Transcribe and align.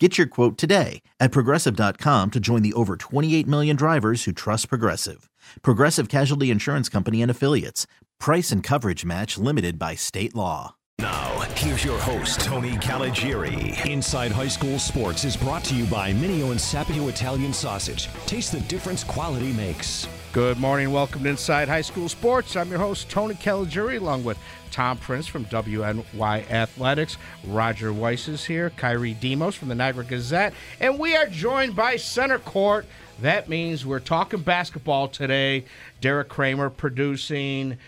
Get 0.00 0.18
your 0.18 0.26
quote 0.26 0.58
today 0.58 1.02
at 1.20 1.30
progressive.com 1.30 2.32
to 2.32 2.40
join 2.40 2.62
the 2.62 2.72
over 2.72 2.96
28 2.96 3.46
million 3.46 3.76
drivers 3.76 4.24
who 4.24 4.32
trust 4.32 4.68
Progressive. 4.68 5.30
Progressive 5.62 6.08
Casualty 6.08 6.50
Insurance 6.50 6.88
Company 6.88 7.22
and 7.22 7.30
Affiliates. 7.30 7.86
Price 8.18 8.50
and 8.50 8.60
coverage 8.60 9.04
match 9.04 9.38
limited 9.38 9.78
by 9.78 9.94
state 9.94 10.34
law. 10.34 10.74
Now, 10.98 11.40
here's 11.54 11.84
your 11.84 11.98
host, 11.98 12.40
Tony 12.40 12.72
Caligiuri. 12.72 13.86
Inside 13.86 14.32
High 14.32 14.48
School 14.48 14.80
Sports 14.80 15.24
is 15.24 15.36
brought 15.36 15.62
to 15.64 15.76
you 15.76 15.84
by 15.86 16.12
Mineo 16.12 16.50
and 16.50 16.58
Sapio 16.58 17.08
Italian 17.08 17.52
Sausage. 17.52 18.08
Taste 18.26 18.50
the 18.50 18.60
difference 18.60 19.04
quality 19.04 19.52
makes. 19.52 20.08
Good 20.32 20.58
morning. 20.58 20.90
Welcome 20.90 21.22
to 21.22 21.28
Inside 21.30 21.68
High 21.68 21.82
School 21.82 22.08
Sports. 22.08 22.56
I'm 22.56 22.68
your 22.68 22.80
host, 22.80 23.08
Tony 23.08 23.34
Caligiuri, 23.34 24.00
along 24.00 24.24
with 24.24 24.38
Tom 24.74 24.98
Prince 24.98 25.28
from 25.28 25.44
WNY 25.44 26.50
Athletics. 26.50 27.16
Roger 27.46 27.92
Weiss 27.92 28.26
is 28.26 28.44
here. 28.44 28.70
Kyrie 28.70 29.14
Demos 29.14 29.54
from 29.54 29.68
the 29.68 29.74
Niagara 29.76 30.02
Gazette. 30.02 30.52
And 30.80 30.98
we 30.98 31.14
are 31.14 31.26
joined 31.26 31.76
by 31.76 31.94
Center 31.94 32.40
Court. 32.40 32.84
That 33.20 33.48
means 33.48 33.86
we're 33.86 34.00
talking 34.00 34.40
basketball 34.40 35.06
today. 35.06 35.64
Derek 36.00 36.28
Kramer 36.28 36.70
producing. 36.70 37.78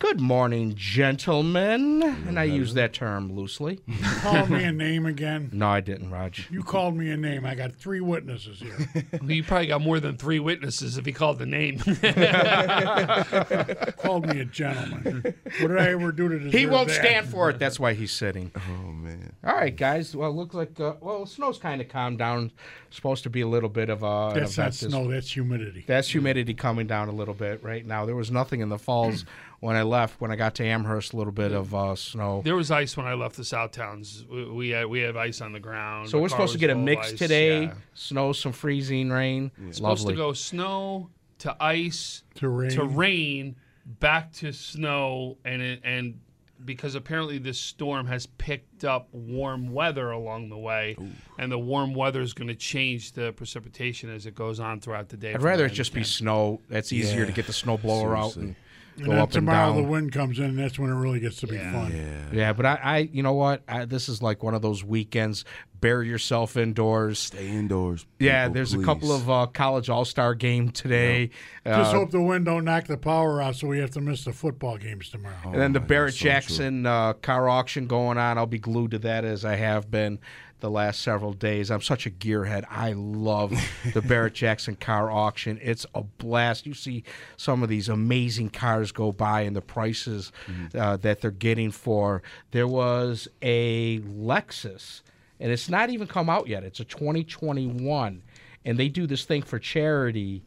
Good 0.00 0.20
morning, 0.20 0.74
gentlemen. 0.76 2.02
And 2.02 2.38
I 2.38 2.44
use 2.44 2.74
that 2.74 2.92
term 2.92 3.34
loosely. 3.34 3.80
You 3.86 3.96
called 4.20 4.50
me 4.50 4.64
a 4.64 4.72
name 4.72 5.06
again. 5.06 5.24
No, 5.54 5.68
I 5.68 5.80
didn't, 5.80 6.10
Raj. 6.10 6.48
You 6.50 6.62
called 6.62 6.96
me 6.96 7.10
a 7.10 7.16
name. 7.16 7.46
I 7.46 7.54
got 7.54 7.72
three 7.74 8.00
witnesses 8.00 8.60
here. 8.60 8.76
Well, 9.20 9.30
you 9.30 9.42
probably 9.44 9.68
got 9.68 9.80
more 9.80 10.00
than 10.00 10.16
three 10.18 10.38
witnesses 10.40 10.98
if 10.98 11.06
he 11.06 11.12
called 11.12 11.38
the 11.38 11.46
name. 11.46 11.78
called 13.96 14.26
me 14.26 14.40
a 14.40 14.44
gentleman. 14.44 15.22
What 15.60 15.68
did 15.68 15.78
I 15.78 15.92
ever 15.92 16.12
do 16.12 16.28
to 16.28 16.38
deserve 16.38 16.52
He 16.52 16.66
won't 16.66 16.88
that? 16.88 16.94
stand 16.96 17.26
for 17.28 17.48
it. 17.50 17.58
That's 17.58 17.78
why 17.80 17.94
he's 17.94 18.12
sitting. 18.12 18.50
Oh 18.56 18.90
man. 18.92 19.32
All 19.44 19.54
right, 19.54 19.74
guys. 19.74 20.14
Well, 20.14 20.28
it 20.30 20.34
looks 20.34 20.54
like 20.54 20.78
uh, 20.80 20.94
well, 21.00 21.24
snow's 21.24 21.58
kind 21.58 21.80
of 21.80 21.88
calmed 21.88 22.18
down. 22.18 22.50
Supposed 22.90 23.22
to 23.24 23.30
be 23.30 23.40
a 23.40 23.48
little 23.48 23.68
bit 23.70 23.88
of 23.88 24.02
a. 24.02 24.28
an 24.28 24.34
That's 24.34 24.58
not 24.58 24.64
event 24.68 24.80
this- 24.80 24.90
snow. 24.90 25.10
That's 25.10 25.30
humidity. 25.32 25.84
That's 25.86 26.08
humidity 26.10 26.52
coming 26.54 26.86
down 26.86 27.08
a 27.08 27.12
little 27.12 27.34
bit 27.34 27.62
right 27.62 27.86
now. 27.86 28.04
There 28.04 28.16
was 28.16 28.30
nothing 28.30 28.60
in 28.60 28.68
the 28.68 28.78
falls 28.78 29.24
when 29.60 29.76
I 29.76 29.82
left. 29.84 30.20
When 30.20 30.30
I 30.30 30.36
got 30.36 30.54
to 30.56 30.64
Amherst, 30.64 31.12
a 31.12 31.16
little 31.16 31.32
bit 31.32 31.52
of 31.52 31.74
uh, 31.74 31.94
snow. 31.94 32.42
there 32.44 32.56
was 32.56 32.70
ice 32.70 32.96
when 32.96 33.06
I 33.06 33.14
left 33.14 33.36
the 33.36 33.44
South 33.44 33.72
Towns. 33.72 34.24
We, 34.30 34.44
we 34.50 34.68
had 34.70 34.86
we 34.86 35.00
have 35.00 35.16
ice 35.16 35.40
on 35.40 35.52
the 35.52 35.60
ground. 35.60 36.08
So 36.08 36.16
The 36.18 36.22
we're 36.22 36.28
supposed 36.28 36.52
to 36.54 36.58
get 36.58 36.70
a 36.70 36.74
mix 36.74 37.12
ice. 37.12 37.18
today. 37.18 37.62
Yeah. 37.64 37.74
Snow, 37.94 38.32
some 38.32 38.52
freezing 38.52 39.10
rain. 39.10 39.50
Supposed 39.70 39.80
Lovely. 40.02 40.14
to 40.14 40.16
go 40.16 40.32
snow 40.32 41.10
to 41.38 41.56
ice 41.60 42.22
To 42.36 42.48
rain. 42.48 42.70
to 42.70 42.84
rain 42.84 43.56
back 44.00 44.32
to 44.32 44.52
snow 44.52 45.36
and 45.44 45.60
it, 45.60 45.80
and 45.84 46.20
because 46.64 46.94
apparently 46.94 47.36
this 47.36 47.58
storm 47.60 48.06
has 48.06 48.24
picked 48.24 48.84
up 48.84 49.08
warm 49.12 49.70
weather 49.74 50.10
along 50.12 50.48
the 50.48 50.56
way, 50.56 50.96
and 51.36 51.52
the 51.52 51.58
warm 51.58 51.92
weather 51.92 52.22
is 52.22 52.32
going 52.32 52.48
to 52.48 52.54
change 52.54 53.12
the 53.12 53.32
precipitation 53.32 54.08
as 54.08 54.24
it 54.24 54.34
goes 54.34 54.60
on 54.60 54.80
throughout 54.80 55.10
the 55.10 55.16
day. 55.18 55.34
I'd 55.34 55.42
rather 55.42 55.66
it 55.66 55.72
just 55.74 55.92
be 55.92 56.04
snow. 56.04 56.60
That's 56.70 56.90
easier 56.92 57.26
to 57.26 57.32
get 57.32 57.46
the 57.46 57.52
snow 57.52 57.76
blower 57.76 58.16
out 58.16 58.36
and 58.36 58.56
Seriously. 58.96 59.02
and 59.02 59.06
go 59.06 59.10
then 59.12 59.18
up 59.20 59.28
and 59.28 59.32
tomorrow 59.32 59.72
down. 59.74 59.82
the 59.82 59.88
wind 59.88 60.12
comes 60.12 60.38
in. 60.38 60.44
and 60.46 60.58
That's 60.58 60.78
when 60.78 60.90
it 60.90 60.94
really 60.94 61.20
gets 61.20 61.36
to 61.40 61.46
be 61.46 61.58
fun. 61.58 61.92
Yeah. 61.94 62.22
Yeah, 62.32 62.52
but 62.52 62.66
I, 62.66 62.78
I 62.82 62.98
you 63.12 63.22
know 63.22 63.32
what? 63.34 63.62
I, 63.68 63.84
this 63.84 64.08
is 64.08 64.22
like 64.22 64.42
one 64.42 64.54
of 64.54 64.62
those 64.62 64.84
weekends. 64.84 65.44
Bury 65.80 66.08
yourself 66.08 66.56
indoors. 66.56 67.18
Stay 67.18 67.48
indoors. 67.48 68.06
Yeah, 68.18 68.44
people, 68.44 68.54
there's 68.54 68.72
a 68.74 68.82
couple 68.82 69.12
of 69.12 69.28
uh, 69.28 69.46
college 69.46 69.90
all 69.90 70.04
star 70.06 70.34
game 70.34 70.70
today. 70.70 71.30
Just 71.66 71.92
Uh, 71.94 71.98
hope 71.98 72.10
the 72.10 72.22
wind 72.22 72.46
don't 72.46 72.64
knock 72.64 72.86
the 72.86 72.96
power 72.96 73.42
out, 73.42 73.56
so 73.56 73.68
we 73.68 73.78
have 73.80 73.90
to 73.90 74.00
miss 74.00 74.24
the 74.24 74.32
football 74.32 74.78
games 74.78 75.10
tomorrow. 75.10 75.34
and 75.44 75.60
then 75.60 75.72
the 75.74 75.80
Oh 75.80 75.84
Barrett 75.84 76.14
God, 76.14 76.18
so. 76.18 76.24
Jackson 76.24 76.86
uh, 76.86 77.12
car 77.14 77.48
auction 77.50 77.86
going 77.86 78.16
on. 78.16 78.38
I'll 78.38 78.46
be 78.46 78.58
glued 78.58 78.92
to 78.92 78.98
that 79.00 79.24
as 79.26 79.44
I 79.44 79.56
have 79.56 79.90
been 79.90 80.20
the 80.60 80.70
last 80.70 81.00
several 81.02 81.32
days. 81.32 81.70
I'm 81.70 81.82
such 81.82 82.06
a 82.06 82.10
gearhead. 82.10 82.64
I 82.70 82.92
love 82.92 83.52
the 83.92 84.00
Barrett 84.08 84.34
Jackson 84.34 84.76
car 84.76 85.10
auction. 85.10 85.58
It's 85.62 85.84
a 85.94 86.02
blast. 86.02 86.64
You 86.66 86.72
see 86.74 87.04
some 87.36 87.62
of 87.62 87.68
these 87.68 87.88
amazing 87.88 88.50
cars 88.50 88.90
go 88.92 89.12
by 89.12 89.42
and 89.42 89.54
the 89.54 89.60
prices 89.60 90.32
Mm-hmm. 90.46 90.78
uh, 90.78 90.96
that 90.98 91.20
they're 91.20 91.30
getting 91.30 91.70
for. 91.70 92.22
There 92.52 92.68
was 92.68 93.28
a 93.42 93.98
Lexus, 94.00 95.02
and 95.40 95.50
it's 95.52 95.68
not 95.68 95.90
even 95.90 96.06
come 96.06 96.30
out 96.30 96.46
yet. 96.48 96.64
It's 96.64 96.80
a 96.80 96.84
2021, 96.84 98.22
and 98.64 98.78
they 98.78 98.88
do 98.88 99.06
this 99.06 99.24
thing 99.24 99.42
for 99.42 99.58
charity 99.58 100.42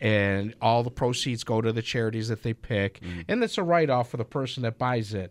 and 0.00 0.54
all 0.62 0.82
the 0.82 0.90
proceeds 0.90 1.44
go 1.44 1.60
to 1.60 1.72
the 1.72 1.82
charities 1.82 2.28
that 2.28 2.42
they 2.42 2.54
pick, 2.54 3.00
and 3.28 3.44
it's 3.44 3.58
a 3.58 3.62
write 3.62 3.90
off 3.90 4.08
for 4.08 4.16
the 4.16 4.24
person 4.24 4.62
that 4.62 4.78
buys 4.78 5.12
it. 5.12 5.30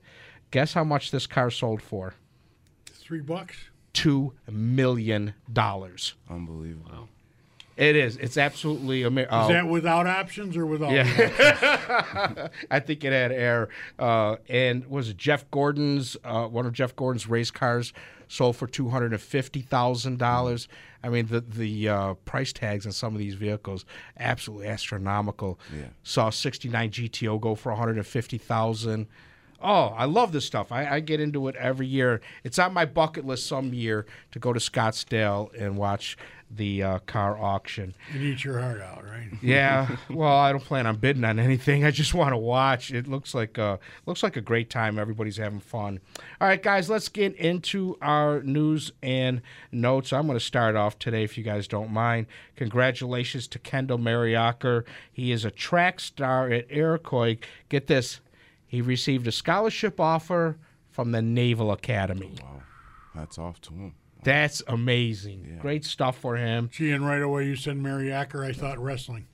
Guess 0.51 0.73
how 0.73 0.83
much 0.83 1.09
this 1.09 1.25
car 1.25 1.49
sold 1.49 1.81
for? 1.81 2.13
Three 2.85 3.21
bucks. 3.21 3.55
Two 3.93 4.33
million 4.49 5.33
dollars. 5.51 6.15
Unbelievable. 6.29 7.09
It 7.79 7.95
is. 7.95 8.17
It's 8.17 8.37
absolutely 8.37 9.03
amazing. 9.03 9.31
Is 9.33 9.47
that 9.47 9.65
without 9.67 10.05
options 10.05 10.57
or 10.57 10.65
without? 10.65 10.91
Yeah. 10.91 12.49
I 12.69 12.81
think 12.81 13.05
it 13.05 13.13
had 13.13 13.31
air. 13.31 13.69
Uh, 13.97 14.35
and 14.49 14.85
was 14.87 15.07
it 15.07 15.17
Jeff 15.17 15.49
Gordon's 15.49 16.17
uh, 16.25 16.45
one 16.47 16.65
of 16.65 16.73
Jeff 16.73 16.93
Gordon's 16.97 17.27
race 17.27 17.51
cars 17.51 17.93
sold 18.27 18.57
for 18.57 18.67
two 18.67 18.89
hundred 18.89 19.13
and 19.13 19.21
fifty 19.21 19.61
thousand 19.61 20.19
dollars. 20.19 20.67
I 21.01 21.07
mean 21.07 21.27
the 21.27 21.39
the 21.39 21.87
uh, 21.87 22.13
price 22.25 22.51
tags 22.51 22.85
on 22.85 22.91
some 22.91 23.13
of 23.13 23.19
these 23.19 23.35
vehicles 23.35 23.85
absolutely 24.19 24.67
astronomical. 24.67 25.57
Yeah. 25.73 25.85
Saw 26.03 26.31
sixty 26.31 26.67
nine 26.67 26.89
GTO 26.89 27.39
go 27.39 27.55
for 27.55 27.71
one 27.71 27.79
hundred 27.79 27.95
and 27.95 28.05
fifty 28.05 28.37
thousand. 28.37 29.07
Oh, 29.61 29.93
I 29.97 30.05
love 30.05 30.31
this 30.31 30.45
stuff. 30.45 30.71
I, 30.71 30.87
I 30.87 30.99
get 30.99 31.19
into 31.19 31.47
it 31.47 31.55
every 31.55 31.87
year. 31.87 32.21
It's 32.43 32.59
on 32.59 32.73
my 32.73 32.85
bucket 32.85 33.25
list 33.25 33.45
some 33.47 33.73
year 33.73 34.05
to 34.31 34.39
go 34.39 34.53
to 34.53 34.59
Scottsdale 34.59 35.53
and 35.59 35.77
watch 35.77 36.17
the 36.51 36.81
uh, 36.81 36.99
car 36.99 37.37
auction. 37.37 37.93
And 38.11 38.23
eat 38.23 38.43
your 38.43 38.59
heart 38.59 38.81
out, 38.81 39.03
right? 39.05 39.29
Yeah, 39.41 39.95
well, 40.09 40.35
I 40.35 40.51
don't 40.51 40.63
plan 40.63 40.87
on 40.87 40.95
bidding 40.97 41.23
on 41.23 41.39
anything. 41.39 41.85
I 41.85 41.91
just 41.91 42.13
want 42.13 42.31
to 42.33 42.37
watch. 42.37 42.91
It 42.91 43.07
looks 43.07 43.33
like 43.35 43.57
a 43.57 43.79
looks 44.05 44.23
like 44.23 44.35
a 44.35 44.41
great 44.41 44.69
time. 44.69 44.97
Everybody's 44.97 45.37
having 45.37 45.59
fun. 45.59 45.99
All 46.41 46.47
right, 46.47 46.61
guys, 46.61 46.89
let's 46.89 47.09
get 47.09 47.35
into 47.35 47.97
our 48.01 48.41
news 48.41 48.91
and 49.03 49.41
notes. 49.71 50.11
I'm 50.11 50.25
going 50.25 50.39
to 50.39 50.43
start 50.43 50.75
off 50.75 50.97
today, 50.97 51.23
if 51.23 51.37
you 51.37 51.43
guys 51.43 51.67
don't 51.67 51.91
mind. 51.91 52.25
Congratulations 52.55 53.47
to 53.49 53.59
Kendall 53.59 53.99
Mariacker. 53.99 54.83
He 55.11 55.31
is 55.31 55.45
a 55.45 55.51
track 55.51 55.99
star 55.99 56.49
at 56.49 56.65
Iroquois. 56.71 57.37
Get 57.69 57.87
this, 57.87 58.19
he 58.69 58.81
received 58.81 59.27
a 59.27 59.31
scholarship 59.31 59.99
offer 59.99 60.57
from 60.91 61.11
the 61.11 61.21
Naval 61.21 61.71
Academy. 61.71 62.35
Wow. 62.41 62.61
Hats 63.15 63.39
off 63.39 63.59
to 63.61 63.73
him. 63.73 63.95
That's 64.23 64.61
amazing. 64.67 65.57
Great 65.59 65.83
stuff 65.83 66.17
for 66.19 66.37
him. 66.37 66.69
Gee, 66.71 66.91
and 66.91 67.05
right 67.05 67.21
away 67.21 67.47
you 67.47 67.55
said 67.55 67.77
Mariacker. 67.77 68.45
I 68.45 68.53
thought 68.53 68.77
wrestling. 68.77 69.25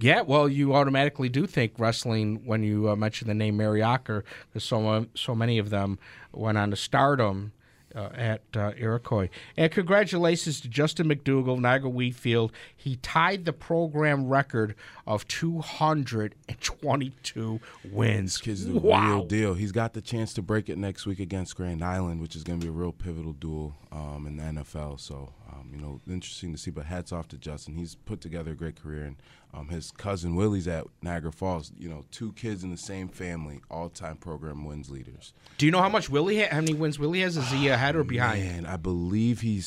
Yeah, 0.00 0.22
well, 0.22 0.48
you 0.48 0.74
automatically 0.74 1.28
do 1.28 1.46
think 1.46 1.72
wrestling 1.76 2.42
when 2.46 2.62
you 2.62 2.88
uh, 2.88 2.96
mention 2.96 3.28
the 3.28 3.34
name 3.34 3.56
Mary 3.58 3.80
Ocker, 3.80 4.22
because 4.48 4.64
so 4.64 5.06
so 5.14 5.34
many 5.34 5.58
of 5.58 5.70
them 5.70 5.98
went 6.32 6.56
on 6.56 6.70
to 6.70 6.76
stardom 6.76 7.52
uh, 7.94 8.08
at 8.14 8.42
uh, 8.54 8.72
Iroquois. 8.76 9.28
And 9.56 9.72
congratulations 9.72 10.60
to 10.60 10.68
Justin 10.68 11.08
McDougall, 11.08 11.58
Niagara 11.58 11.90
Wheatfield. 11.90 12.52
He 12.76 12.96
tied 12.96 13.44
the 13.44 13.52
program 13.52 14.28
record 14.28 14.74
of 15.06 15.28
222 15.28 17.60
wins. 17.90 18.38
Kid's 18.38 18.66
the 18.66 18.78
wow. 18.78 19.06
real 19.06 19.24
deal. 19.24 19.54
He's 19.54 19.72
got 19.72 19.94
the 19.94 20.00
chance 20.00 20.32
to 20.34 20.42
break 20.42 20.68
it 20.68 20.78
next 20.78 21.06
week 21.06 21.20
against 21.20 21.56
Grand 21.56 21.82
Island, 21.82 22.20
which 22.20 22.36
is 22.36 22.44
going 22.44 22.60
to 22.60 22.66
be 22.66 22.70
a 22.70 22.72
real 22.72 22.92
pivotal 22.92 23.32
duel 23.32 23.74
um, 23.92 24.26
in 24.26 24.36
the 24.36 24.42
NFL. 24.42 25.00
So, 25.00 25.32
um, 25.50 25.70
you 25.72 25.80
know, 25.80 26.00
interesting 26.08 26.52
to 26.52 26.58
see. 26.58 26.70
But 26.70 26.84
hats 26.86 27.12
off 27.12 27.28
to 27.28 27.38
Justin. 27.38 27.74
He's 27.74 27.94
put 27.94 28.20
together 28.20 28.52
a 28.52 28.56
great 28.56 28.80
career, 28.80 29.04
and 29.04 29.16
um, 29.54 29.68
his 29.68 29.90
cousin 29.92 30.34
Willie's 30.34 30.68
at 30.68 30.86
Niagara 31.02 31.32
Falls. 31.32 31.72
You 31.78 31.88
know, 31.88 32.04
two 32.10 32.32
kids 32.32 32.62
in 32.62 32.70
the 32.70 32.76
same 32.76 33.08
family, 33.08 33.60
all-time 33.70 34.16
program 34.16 34.64
wins 34.64 34.90
leaders. 34.90 35.32
Do 35.56 35.66
you 35.66 35.72
know 35.72 35.80
how 35.80 35.88
much 35.88 36.08
Willie? 36.08 36.40
Ha- 36.40 36.48
how 36.50 36.60
many 36.60 36.74
wins 36.74 36.98
Willie 36.98 37.20
has? 37.20 37.36
Is 37.36 37.50
he 37.50 37.68
ahead 37.68 37.96
or 37.96 38.04
behind? 38.04 38.42
And 38.42 38.66
I 38.66 38.76
believe 38.76 39.40
he's 39.40 39.66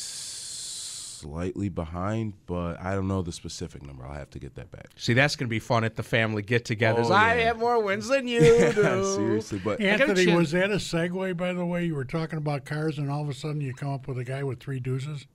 slightly 1.21 1.69
behind, 1.69 2.33
but 2.45 2.79
I 2.81 2.95
don't 2.95 3.07
know 3.07 3.21
the 3.21 3.31
specific 3.31 3.85
number. 3.85 4.05
I'll 4.05 4.13
have 4.13 4.29
to 4.31 4.39
get 4.39 4.55
that 4.55 4.71
back. 4.71 4.87
See, 4.95 5.13
that's 5.13 5.35
going 5.35 5.47
to 5.47 5.49
be 5.49 5.59
fun 5.59 5.83
at 5.83 5.95
the 5.95 6.03
family 6.03 6.41
get-togethers. 6.41 7.09
Oh, 7.09 7.13
I 7.13 7.35
have 7.35 7.57
more 7.59 7.81
wins 7.81 8.07
than 8.07 8.27
you 8.27 8.39
do. 8.75 9.15
Seriously, 9.15 9.61
but 9.63 9.79
Anthony, 9.79 10.33
was 10.33 10.51
that 10.51 10.71
a 10.71 10.75
segue, 10.75 11.37
by 11.37 11.53
the 11.53 11.65
way? 11.65 11.85
You 11.85 11.95
were 11.95 12.05
talking 12.05 12.37
about 12.37 12.65
cars, 12.65 12.97
and 12.97 13.09
all 13.09 13.21
of 13.21 13.29
a 13.29 13.33
sudden 13.33 13.61
you 13.61 13.73
come 13.73 13.89
up 13.93 14.07
with 14.07 14.17
a 14.17 14.23
guy 14.23 14.43
with 14.43 14.59
three 14.59 14.79
deuces. 14.79 15.25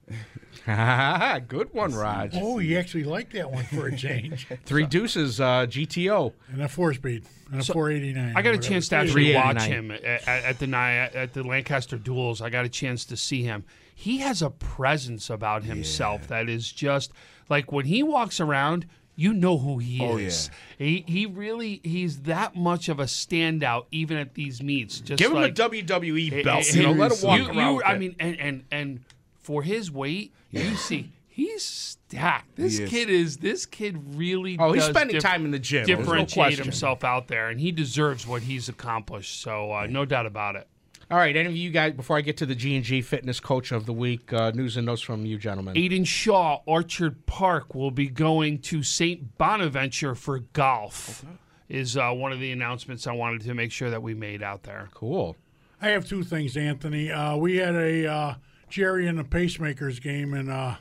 Good 0.67 1.73
one, 1.73 1.95
Raj. 1.95 2.33
Oh, 2.35 2.59
you 2.59 2.79
actually 2.79 3.05
like 3.05 3.31
that 3.33 3.51
one 3.51 3.65
for 3.65 3.87
a 3.87 3.97
change. 3.97 4.49
Three 4.65 4.87
deuces, 4.87 5.41
uh, 5.41 5.67
GTO. 5.67 6.33
and 6.53 6.63
a 6.63 6.69
four 6.69 6.95
speed. 6.95 7.25
And 7.53 7.61
a 7.61 7.65
489. 7.65 8.37
I 8.37 8.43
got 8.43 8.55
a 8.55 8.59
chance 8.59 8.89
to 8.89 8.97
actually 8.97 9.35
watch 9.35 9.63
him 9.63 9.91
at, 9.91 10.27
at 10.27 10.59
the 10.59 10.67
night 10.67 11.15
at 11.15 11.33
the 11.33 11.45
Lancaster 11.45 11.97
duels. 11.99 12.43
I 12.43 12.51
got 12.51 12.65
a 12.65 12.69
chance 12.69 13.05
to 13.07 13.17
see 13.17 13.43
him. 13.43 13.65
He 13.99 14.19
has 14.19 14.43
a 14.43 14.51
presence 14.51 15.31
about 15.31 15.65
himself 15.65 16.29
that 16.29 16.49
is 16.51 16.71
just 16.71 17.13
like 17.49 17.73
when 17.73 17.87
he 17.87 18.03
walks 18.03 18.41
around, 18.41 18.87
you 19.17 19.33
know 19.33 19.57
who 19.57 19.79
he 19.79 20.01
Oh, 20.03 20.19
is. 20.19 20.51
He 20.79 21.03
he 21.09 21.25
really 21.25 21.81
he's 21.83 22.21
that 22.25 22.55
much 22.55 22.91
of 22.91 23.01
a 23.01 23.05
standout 23.05 23.87
even 23.91 24.19
at 24.19 24.35
these 24.35 24.63
meets. 24.63 25.01
Just 25.01 25.19
Give 25.19 25.31
him 25.33 25.39
a 25.43 25.49
WWE 25.49 26.45
belt. 26.45 26.71
You 26.75 26.83
know, 26.83 26.93
let 26.93 27.11
him 27.13 27.27
walk 27.27 27.39
you- 27.39 27.47
around. 27.49 27.75
you- 27.77 27.83
I 27.85 27.97
mean, 27.99 28.15
and 28.21 28.39
and 28.39 28.65
and 28.71 29.01
for 29.41 29.63
his 29.63 29.91
weight, 29.91 30.35
you 30.51 30.77
see 30.77 31.13
he's 31.27 31.63
stacked. 31.65 32.57
This 32.57 32.77
He 32.77 32.87
kid 32.87 33.09
is. 33.09 33.39
This 33.39 33.65
kid 33.65 34.15
really. 34.15 34.59
Oh, 34.61 34.73
he's 34.75 34.83
does 34.83 34.91
spending 34.91 35.15
dif- 35.15 35.23
time 35.23 35.47
in 35.47 35.53
the 35.53 35.59
gym. 35.59 35.87
There's 35.87 35.99
no 35.99 36.05
Differentiate 36.05 36.59
himself 36.59 37.03
out 37.03 37.29
there, 37.29 37.49
and 37.49 37.59
he 37.59 37.73
deserves 37.73 38.27
what 38.27 38.43
he's 38.43 38.69
accomplished. 38.69 39.41
So 39.41 39.73
uh, 39.73 39.87
no 39.89 40.05
doubt 40.05 40.27
about 40.27 40.57
it. 40.57 40.69
All 41.09 41.19
right, 41.19 41.37
any 41.37 41.49
of 41.49 41.55
you 41.55 41.71
guys, 41.71 41.93
before 41.93 42.17
I 42.17 42.21
get 42.21 42.37
to 42.39 42.47
the 42.47 42.57
G 42.57 42.75
and 42.75 42.85
G 42.85 43.01
Fitness 43.01 43.39
Coach 43.39 43.71
of 43.71 43.87
the 43.87 43.93
Week, 43.93 44.33
uh, 44.33 44.51
news 44.51 44.77
and 44.77 44.87
notes 44.87 45.03
from 45.03 45.25
you 45.25 45.39
gentlemen. 45.39 45.77
Aiden 45.77 46.05
Shaw, 46.05 46.63
Orchard 46.67 47.27
Park, 47.27 47.77
will 47.77 47.93
be 47.93 48.09
going 48.09 48.59
to 48.63 48.83
St. 48.83 49.39
Bonaventure 49.39 50.17
for 50.17 50.41
golf. 50.53 51.25
Is 51.69 51.97
uh, 51.97 52.11
one 52.11 52.33
of 52.33 52.41
the 52.41 52.51
announcements 52.51 53.07
I 53.07 53.13
wanted 53.13 53.43
to 53.43 53.55
make 53.55 53.71
sure 53.71 53.89
that 53.91 54.03
we 54.03 54.15
made 54.15 54.43
out 54.43 54.65
there. 54.65 54.89
Cool. 54.95 55.37
I 55.81 55.91
have 55.91 56.09
two 56.09 56.25
things, 56.25 56.57
Anthony. 56.57 57.13
Uh, 57.13 57.37
we 57.37 57.57
had 57.57 57.77
a 57.77 58.07
uh, 58.07 58.35
Gerry 58.69 59.07
and 59.07 59.17
the 59.17 59.25
Pacemakers 59.25 60.03
game 60.03 60.35
in 60.35 60.49
uh, 60.49 60.77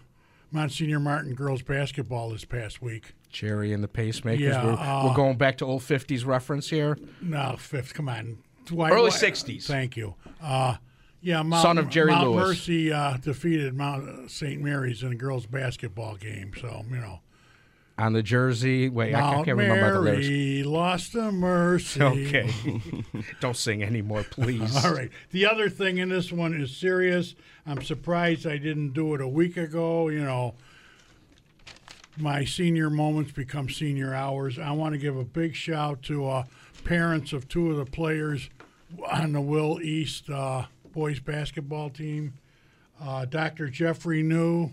Monsignor 0.52 1.00
Martin 1.00 1.36
girls 1.36 1.62
basketball 1.62 2.32
this 2.32 2.46
past 2.46 2.82
week. 2.82 3.14
Gerry 3.30 3.74
and 3.74 3.84
the 3.84 3.88
Pacemakers. 3.88 4.40
Yeah, 4.40 4.66
we're, 4.66 4.74
uh, 4.74 5.06
we're 5.08 5.16
going 5.16 5.38
back 5.38 5.58
to 5.60 5.66
old 5.66 5.82
50s 5.82 6.26
reference 6.26 6.70
here. 6.70 6.98
No, 7.22 7.56
fifth. 7.60 7.94
Come 7.94 8.10
on. 8.10 8.40
Why, 8.72 8.92
Early 8.92 9.12
60s. 9.12 9.66
Thank 9.66 9.98
you. 9.98 10.16
Uh, 10.42 10.78
yeah, 11.22 11.42
Mount, 11.42 11.64
Son 11.64 11.78
of 11.80 11.90
Jerry 11.90 12.12
Mount 12.12 12.30
Lewis. 12.30 12.48
Mercy 12.50 12.92
uh, 12.92 13.18
defeated 13.18 13.74
Mount 13.74 14.30
St. 14.30 14.62
Mary's 14.62 15.02
in 15.02 15.12
a 15.12 15.16
girls 15.16 15.48
basketball 15.48 16.16
game. 16.18 16.52
So 16.60 16.86
you 16.90 16.98
know, 16.98 17.20
On 17.98 18.14
the 18.14 18.22
jersey. 18.22 18.90
Wait, 18.90 19.16
I, 19.16 19.40
I 19.40 19.44
can't 19.44 19.58
remember 19.58 19.94
the 19.94 20.00
lyrics. 20.02 20.68
Lost 20.68 21.14
to 21.14 21.32
Mercy. 21.32 22.02
Okay. 22.04 22.52
Don't 23.40 23.58
sing 23.58 23.82
anymore, 23.82 24.24
please. 24.30 24.86
All 24.86 24.94
right. 24.94 25.10
The 25.32 25.48
other 25.48 25.68
thing 25.68 25.98
in 25.98 26.10
this 26.10 26.32
one 26.32 26.54
is 26.54 26.76
serious. 26.78 27.34
I'm 27.66 27.82
surprised 27.82 28.46
I 28.46 28.58
didn't 28.58 28.90
do 28.92 29.16
it 29.16 29.22
a 29.22 29.28
week 29.28 29.58
ago. 29.58 30.10
You 30.10 30.24
know, 30.24 30.54
my 32.18 32.46
senior 32.46 32.90
moments 32.90 33.32
become 33.32 33.70
senior 33.70 34.14
hours. 34.14 34.60
I 34.60 34.72
want 34.72 34.94
to 34.94 35.00
give 35.00 35.18
a 35.18 35.26
big 35.26 35.56
shout 35.56 36.04
to 36.04 36.28
uh, 36.28 36.44
parents 36.84 37.34
of 37.34 37.48
two 37.48 37.72
of 37.72 37.78
the 37.78 37.86
players 37.86 38.50
on 39.10 39.34
the 39.34 39.42
Will 39.42 39.82
East 39.82 40.30
uh, 40.30 40.66
boys 40.94 41.20
basketball 41.20 41.90
team. 41.90 42.34
Uh, 43.02 43.26
Dr. 43.26 43.68
Jeffrey 43.68 44.24
New 44.24 44.72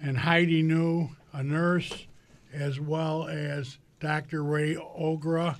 and 0.00 0.18
Heidi 0.18 0.62
New, 0.62 1.10
a 1.32 1.42
nurse, 1.42 2.06
as 2.52 2.80
well 2.80 3.28
as 3.28 3.78
Dr. 4.00 4.42
Ray 4.42 4.74
Ogra. 4.74 5.56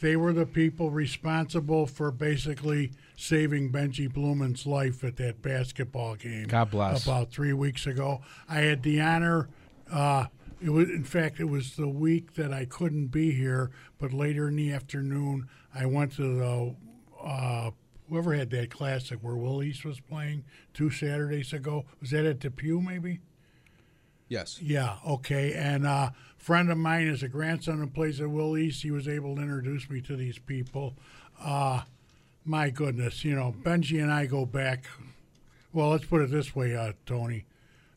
They 0.00 0.16
were 0.16 0.32
the 0.32 0.46
people 0.46 0.90
responsible 0.90 1.86
for 1.86 2.10
basically 2.10 2.92
saving 3.16 3.70
Benji 3.70 4.10
Blumen's 4.12 4.66
life 4.66 5.04
at 5.04 5.16
that 5.16 5.42
basketball 5.42 6.14
game. 6.14 6.46
God 6.46 6.70
bless. 6.70 7.04
About 7.04 7.30
three 7.30 7.52
weeks 7.52 7.86
ago, 7.86 8.22
I 8.48 8.60
had 8.60 8.82
the 8.82 9.00
honor. 9.00 9.48
Uh, 9.92 10.26
it 10.62 10.70
was, 10.70 10.88
in 10.88 11.04
fact, 11.04 11.38
it 11.38 11.44
was 11.44 11.76
the 11.76 11.88
week 11.88 12.34
that 12.34 12.52
I 12.52 12.64
couldn't 12.64 13.08
be 13.08 13.32
here, 13.32 13.70
but 13.98 14.12
later 14.12 14.48
in 14.48 14.56
the 14.56 14.72
afternoon, 14.72 15.48
I 15.74 15.86
went 15.86 16.16
to 16.16 16.36
the 16.36 16.74
uh, 17.24 17.70
whoever 18.08 18.34
had 18.34 18.50
that 18.50 18.70
classic 18.70 19.18
where 19.22 19.36
Will 19.36 19.62
East 19.62 19.84
was 19.84 20.00
playing 20.00 20.44
two 20.74 20.90
Saturdays 20.90 21.52
ago. 21.52 21.84
Was 22.00 22.10
that 22.10 22.26
at 22.26 22.40
Depew, 22.40 22.80
maybe? 22.80 23.20
Yes. 24.28 24.60
Yeah, 24.62 24.96
okay. 25.06 25.54
And 25.54 25.86
a 25.86 26.12
friend 26.38 26.70
of 26.70 26.78
mine 26.78 27.08
is 27.08 27.22
a 27.22 27.28
grandson 27.28 27.78
who 27.78 27.86
plays 27.88 28.20
at 28.20 28.30
Will 28.30 28.56
East. 28.56 28.82
He 28.82 28.90
was 28.90 29.08
able 29.08 29.36
to 29.36 29.42
introduce 29.42 29.90
me 29.90 30.00
to 30.02 30.16
these 30.16 30.38
people. 30.38 30.94
Uh, 31.42 31.82
my 32.44 32.70
goodness, 32.70 33.24
you 33.24 33.34
know, 33.34 33.54
Benji 33.62 34.00
and 34.02 34.12
I 34.12 34.26
go 34.26 34.46
back. 34.46 34.86
Well, 35.72 35.90
let's 35.90 36.04
put 36.04 36.22
it 36.22 36.30
this 36.30 36.54
way, 36.54 36.74
uh, 36.74 36.92
Tony. 37.06 37.44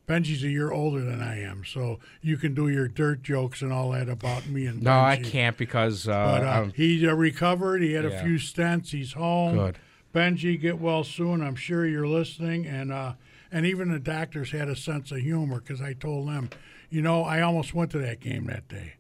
Benji's 0.08 0.44
a 0.44 0.50
year 0.50 0.72
older 0.72 1.02
than 1.02 1.22
I 1.22 1.42
am, 1.42 1.64
so 1.66 2.00
you 2.22 2.36
can 2.38 2.54
do 2.54 2.68
your 2.68 2.88
dirt 2.90 3.24
jokes 3.24 3.62
and 3.62 3.72
all 3.72 3.92
that 3.92 4.10
about 4.10 4.48
me 4.48 4.66
and 4.66 4.80
Benji. 4.82 4.84
No, 4.84 4.92
Benji. 4.92 5.06
I 5.08 5.18
can't 5.30 5.58
because 5.58 6.08
uh, 6.08 6.12
But 6.40 6.44
uh, 6.44 6.64
he 6.76 7.08
uh, 7.08 7.14
recovered. 7.14 7.82
He 7.82 7.94
had 7.94 8.04
Yeah. 8.04 8.12
a 8.20 8.24
few 8.24 8.36
stents. 8.36 8.90
He's 8.90 9.14
home. 9.14 9.56
Good. 9.56 9.78
Benji, 10.14 10.60
get 10.60 10.78
well 10.80 11.04
soon. 11.04 11.42
I'm 11.42 11.56
sure 11.56 11.86
you're 11.88 12.08
listening. 12.08 12.66
And 12.68 12.92
uh, 12.92 13.14
and 13.52 13.66
even 13.66 13.92
the 13.92 14.00
doctors 14.00 14.52
had 14.52 14.68
a 14.68 14.76
sense 14.76 15.12
of 15.12 15.20
humor 15.20 15.60
because 15.62 15.82
I 15.82 15.94
told 15.94 16.28
them, 16.28 16.50
you 16.90 17.02
know, 17.02 17.24
I 17.24 17.42
almost 17.42 17.74
went 17.74 17.90
to 17.92 18.00
that 18.00 18.20
game 18.20 18.46
that 18.48 18.68
day. 18.68 18.96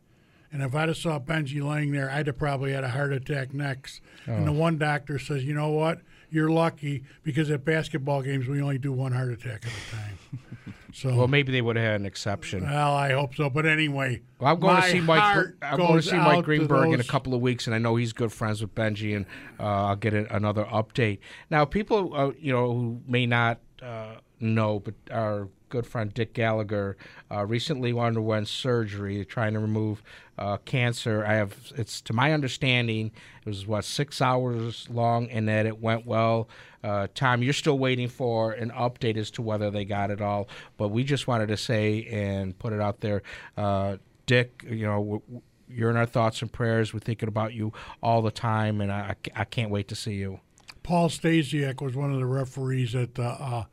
And 0.51 0.61
if 0.61 0.73
I'd 0.75 0.88
have 0.88 0.97
saw 0.97 1.19
Benji 1.19 1.61
laying 1.67 1.91
there, 1.91 2.09
I'd 2.11 2.27
have 2.27 2.38
probably 2.38 2.71
had 2.71 2.83
a 2.83 2.89
heart 2.89 3.11
attack 3.11 3.53
next. 3.53 4.01
And 4.25 4.47
the 4.47 4.51
Oh. 4.51 4.56
one 4.56 4.77
doctor 4.77 5.17
says, 5.19 5.44
you 5.44 5.53
know 5.56 5.69
what? 5.69 6.01
You're 6.29 6.49
lucky 6.51 7.03
because 7.23 7.49
at 7.51 7.65
basketball 7.65 8.21
games 8.21 8.47
we 8.47 8.61
only 8.61 8.77
do 8.77 8.91
one 8.91 9.11
heart 9.11 9.31
attack 9.31 9.65
at 9.65 9.71
a 9.71 9.95
time. 9.95 10.39
So 10.95 11.16
well, 11.16 11.28
maybe 11.28 11.51
they 11.51 11.62
would 11.62 11.75
have 11.75 11.86
had 11.86 12.00
an 12.01 12.06
exception. 12.06 12.63
well, 12.63 12.94
I 12.94 13.13
hope 13.13 13.34
so. 13.36 13.50
But 13.50 13.66
anyway, 13.66 14.22
Well, 14.40 14.54
I'm 14.54 14.60
going 14.60 14.80
to 14.81 14.90
see 14.90 15.01
Mike. 15.01 15.48
I'm 15.62 15.78
going 15.78 15.95
to 15.95 16.01
see 16.04 16.16
Mike 16.16 16.45
Greenberg 16.45 16.94
in 16.94 17.00
a 17.00 17.04
couple 17.04 17.34
of 17.34 17.42
weeks, 17.42 17.66
and 17.66 17.75
I 17.75 17.80
know 17.80 17.95
he's 17.95 18.13
good 18.13 18.31
friends 18.31 18.62
with 18.62 18.75
Benji, 18.75 19.16
and 19.16 19.25
uh, 19.60 19.88
I'll 19.88 19.95
get 19.95 20.13
a, 20.13 20.34
another 20.36 20.66
update. 20.66 21.18
Now, 21.50 21.66
people, 21.66 22.13
uh, 22.16 22.31
you 22.40 22.54
know, 22.54 22.72
who 22.74 23.01
may 23.07 23.25
not 23.25 23.60
uh, 23.81 24.18
know, 24.40 24.80
but 24.80 24.94
our 25.10 25.48
good 25.73 25.87
friend 25.87 26.13
Dick 26.13 26.33
Gallagher 26.35 26.95
uh, 27.31 27.43
recently 27.47 27.97
underwent 27.97 28.47
surgery 28.47 29.25
trying 29.25 29.53
to 29.53 29.59
remove 29.59 30.03
uh, 30.37 30.57
cancer. 30.57 31.25
I 31.25 31.33
have, 31.33 31.55
it's 31.75 31.99
to 32.01 32.13
my 32.13 32.31
understanding, 32.31 33.11
it 33.43 33.49
was 33.49 33.65
what 33.65 33.83
six 33.83 34.21
hours 34.21 34.87
long, 34.91 35.31
and 35.31 35.47
that 35.47 35.65
it 35.65 35.81
went 35.81 36.05
well. 36.05 36.47
Uh, 36.83 37.07
Tom, 37.15 37.41
you're 37.41 37.53
still 37.53 37.79
waiting 37.79 38.07
for 38.07 38.51
an 38.51 38.69
update 38.69 39.17
as 39.17 39.31
to 39.31 39.41
whether 39.41 39.71
they 39.71 39.83
got 39.83 40.11
it 40.11 40.21
all, 40.21 40.47
but 40.77 40.89
we 40.89 41.03
just 41.03 41.27
wanted 41.27 41.47
to 41.47 41.57
say 41.57 42.05
and 42.05 42.57
put 42.59 42.71
it 42.71 42.79
out 42.79 42.99
there. 42.99 43.23
Uh, 43.57 43.97
Dick, 44.27 44.63
you 44.69 44.85
know, 44.85 45.21
w- 45.25 45.41
you're 45.67 45.89
in 45.89 45.97
our 45.97 46.05
thoughts 46.05 46.43
and 46.43 46.51
prayers. 46.53 46.93
We're 46.93 46.99
thinking 46.99 47.27
about 47.27 47.55
you 47.55 47.73
all 48.03 48.21
the 48.21 48.29
time, 48.29 48.79
and 48.79 48.91
I, 48.91 49.15
I 49.35 49.45
can't 49.45 49.71
wait 49.71 49.87
to 49.87 49.95
see 49.95 50.13
you. 50.13 50.39
Paul 50.83 51.09
Stasiak 51.09 51.81
was 51.81 51.95
one 51.95 52.13
of 52.13 52.19
the 52.19 52.27
referees 52.27 52.94
at 52.94 53.15
the 53.15 53.23
uh, 53.23 53.63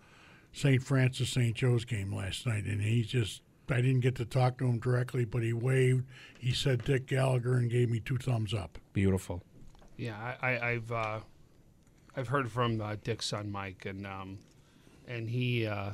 St. 0.52 0.82
Francis 0.82 1.30
St. 1.30 1.54
Joe's 1.54 1.84
game 1.84 2.14
last 2.14 2.46
night, 2.46 2.64
and 2.64 2.80
he 2.80 3.02
just 3.02 3.42
I 3.68 3.76
didn't 3.80 4.00
get 4.00 4.16
to 4.16 4.24
talk 4.24 4.58
to 4.58 4.66
him 4.66 4.78
directly, 4.80 5.24
but 5.24 5.42
he 5.42 5.52
waved. 5.52 6.04
He 6.38 6.52
said 6.52 6.84
Dick 6.84 7.06
Gallagher 7.06 7.56
and 7.56 7.70
gave 7.70 7.88
me 7.88 8.00
two 8.00 8.18
thumbs 8.18 8.52
up. 8.52 8.78
Beautiful. 8.92 9.42
Yeah, 9.96 10.16
I, 10.40 10.48
I, 10.48 10.68
I've 10.70 10.92
uh, 10.92 11.20
I've 12.16 12.28
heard 12.28 12.50
from 12.50 12.80
uh, 12.80 12.96
Dick's 13.02 13.26
son 13.26 13.50
Mike, 13.50 13.86
and 13.86 14.06
um, 14.06 14.38
and 15.06 15.28
he 15.28 15.66
uh, 15.66 15.92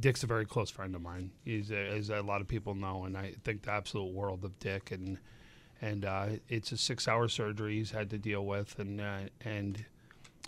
Dick's 0.00 0.22
a 0.24 0.26
very 0.26 0.46
close 0.46 0.70
friend 0.70 0.94
of 0.94 1.02
mine. 1.02 1.30
He's 1.44 1.70
a, 1.70 1.76
as 1.76 2.10
a 2.10 2.22
lot 2.22 2.40
of 2.40 2.48
people 2.48 2.74
know, 2.74 3.04
and 3.04 3.16
I 3.16 3.34
think 3.44 3.62
the 3.62 3.72
absolute 3.72 4.12
world 4.12 4.44
of 4.44 4.58
Dick. 4.58 4.90
And 4.90 5.18
and 5.80 6.04
uh, 6.04 6.26
it's 6.48 6.72
a 6.72 6.76
six-hour 6.76 7.28
surgery 7.28 7.76
he's 7.76 7.90
had 7.90 8.10
to 8.10 8.18
deal 8.18 8.44
with, 8.46 8.78
and 8.78 9.00
uh, 9.00 9.20
and 9.42 9.84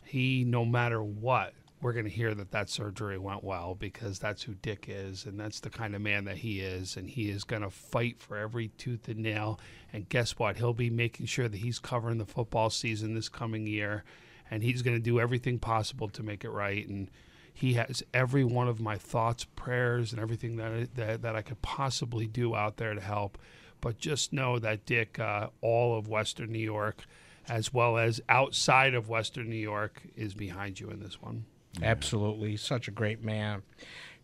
he, 0.04 0.44
no 0.44 0.64
matter 0.64 1.02
what, 1.02 1.52
we're 1.80 1.92
going 1.92 2.04
to 2.04 2.10
hear 2.10 2.34
that 2.34 2.50
that 2.50 2.68
surgery 2.68 3.18
went 3.18 3.44
well 3.44 3.74
because 3.74 4.18
that's 4.18 4.42
who 4.42 4.54
Dick 4.54 4.86
is, 4.88 5.26
and 5.26 5.38
that's 5.38 5.60
the 5.60 5.70
kind 5.70 5.94
of 5.94 6.00
man 6.00 6.24
that 6.24 6.38
he 6.38 6.60
is, 6.60 6.96
and 6.96 7.08
he 7.08 7.30
is 7.30 7.44
going 7.44 7.62
to 7.62 7.70
fight 7.70 8.20
for 8.20 8.36
every 8.36 8.68
tooth 8.68 9.06
and 9.08 9.20
nail. 9.20 9.60
And 9.92 10.08
guess 10.08 10.38
what? 10.38 10.56
He'll 10.56 10.72
be 10.72 10.90
making 10.90 11.26
sure 11.26 11.48
that 11.48 11.58
he's 11.58 11.78
covering 11.78 12.18
the 12.18 12.26
football 12.26 12.70
season 12.70 13.14
this 13.14 13.28
coming 13.28 13.66
year, 13.66 14.02
and 14.50 14.62
he's 14.62 14.82
going 14.82 14.96
to 14.96 15.02
do 15.02 15.20
everything 15.20 15.58
possible 15.58 16.08
to 16.08 16.22
make 16.22 16.44
it 16.44 16.50
right. 16.50 16.86
And 16.88 17.10
he 17.54 17.74
has 17.74 18.02
every 18.12 18.44
one 18.44 18.66
of 18.66 18.80
my 18.80 18.96
thoughts, 18.96 19.44
prayers, 19.44 20.12
and 20.12 20.20
everything 20.20 20.56
that 20.56 20.94
that, 20.96 21.22
that 21.22 21.36
I 21.36 21.42
could 21.42 21.62
possibly 21.62 22.26
do 22.26 22.56
out 22.56 22.76
there 22.76 22.94
to 22.94 23.00
help. 23.00 23.38
But 23.80 23.98
just 23.98 24.32
know 24.32 24.58
that 24.58 24.84
Dick, 24.84 25.20
uh, 25.20 25.48
all 25.60 25.96
of 25.96 26.08
Western 26.08 26.50
New 26.50 26.58
York, 26.58 27.04
as 27.48 27.72
well 27.72 27.96
as 27.98 28.20
outside 28.28 28.94
of 28.94 29.08
Western 29.08 29.48
New 29.48 29.56
York, 29.56 30.02
is 30.16 30.34
behind 30.34 30.80
you 30.80 30.90
in 30.90 30.98
this 30.98 31.22
one. 31.22 31.44
Absolutely. 31.82 32.56
Such 32.56 32.88
a 32.88 32.90
great 32.90 33.22
man. 33.22 33.62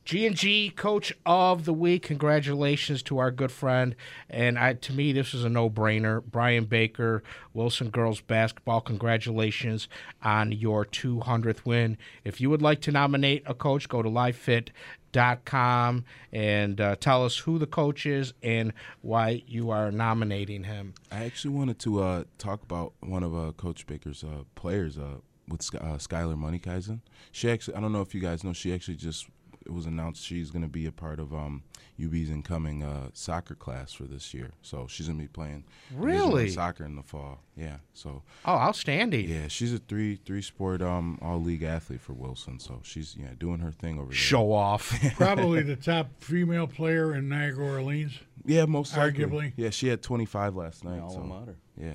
G&G 0.04 0.70
Coach 0.76 1.14
of 1.24 1.64
the 1.64 1.72
Week. 1.72 2.02
Congratulations 2.02 3.02
to 3.04 3.16
our 3.18 3.30
good 3.30 3.50
friend. 3.50 3.96
And 4.28 4.58
I, 4.58 4.74
to 4.74 4.92
me, 4.92 5.12
this 5.12 5.32
is 5.32 5.44
a 5.44 5.48
no-brainer. 5.48 6.22
Brian 6.22 6.66
Baker, 6.66 7.22
Wilson 7.54 7.88
Girls 7.88 8.20
Basketball, 8.20 8.82
congratulations 8.82 9.88
on 10.22 10.52
your 10.52 10.84
200th 10.84 11.64
win. 11.64 11.96
If 12.22 12.38
you 12.38 12.50
would 12.50 12.60
like 12.60 12.82
to 12.82 12.92
nominate 12.92 13.44
a 13.46 13.54
coach, 13.54 13.88
go 13.88 14.02
to 14.02 14.10
livefit.com 14.10 16.04
and 16.32 16.80
uh, 16.82 16.96
tell 16.96 17.24
us 17.24 17.38
who 17.38 17.58
the 17.58 17.66
coach 17.66 18.04
is 18.04 18.34
and 18.42 18.74
why 19.00 19.42
you 19.46 19.70
are 19.70 19.90
nominating 19.90 20.64
him. 20.64 20.92
I 21.10 21.24
actually 21.24 21.54
wanted 21.54 21.78
to 21.78 22.02
uh, 22.02 22.24
talk 22.36 22.62
about 22.62 22.92
one 23.00 23.22
of 23.22 23.34
uh, 23.34 23.52
Coach 23.52 23.86
Baker's 23.86 24.22
uh, 24.22 24.42
players 24.54 24.98
uh, 24.98 25.20
with 25.48 25.62
Sky- 25.62 25.78
uh, 25.78 25.98
Skylar 25.98 26.36
Moneykeisen. 26.36 27.00
She 27.32 27.50
actually, 27.50 27.76
I 27.76 27.80
don't 27.80 27.92
know 27.92 28.00
if 28.02 28.14
you 28.14 28.20
guys 28.20 28.44
know, 28.44 28.52
she 28.52 28.72
actually 28.74 28.96
just 28.96 29.26
it 29.66 29.72
was 29.72 29.86
announced 29.86 30.22
she's 30.22 30.50
going 30.50 30.60
to 30.60 30.68
be 30.68 30.84
a 30.84 30.92
part 30.92 31.18
of 31.18 31.32
um, 31.32 31.62
UB's 31.98 32.28
incoming 32.28 32.82
uh, 32.82 33.08
soccer 33.14 33.54
class 33.54 33.94
for 33.94 34.02
this 34.04 34.34
year. 34.34 34.50
So 34.60 34.86
she's 34.86 35.06
going 35.06 35.18
to 35.18 35.24
be 35.24 35.28
playing 35.28 35.64
Really? 35.94 36.50
soccer 36.50 36.84
in 36.84 36.96
the 36.96 37.02
fall. 37.02 37.40
Yeah. 37.56 37.76
So 37.94 38.22
Oh, 38.44 38.52
outstanding. 38.56 39.26
yeah, 39.26 39.48
she's 39.48 39.72
a 39.72 39.78
three 39.78 40.16
three 40.16 40.42
sport 40.42 40.82
um, 40.82 41.18
all 41.22 41.40
league 41.40 41.62
athlete 41.62 42.02
for 42.02 42.12
Wilson. 42.12 42.58
So 42.60 42.80
she's 42.82 43.16
yeah 43.18 43.30
doing 43.38 43.60
her 43.60 43.72
thing 43.72 43.96
over 43.98 44.08
there. 44.08 44.14
Show 44.14 44.52
off. 44.52 44.92
Probably 45.14 45.62
the 45.62 45.76
top 45.76 46.08
female 46.20 46.66
player 46.66 47.14
in 47.14 47.30
Niagara 47.30 47.66
Orleans. 47.66 48.12
Yeah, 48.44 48.66
most 48.66 48.94
likely. 48.94 49.24
Arguably. 49.24 49.52
Yeah, 49.56 49.70
she 49.70 49.88
had 49.88 50.02
25 50.02 50.56
last 50.56 50.84
night. 50.84 51.00
alma 51.00 51.12
so, 51.14 51.20
mater. 51.22 51.56
Yeah. 51.80 51.94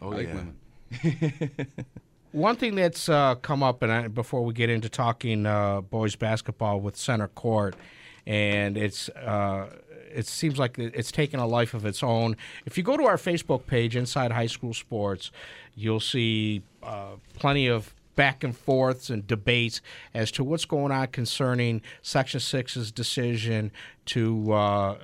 Oh 0.00 0.08
Like 0.08 0.28
yeah. 0.28 0.34
women. 0.34 0.56
One 2.32 2.56
thing 2.56 2.74
that's 2.76 3.10
uh, 3.10 3.34
come 3.36 3.62
up, 3.62 3.82
and 3.82 3.92
I, 3.92 4.08
before 4.08 4.42
we 4.42 4.54
get 4.54 4.70
into 4.70 4.88
talking 4.88 5.44
uh, 5.44 5.82
boys 5.82 6.16
basketball 6.16 6.80
with 6.80 6.96
center 6.96 7.28
court, 7.28 7.76
and 8.26 8.78
it's 8.78 9.10
uh, 9.10 9.68
it 10.10 10.26
seems 10.26 10.58
like 10.58 10.78
it's 10.78 11.12
taken 11.12 11.40
a 11.40 11.46
life 11.46 11.74
of 11.74 11.84
its 11.84 12.02
own. 12.02 12.36
If 12.64 12.78
you 12.78 12.84
go 12.84 12.96
to 12.96 13.04
our 13.04 13.16
Facebook 13.16 13.66
page, 13.66 13.96
Inside 13.96 14.32
High 14.32 14.46
School 14.46 14.72
Sports, 14.72 15.30
you'll 15.74 16.00
see 16.00 16.62
uh, 16.82 17.16
plenty 17.34 17.66
of 17.66 17.94
back 18.16 18.44
and 18.44 18.56
forths 18.56 19.10
and 19.10 19.26
debates 19.26 19.80
as 20.14 20.30
to 20.32 20.44
what's 20.44 20.64
going 20.64 20.92
on 20.92 21.08
concerning 21.08 21.80
Section 22.02 22.40
6's 22.40 22.92
decision 22.92 23.72
to 24.06 24.52
uh, 24.52 24.96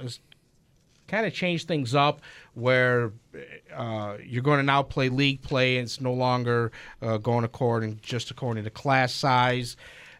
kind 1.08 1.26
of 1.26 1.32
change 1.32 1.64
things 1.64 1.94
up 1.94 2.20
where 2.54 3.12
uh, 3.74 4.16
you're 4.22 4.42
going 4.42 4.58
to 4.58 4.62
now 4.62 4.82
play 4.82 5.08
league 5.08 5.42
play 5.42 5.78
and 5.78 5.86
it's 5.86 6.00
no 6.00 6.12
longer 6.12 6.70
uh, 7.02 7.16
going 7.16 7.44
according 7.44 7.98
just 8.02 8.30
according 8.30 8.62
to 8.64 8.70
class 8.70 9.12
size. 9.12 9.76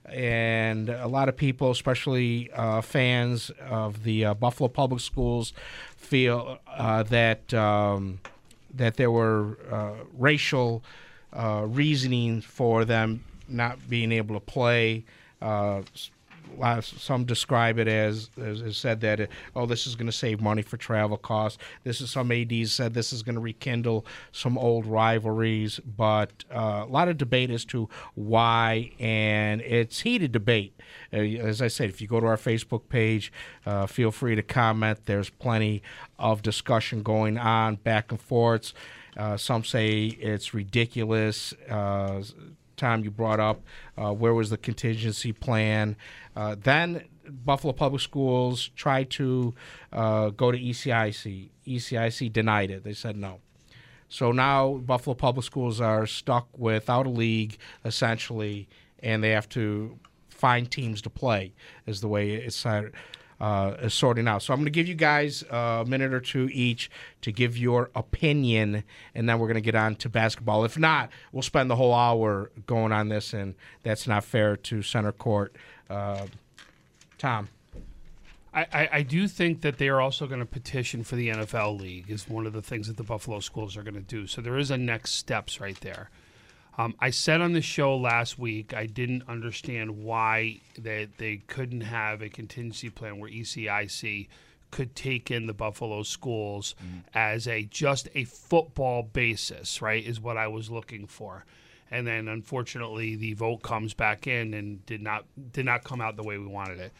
And 0.07 0.88
a 0.88 1.07
lot 1.07 1.28
of 1.28 1.37
people 1.37 1.71
especially 1.71 2.50
uh, 2.52 2.80
fans 2.80 3.50
of 3.68 4.02
the 4.02 4.25
uh, 4.25 4.35
buffalo 4.35 4.68
public 4.68 5.00
schools 5.00 5.52
feel 5.97 6.59
uh, 6.66 7.02
that 7.04 7.52
um, 7.52 8.21
that 8.75 8.97
there 8.97 9.11
were 9.11 9.59
uh, 9.71 10.04
racial 10.16 10.83
reasoning 11.35 12.40
for 12.40 12.85
them 12.87 13.23
not 13.49 13.88
being 13.88 14.12
able 14.12 14.35
to 14.35 14.40
play 14.40 15.04
uh, 16.61 16.81
some 16.81 17.25
describe 17.25 17.78
it 17.78 17.88
as, 17.88 18.31
as, 18.43 18.62
as 18.62 18.76
said 18.76 19.00
that 19.00 19.21
it, 19.21 19.31
oh 19.55 19.67
this 19.67 19.87
is 19.87 19.95
going 19.95 20.07
to 20.07 20.12
save 20.12 20.40
money 20.40 20.62
for 20.62 20.76
travel 20.76 21.17
costs. 21.17 21.59
This 21.85 22.00
is 22.00 22.11
some 22.11 22.33
ads 22.33 22.73
said 22.73 22.95
this 22.95 23.12
is 23.12 23.23
going 23.23 23.35
to 23.35 23.40
rekindle 23.40 24.07
some 24.33 24.59
old 24.59 24.87
rivalries, 24.87 25.81
but 25.81 26.45
uh, 26.55 26.85
a 26.87 26.90
lot 26.90 27.09
of 27.09 27.19
debate 27.19 27.50
as 27.50 27.64
to 27.67 27.88
why, 28.14 28.93
and 28.99 29.61
it's 29.62 30.00
heated 30.00 30.33
debate. 30.33 30.75
Uh, 31.12 31.19
as 31.19 31.62
I 31.62 31.69
said, 31.69 31.90
if 31.90 32.00
you 32.00 32.09
go 32.09 32.21
to 32.21 32.26
our 32.26 32.37
Facebook 32.37 32.88
page, 32.88 33.33
uh, 33.67 33.87
feel 33.87 34.11
free 34.11 34.35
to 34.35 34.43
comment. 34.43 35.07
There's 35.07 35.31
plenty 35.31 35.83
of 36.19 36.43
discussion 36.43 37.02
going 37.02 37.38
on, 37.38 37.76
back 37.76 38.11
and 38.11 38.21
forths. 38.21 38.75
Uh, 39.17 39.37
some 39.37 39.64
say 39.64 40.07
it's 40.07 40.55
ridiculous. 40.55 41.52
Tom, 42.78 43.04
you 43.04 43.11
brought 43.11 43.40
up 43.40 43.62
uh, 43.97 44.12
where 44.12 44.32
was 44.32 44.50
the 44.50 44.56
contingency 44.56 45.32
plan. 45.32 45.97
Uh, 46.35 46.56
then 46.58 47.04
Buffalo 47.28 47.73
Public 47.73 48.00
Schools 48.00 48.70
tried 48.76 49.11
to 49.11 49.54
uh, 49.92 50.30
go 50.30 50.50
to 50.50 50.58
ECIC. 50.58 51.50
ECIC 51.66 52.32
denied 52.32 52.70
it. 52.70 52.85
They 52.85 52.94
said 52.94 53.16
no. 53.16 53.40
So 54.08 54.32
now 54.32 54.75
Buffalo 54.75 55.14
Public 55.14 55.44
Schools 55.44 55.80
are 55.80 56.06
stuck 56.06 56.49
without 56.56 57.06
a 57.06 57.11
league, 57.11 57.58
essentially, 57.85 58.68
and 59.00 59.23
they 59.23 59.30
have 59.30 59.49
to 59.50 59.99
find 60.30 60.70
teams 60.70 61.02
to 61.02 61.11
play, 61.11 61.52
is 61.87 62.00
the 62.00 62.08
way 62.08 62.30
it's 62.30 62.64
uh, 62.64 62.88
uh, 63.40 63.75
is 63.83 63.95
sorting 63.95 64.26
out. 64.26 64.42
So 64.42 64.52
I'm 64.52 64.59
going 64.61 64.66
to 64.66 64.71
give 64.71 64.88
you 64.88 64.95
guys 64.95 65.42
a 65.50 65.85
minute 65.87 66.12
or 66.12 66.21
two 66.21 66.49
each 66.52 66.90
to 67.23 67.33
give 67.33 67.57
your 67.57 67.90
opinion, 67.95 68.85
and 69.14 69.28
then 69.28 69.38
we're 69.38 69.47
going 69.47 69.54
to 69.54 69.61
get 69.61 69.75
on 69.75 69.97
to 69.97 70.09
basketball. 70.09 70.64
If 70.64 70.78
not, 70.78 71.11
we'll 71.33 71.42
spend 71.42 71.71
the 71.71 71.76
whole 71.76 71.95
hour 71.95 72.50
going 72.66 72.92
on 72.92 73.09
this, 73.09 73.33
and 73.33 73.54
that's 73.83 74.07
not 74.07 74.25
fair 74.25 74.57
to 74.57 74.83
center 74.83 75.12
court. 75.12 75.54
Uh, 75.88 76.26
Tom. 77.18 77.49
I, 78.52 78.66
I, 78.73 78.88
I 78.92 79.02
do 79.02 79.28
think 79.28 79.61
that 79.61 79.76
they 79.78 79.88
are 79.88 80.00
also 80.00 80.26
going 80.26 80.40
to 80.40 80.47
petition 80.47 81.04
for 81.04 81.16
the 81.16 81.28
NFL 81.28 81.78
league 81.78 82.11
is 82.11 82.28
one 82.28 82.47
of 82.47 82.54
the 82.54 82.62
things 82.62 82.88
that 82.88 82.97
the 82.97 83.02
Buffalo 83.02 83.40
schools 83.40 83.76
are 83.76 83.83
going 83.83 83.95
to 83.95 84.00
do. 84.00 84.26
So 84.26 84.40
there 84.40 84.57
is 84.57 84.71
a 84.71 84.78
next 84.78 85.12
steps 85.14 85.61
right 85.61 85.78
there. 85.80 86.09
Um, 86.78 86.94
I 87.00 87.11
said 87.11 87.40
on 87.40 87.52
the 87.52 87.61
show 87.61 87.97
last 87.97 88.38
week 88.38 88.73
I 88.73 88.87
didn't 88.87 89.25
understand 89.28 90.02
why 90.02 90.61
they 90.78 91.08
they 91.18 91.38
couldn't 91.49 91.80
have 91.80 92.23
a 92.23 92.28
contingency 92.28 92.88
plan 92.88 93.18
where 93.18 93.30
ECIC 93.30 94.28
could 94.70 94.94
take 94.94 95.30
in 95.30 95.47
the 95.47 95.54
Buffalo 95.54 96.02
schools 96.04 96.76
as 97.14 97.49
a 97.49 97.64
just 97.64 98.08
a 98.14 98.25
football 98.25 99.02
basis, 99.02 99.82
right? 99.82 100.04
Is 100.06 100.20
what 100.20 100.37
I 100.37 100.47
was 100.47 100.70
looking 100.70 101.06
for. 101.06 101.44
And 101.90 102.06
then 102.06 102.28
unfortunately 102.28 103.16
the 103.16 103.32
vote 103.32 103.62
comes 103.62 103.92
back 103.92 104.28
in 104.28 104.54
and 104.54 104.85
did 104.87 105.02
not 105.02 105.25
did 105.52 105.64
not 105.64 105.82
come 105.82 106.00
out 106.00 106.16
the 106.16 106.23
way 106.23 106.38
we 106.38 106.47
wanted 106.47 106.78
it. 106.78 106.92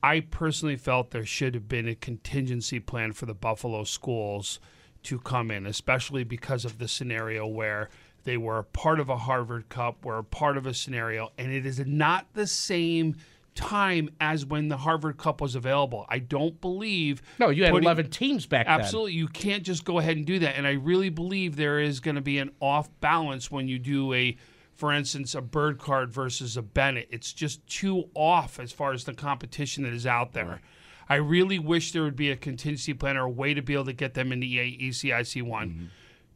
I 0.00 0.20
personally 0.20 0.76
felt 0.76 1.10
there 1.10 1.24
should 1.24 1.54
have 1.54 1.68
been 1.68 1.88
a 1.88 1.94
contingency 1.96 2.78
plan 2.78 3.12
for 3.12 3.26
the 3.26 3.34
Buffalo 3.34 3.82
schools 3.84 4.60
to 5.04 5.18
come 5.18 5.50
in, 5.50 5.66
especially 5.66 6.22
because 6.22 6.64
of 6.64 6.78
the 6.78 6.88
scenario 6.88 7.46
where 7.46 7.88
they 8.24 8.36
were 8.36 8.58
a 8.58 8.64
part 8.64 9.00
of 9.00 9.08
a 9.08 9.16
Harvard 9.16 9.68
Cup, 9.68 10.04
were 10.04 10.18
a 10.18 10.24
part 10.24 10.56
of 10.56 10.66
a 10.66 10.74
scenario, 10.74 11.30
and 11.38 11.52
it 11.52 11.66
is 11.66 11.80
not 11.80 12.26
the 12.34 12.46
same 12.46 13.16
time 13.54 14.08
as 14.20 14.46
when 14.46 14.68
the 14.68 14.78
Harvard 14.78 15.18
Cup 15.18 15.40
was 15.40 15.54
available. 15.54 16.06
I 16.08 16.20
don't 16.20 16.58
believe. 16.60 17.20
No, 17.38 17.50
you 17.50 17.64
had 17.64 17.72
putting- 17.72 17.84
11 17.84 18.10
teams 18.10 18.46
back 18.46 18.66
then. 18.66 18.80
Absolutely. 18.80 19.12
You 19.12 19.28
can't 19.28 19.62
just 19.62 19.84
go 19.84 19.98
ahead 19.98 20.16
and 20.16 20.24
do 20.24 20.38
that. 20.38 20.56
And 20.56 20.66
I 20.66 20.72
really 20.72 21.10
believe 21.10 21.56
there 21.56 21.78
is 21.78 22.00
going 22.00 22.14
to 22.14 22.22
be 22.22 22.38
an 22.38 22.50
off 22.60 22.88
balance 23.00 23.50
when 23.50 23.68
you 23.68 23.78
do 23.78 24.12
a, 24.14 24.36
for 24.72 24.90
instance, 24.90 25.34
a 25.34 25.42
Burgard 25.42 26.10
versus 26.12 26.56
a 26.56 26.62
Bennett. 26.62 27.08
It's 27.10 27.32
just 27.32 27.66
too 27.66 28.04
off 28.14 28.58
as 28.58 28.72
far 28.72 28.92
as 28.94 29.04
the 29.04 29.12
competition 29.12 29.84
that 29.84 29.92
is 29.92 30.06
out 30.06 30.32
there. 30.32 30.62
I 31.08 31.16
really 31.16 31.58
wish 31.58 31.92
there 31.92 32.04
would 32.04 32.16
be 32.16 32.30
a 32.30 32.36
contingency 32.36 32.94
plan 32.94 33.18
or 33.18 33.24
a 33.24 33.30
way 33.30 33.52
to 33.52 33.60
be 33.60 33.74
able 33.74 33.84
to 33.84 33.92
get 33.92 34.14
them 34.14 34.32
into 34.32 34.46
E 34.46 34.78
ECIC 34.80 35.42
one. 35.42 35.68
Mm-hmm. 35.68 35.84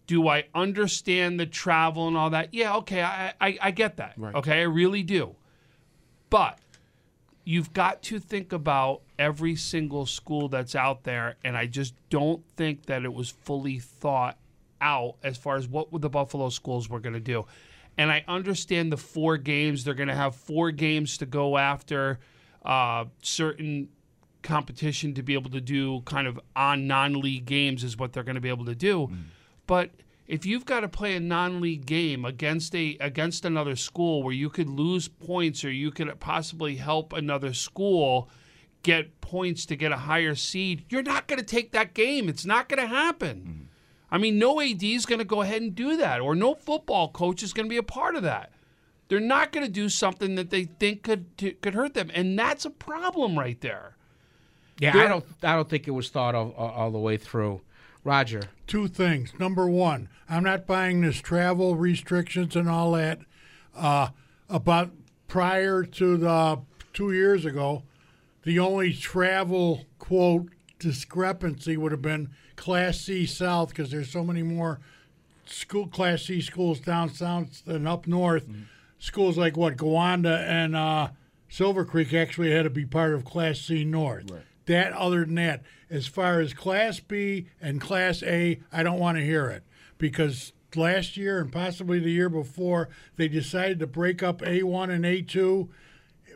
Do 0.07 0.29
I 0.29 0.45
understand 0.55 1.41
the 1.41 1.47
travel 1.47 2.07
and 2.07 2.17
all 2.17 2.31
that? 2.31 2.55
Yeah, 2.55 2.77
okay, 2.77 3.03
I, 3.03 3.35
I, 3.41 3.59
I 3.61 3.71
get 3.73 3.97
that. 3.97 4.15
Okay, 4.37 4.61
I 4.61 4.65
really 4.65 5.03
do. 5.03 5.35
But 6.31 6.59
you've 7.45 7.73
got 7.73 8.03
to 8.03 8.19
think 8.19 8.53
about 8.53 9.03
every 9.19 9.57
single 9.57 10.07
school 10.07 10.49
that's 10.49 10.75
out 10.75 11.05
there, 11.05 11.37
and 11.43 11.57
I 11.57 11.67
just 11.67 11.95
don't 12.11 12.45
think 12.57 12.87
that 12.87 13.05
it 13.05 13.13
was 13.13 13.31
fully 13.31 13.79
thought 13.79 14.39
out 14.81 15.17
as 15.23 15.37
far 15.37 15.57
as 15.57 15.67
what 15.67 15.89
the 16.01 16.11
Buffalo 16.11 16.51
schools 16.51 16.89
were 16.89 17.01
going 17.01 17.15
to 17.15 17.21
do. 17.21 17.47
And 17.99 18.13
I 18.13 18.25
understand 18.29 18.93
the 18.93 18.97
four 18.97 19.39
games; 19.39 19.85
they're 19.85 19.95
going 19.95 20.09
to 20.09 20.15
have 20.15 20.35
four 20.37 20.71
games 20.71 21.17
to 21.19 21.27
go 21.27 21.57
after 21.57 22.19
uh, 22.65 23.07
certain 23.23 23.89
competition 24.43 25.15
to 25.15 25.23
be 25.23 25.35
able 25.35 25.51
to 25.51 25.61
do 25.61 26.03
kind 26.03 26.27
of 26.29 26.39
on 26.55 26.87
non-league 26.87 27.47
games 27.47 27.83
is 27.83 27.97
what 27.97 28.13
they're 28.13 28.23
going 28.23 28.37
to 28.37 28.41
be 28.41 28.49
able 28.49 28.67
to 28.67 28.75
do. 28.75 29.11
But 29.66 29.90
if 30.26 30.44
you've 30.44 30.64
got 30.64 30.80
to 30.80 30.88
play 30.88 31.14
a 31.16 31.20
non-league 31.20 31.87
game 31.87 32.25
against 32.25 32.75
a 32.75 32.96
against 33.00 33.44
another 33.44 33.76
school 33.76 34.23
where 34.23 34.35
you 34.35 34.50
could 34.50 34.68
lose 34.68 35.08
points 35.08 35.64
or 35.64 35.70
you 35.70 35.90
could 35.90 36.18
possibly 36.20 36.76
help 36.76 37.12
another 37.12 37.52
school 37.52 38.28
get 38.82 39.20
points 39.20 39.66
to 39.66 39.76
get 39.76 39.90
a 39.90 39.96
higher 39.96 40.35
seed, 40.37 40.85
you're 40.88 41.02
not 41.02 41.26
going 41.26 41.40
to 41.40 41.44
take 41.44 41.73
that 41.73 41.92
game. 41.92 42.28
It's 42.28 42.46
not 42.46 42.68
going 42.68 42.80
to 42.80 42.87
happen. 42.87 43.38
Mm-hmm. 43.38 43.62
I 44.12 44.18
mean, 44.18 44.38
no 44.38 44.61
AD 44.61 44.82
is 44.82 45.04
going 45.06 45.18
to 45.18 45.25
go 45.25 45.42
ahead 45.42 45.62
and 45.62 45.75
do 45.75 45.96
that, 45.96 46.20
or 46.20 46.37
no 46.37 46.54
football 46.54 47.08
coach 47.08 47.42
is 47.42 47.52
going 47.52 47.66
to 47.66 47.70
be 47.70 47.76
a 47.76 47.82
part 47.82 48.14
of 48.14 48.23
that. 48.23 48.52
They're 49.08 49.18
not 49.20 49.50
going 49.50 49.66
to 49.66 49.73
do 49.73 49.88
something 49.88 50.37
that 50.37 50.50
they 50.50 50.64
think 50.64 51.02
could 51.02 51.37
t- 51.37 51.52
could 51.52 51.75
hurt 51.75 51.94
them, 51.94 52.11
and 52.14 52.38
that's 52.38 52.64
a 52.64 52.70
problem 52.70 53.38
right 53.38 53.61
there. 53.61 53.96
Yeah, 54.78 54.92
There- 54.92 55.04
I 55.04 55.08
don't. 55.08 55.25
I 55.42 55.56
don't 55.56 55.68
think 55.68 55.88
it 55.88 55.92
was 55.92 56.08
thought 56.08 56.35
of 56.37 56.52
all, 56.56 56.70
all 56.70 56.90
the 56.90 56.99
way 56.99 57.16
through. 57.16 57.62
Roger. 58.04 58.42
Two 58.66 58.88
things. 58.88 59.32
Number 59.38 59.68
one, 59.68 60.08
I'm 60.28 60.42
not 60.42 60.66
buying 60.66 61.00
this 61.00 61.20
travel 61.20 61.76
restrictions 61.76 62.56
and 62.56 62.68
all 62.68 62.92
that. 62.92 63.20
Uh, 63.75 64.08
about 64.49 64.90
prior 65.28 65.82
to 65.85 66.16
the 66.16 66.61
two 66.92 67.12
years 67.12 67.44
ago, 67.44 67.82
The 68.46 68.61
only 68.61 68.92
travel 68.92 69.87
quote 69.99 70.50
discrepancy 70.78 71.76
would 71.76 71.90
have 71.90 72.00
been 72.00 72.30
Class 72.54 73.00
C 73.00 73.26
South 73.26 73.70
because 73.70 73.90
there's 73.90 74.08
so 74.08 74.23
many 74.23 74.44
more 74.44 74.78
school 75.46 75.88
Class 75.88 76.23
C 76.23 76.40
schools 76.40 76.78
down 76.78 77.12
south 77.12 77.64
than 77.64 77.88
up 77.88 78.06
north. 78.06 78.46
Schools 79.00 79.37
like 79.37 79.56
what 79.56 79.76
Gowanda 79.76 80.46
and 80.46 80.76
uh, 80.76 81.08
Silver 81.49 81.85
Creek 81.85 82.14
actually 82.14 82.52
had 82.52 82.62
to 82.62 82.70
be 82.70 82.87
part 82.87 83.14
of 83.14 83.25
Class 83.25 83.58
C 83.58 83.85
North. 83.85 84.30
That 84.66 84.92
other 84.92 85.25
than 85.25 85.37
that, 85.37 85.62
as 85.88 86.06
far 86.06 86.40
as 86.40 86.52
Class 86.52 87.00
B 87.00 87.46
and 87.61 87.80
Class 87.80 88.23
A, 88.23 88.61
I 88.73 88.82
don't 88.82 88.99
want 88.99 89.18
to 89.18 89.25
hear 89.25 89.49
it 89.49 89.62
because 89.99 90.52
last 90.75 91.16
year 91.16 91.40
and 91.40 91.52
possibly 91.52 91.99
the 91.99 92.11
year 92.11 92.28
before 92.28 92.88
they 93.16 93.28
decided 93.28 93.78
to 93.78 93.87
break 93.87 94.23
up 94.23 94.40
A1 94.40 94.90
and 94.90 95.04
A2 95.04 95.68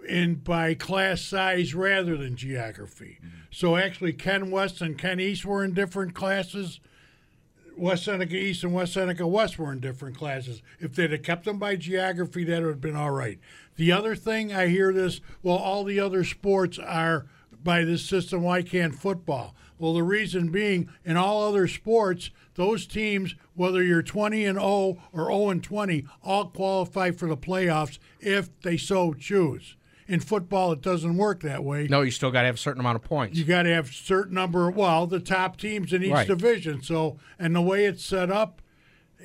in 0.09 0.37
by 0.37 0.75
class 0.75 1.21
size 1.21 1.75
rather 1.75 2.17
than 2.17 2.37
geography. 2.37 3.19
Mm-hmm. 3.19 3.37
So 3.51 3.77
actually, 3.77 4.13
Ken 4.13 4.51
West 4.51 4.81
and 4.81 4.97
Ken 4.97 5.21
East 5.21 5.45
were 5.45 5.65
in 5.65 5.75
different 5.75 6.15
classes. 6.15 6.81
West 7.77 8.05
Seneca 8.05 8.37
East 8.37 8.63
and 8.63 8.75
West 8.75 8.93
Seneca 8.93 9.27
West 9.27 9.59
were 9.59 9.73
in 9.73 9.81
different 9.81 10.17
classes. 10.17 10.63
If 10.79 10.95
they'd 10.95 11.13
have 11.13 11.23
kept 11.23 11.45
them 11.45 11.59
by 11.59 11.77
geography, 11.77 12.45
that 12.45 12.63
would 12.63 12.69
have 12.69 12.81
been 12.81 12.97
all 12.97 13.11
right. 13.11 13.39
The 13.77 13.93
other 13.93 14.15
thing 14.15 14.53
I 14.53 14.69
hear 14.69 14.93
this, 14.93 15.21
well, 15.43 15.57
all 15.57 15.85
the 15.85 16.01
other 16.01 16.25
sports 16.25 16.79
are 16.79 17.27
by 17.63 17.85
this 17.85 18.05
system. 18.05 18.43
Why 18.43 18.63
can't 18.63 18.95
football? 18.95 19.55
Well, 19.79 19.95
the 19.95 20.03
reason 20.03 20.51
being, 20.51 20.91
in 21.05 21.17
all 21.17 21.43
other 21.49 21.67
sports, 21.67 22.31
those 22.55 22.87
teams, 22.87 23.35
whether 23.55 23.83
you're 23.83 24.03
20 24.03 24.45
and 24.45 24.59
0 24.59 24.99
or 25.13 25.27
0 25.31 25.49
and 25.49 25.65
20, 25.65 26.05
all 26.23 26.47
qualify 26.49 27.11
for 27.13 27.29
the 27.29 27.37
playoffs 27.37 27.99
if 28.21 28.51
they 28.61 28.77
so 28.77 29.15
choose. 29.15 29.77
In 30.07 30.21
football, 30.21 30.73
it 30.73 30.83
doesn't 30.83 31.17
work 31.17 31.41
that 31.43 31.63
way. 31.65 31.87
No, 31.89 32.03
you 32.03 32.11
still 32.11 32.31
got 32.33 32.41
to 32.43 32.47
have 32.47 32.57
a 32.57 32.59
certain 32.59 32.81
amount 32.81 32.97
of 32.97 33.03
points. 33.05 33.39
You 33.39 33.45
got 33.45 33.63
to 33.63 33.73
have 33.73 33.89
a 33.89 33.93
certain 33.93 34.35
number. 34.35 34.69
Well, 34.71 35.07
the 35.07 35.21
top 35.21 35.57
teams 35.57 35.93
in 35.93 36.03
each 36.03 36.11
Right. 36.13 36.27
division. 36.27 36.83
So, 36.83 37.19
and 37.39 37.55
the 37.55 37.61
way 37.63 37.85
it's 37.85 38.05
set 38.05 38.31
up, 38.31 38.61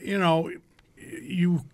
you 0.01 0.20
know, 0.20 0.51
you 0.98 1.65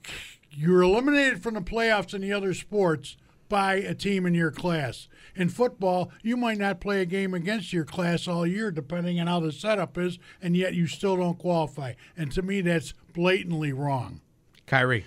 you're 0.53 0.81
eliminated 0.81 1.41
from 1.43 1.53
the 1.53 1.61
playoffs 1.61 2.13
in 2.13 2.21
the 2.21 2.33
other 2.33 2.53
sports 2.53 3.15
by 3.51 3.73
a 3.75 3.93
team 3.93 4.25
in 4.25 4.33
your 4.33 4.49
class. 4.49 5.09
In 5.35 5.49
football, 5.49 6.09
you 6.23 6.37
might 6.37 6.57
not 6.57 6.79
play 6.79 7.01
a 7.01 7.05
game 7.05 7.33
against 7.33 7.73
your 7.73 7.83
class 7.83 8.25
all 8.25 8.47
year, 8.47 8.71
depending 8.71 9.19
on 9.19 9.27
how 9.27 9.41
the 9.41 9.51
setup 9.51 9.97
is, 9.97 10.17
and 10.41 10.55
yet 10.55 10.73
you 10.73 10.87
still 10.87 11.17
don't 11.17 11.37
qualify. 11.37 11.93
And 12.15 12.31
to 12.31 12.41
me, 12.41 12.61
that's 12.61 12.93
blatantly 13.13 13.73
wrong. 13.73 14.21
Kyrie. 14.67 15.03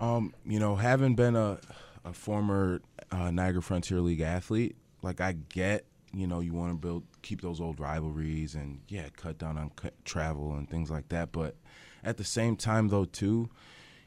Um, 0.00 0.34
you 0.44 0.58
know, 0.58 0.74
having 0.74 1.14
been 1.14 1.36
a, 1.36 1.58
a 2.04 2.12
former 2.12 2.82
uh, 3.12 3.30
Niagara 3.30 3.62
Frontier 3.62 4.00
League 4.00 4.20
athlete, 4.20 4.74
like 5.02 5.20
I 5.20 5.36
get, 5.50 5.86
you 6.12 6.26
know, 6.26 6.40
you 6.40 6.52
want 6.52 6.72
to 6.72 6.74
build, 6.74 7.04
keep 7.22 7.42
those 7.42 7.60
old 7.60 7.78
rivalries 7.78 8.56
and 8.56 8.80
yeah, 8.88 9.06
cut 9.16 9.38
down 9.38 9.56
on 9.56 9.70
cut, 9.76 9.94
travel 10.04 10.54
and 10.54 10.68
things 10.68 10.90
like 10.90 11.10
that. 11.10 11.30
But 11.30 11.54
at 12.02 12.16
the 12.16 12.24
same 12.24 12.56
time, 12.56 12.88
though, 12.88 13.04
too, 13.04 13.50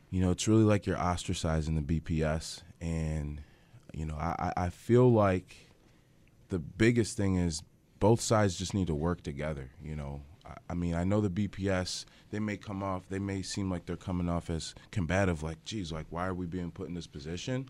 you 0.09 0.19
know, 0.19 0.31
it's 0.31 0.45
really 0.45 0.65
like 0.65 0.85
you're 0.85 0.97
ostracizing 0.97 1.75
the 1.75 1.99
BPS, 1.99 2.63
and 2.81 2.89
you 3.27 3.35
know, 3.35 3.46
I, 4.17 4.53
I 4.57 4.69
feel 4.69 5.11
like 5.11 5.55
the 6.49 6.59
biggest 6.59 7.17
thing 7.17 7.35
is 7.35 7.61
both 7.99 8.21
sides 8.21 8.57
just 8.57 8.73
need 8.73 8.87
to 8.87 8.95
work 8.95 9.21
together. 9.21 9.71
You 9.83 9.95
know, 9.95 10.21
I, 10.45 10.53
I 10.69 10.73
mean, 10.73 10.95
I 10.95 11.03
know 11.03 11.21
the 11.21 11.29
BPS 11.29 12.05
they 12.29 12.39
may 12.39 12.57
come 12.57 12.83
off, 12.83 13.07
they 13.09 13.19
may 13.19 13.41
seem 13.41 13.69
like 13.71 13.85
they're 13.85 13.95
coming 13.95 14.29
off 14.29 14.49
as 14.49 14.75
combative, 14.91 15.43
like, 15.43 15.63
geez, 15.65 15.91
like 15.91 16.07
why 16.09 16.27
are 16.27 16.33
we 16.33 16.45
being 16.45 16.71
put 16.71 16.87
in 16.87 16.93
this 16.93 17.07
position? 17.07 17.69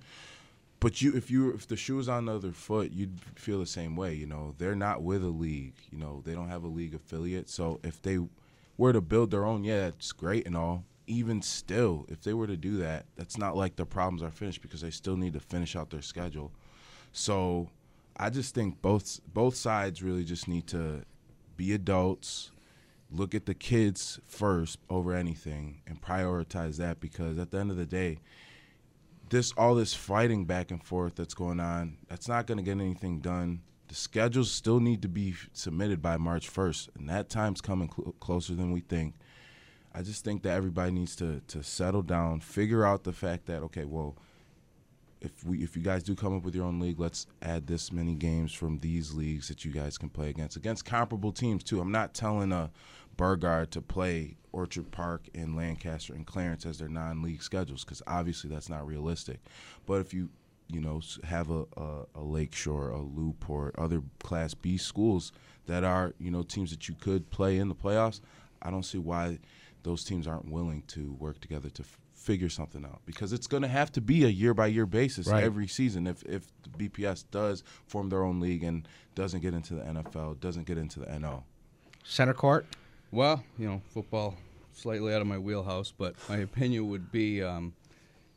But 0.80 1.02
you, 1.02 1.16
if 1.16 1.32
you, 1.32 1.52
if 1.54 1.68
the 1.68 1.76
shoe 1.76 1.96
was 1.96 2.08
on 2.10 2.26
the 2.26 2.36
other 2.36 2.52
foot, 2.52 2.92
you'd 2.92 3.20
feel 3.36 3.60
the 3.60 3.66
same 3.66 3.96
way. 3.96 4.14
You 4.14 4.28
know, 4.28 4.54
they're 4.58 4.76
not 4.76 5.02
with 5.02 5.24
a 5.24 5.30
league. 5.30 5.74
You 5.92 5.98
know, 5.98 6.22
they 6.24 6.34
don't 6.34 6.50
have 6.50 6.64
a 6.64 6.68
league 6.68 6.94
affiliate. 6.94 7.50
So 7.50 7.80
if 7.84 8.02
they 8.02 8.20
were 8.78 8.94
to 8.94 9.02
build 9.02 9.32
their 9.32 9.46
own, 9.46 9.64
yeah, 9.64 9.88
it's 9.88 10.12
great 10.12 10.46
and 10.46 10.56
all. 10.56 10.84
Even 11.08 11.42
still, 11.42 12.06
if 12.10 12.22
they 12.22 12.34
were 12.34 12.48
to 12.48 12.58
do 12.58 12.78
that, 12.78 13.06
that's 13.16 13.38
not 13.38 13.56
like 13.56 13.78
the 13.78 13.86
problems 13.86 14.22
are 14.22 14.32
finished 14.32 14.62
because 14.62 14.82
they 14.82 14.92
still 14.92 15.16
need 15.16 15.34
to 15.34 15.40
finish 15.40 15.76
out 15.76 15.90
their 15.90 16.02
schedule. 16.02 16.52
So 17.14 17.70
I 18.18 18.30
just 18.30 18.54
think 18.54 18.82
both 18.82 19.20
both 19.34 19.56
sides 19.56 20.04
really 20.04 20.24
just 20.24 20.48
need 20.48 20.68
to 20.68 21.04
be 21.56 21.74
adults, 21.74 22.52
look 23.12 23.34
at 23.34 23.46
the 23.46 23.54
kids 23.54 24.20
first 24.28 24.80
over 24.90 25.14
anything, 25.14 25.82
and 25.88 26.02
prioritize 26.02 26.78
that 26.78 27.00
because 27.00 27.38
at 27.38 27.52
the 27.52 27.60
end 27.60 27.72
of 27.72 27.78
the 27.78 27.86
day, 27.86 28.20
this 29.30 29.52
all 29.58 29.76
this 29.76 29.94
fighting 29.94 30.46
back 30.46 30.72
and 30.72 30.84
forth 30.84 31.16
that's 31.16 31.34
going 31.34 31.60
on, 31.60 31.98
that's 32.08 32.28
not 32.28 32.48
going 32.48 32.58
to 32.58 32.64
get 32.64 32.80
anything 32.80 33.20
done. 33.20 33.62
The 33.88 33.96
schedules 33.96 34.52
still 34.52 34.80
need 34.80 35.02
to 35.04 35.08
be 35.08 35.36
submitted 35.54 36.02
by 36.02 36.18
March 36.18 36.52
1st, 36.52 36.90
and 36.98 37.10
that 37.10 37.30
time's 37.30 37.62
coming 37.62 37.90
cl- 37.96 38.14
closer 38.20 38.54
than 38.54 38.72
we 38.72 38.82
think. 38.82 39.16
I 39.98 40.04
just 40.04 40.24
think 40.24 40.44
that 40.44 40.56
everybody 40.56 40.92
needs 40.92 41.16
to 41.16 41.42
to 41.48 41.64
settle 41.64 42.04
down, 42.04 42.42
figure 42.42 42.86
out 42.86 43.04
the 43.04 43.12
fact 43.12 43.48
that 43.48 43.64
okay, 43.64 43.84
well, 43.84 44.16
if 45.22 45.44
we 45.44 45.64
if 45.64 45.76
you 45.76 45.82
guys 45.82 46.04
do 46.04 46.14
come 46.14 46.38
up 46.38 46.44
with 46.44 46.54
your 46.54 46.66
own 46.66 46.80
league, 46.80 47.00
let's 47.00 47.26
add 47.42 47.66
this 47.66 47.92
many 47.92 48.14
games 48.14 48.54
from 48.54 48.78
these 48.78 49.16
leagues 49.16 49.48
that 49.48 49.66
you 49.66 49.72
guys 49.72 49.98
can 49.98 50.10
play 50.10 50.30
against 50.30 50.56
against 50.56 50.86
comparable 50.86 51.32
teams 51.32 51.64
too. 51.64 51.82
I'm 51.82 51.92
not 51.92 52.14
telling 52.14 52.52
a 52.52 52.70
Burgard 53.16 53.72
to 53.72 53.82
play 53.82 54.38
Orchard 54.52 54.92
Park 54.92 55.30
and 55.34 55.56
Lancaster 55.56 56.14
and 56.14 56.28
Clarence 56.28 56.68
as 56.68 56.78
their 56.78 56.90
non-league 56.90 57.42
schedules 57.42 57.84
because 57.84 58.04
obviously 58.06 58.52
that's 58.52 58.70
not 58.70 58.86
realistic. 58.86 59.40
But 59.88 60.02
if 60.02 60.14
you 60.14 60.30
you 60.68 60.80
know 60.80 61.02
have 61.24 61.50
a, 61.50 61.66
a, 61.76 62.06
a 62.14 62.22
Lakeshore, 62.22 62.92
a 62.92 63.02
Newport, 63.02 63.74
other 63.80 64.04
Class 64.20 64.54
B 64.54 64.78
schools 64.78 65.32
that 65.66 65.84
are 65.84 66.14
you 66.20 66.30
know 66.30 66.44
teams 66.44 66.70
that 66.70 66.88
you 66.88 66.94
could 67.00 67.32
play 67.32 67.58
in 67.58 67.68
the 67.68 67.74
playoffs, 67.76 68.22
I 68.62 68.70
don't 68.70 68.84
see 68.84 69.00
why 69.00 69.40
those 69.88 70.04
teams 70.04 70.28
aren't 70.28 70.50
willing 70.52 70.84
to 70.88 71.14
work 71.20 71.40
together 71.40 71.70
to 71.70 71.82
f- 71.84 71.98
figure 72.14 72.50
something 72.50 72.84
out 72.84 73.00
because 73.06 73.32
it's 73.32 73.48
going 73.48 73.64
to 73.64 73.70
have 73.70 73.90
to 73.94 74.02
be 74.02 74.26
a 74.26 74.28
year 74.28 74.54
by 74.54 74.68
year 74.68 74.86
basis 74.86 75.28
Right. 75.28 75.44
every 75.44 75.68
season 75.68 76.08
if 76.08 76.24
if 76.24 76.44
the 76.64 76.70
BPS 76.90 77.24
does 77.32 77.64
form 77.86 78.10
their 78.10 78.24
own 78.24 78.40
league 78.42 78.64
and 78.64 78.86
doesn't 79.16 79.40
get 79.42 79.54
into 79.54 79.76
the 79.76 79.82
NFL, 79.84 80.40
doesn't 80.42 80.66
get 80.66 80.78
into 80.78 81.00
the 81.00 81.20
NO. 81.20 81.44
Center 82.04 82.34
court. 82.34 82.66
Well, 83.12 83.44
you 83.58 83.68
know, 83.68 83.82
football 83.94 84.36
slightly 84.74 85.14
out 85.14 85.22
of 85.22 85.28
my 85.28 85.38
wheelhouse, 85.38 85.94
but 85.98 86.16
my 86.28 86.38
opinion 86.50 86.90
would 86.90 87.12
be, 87.12 87.42
um, 87.42 87.74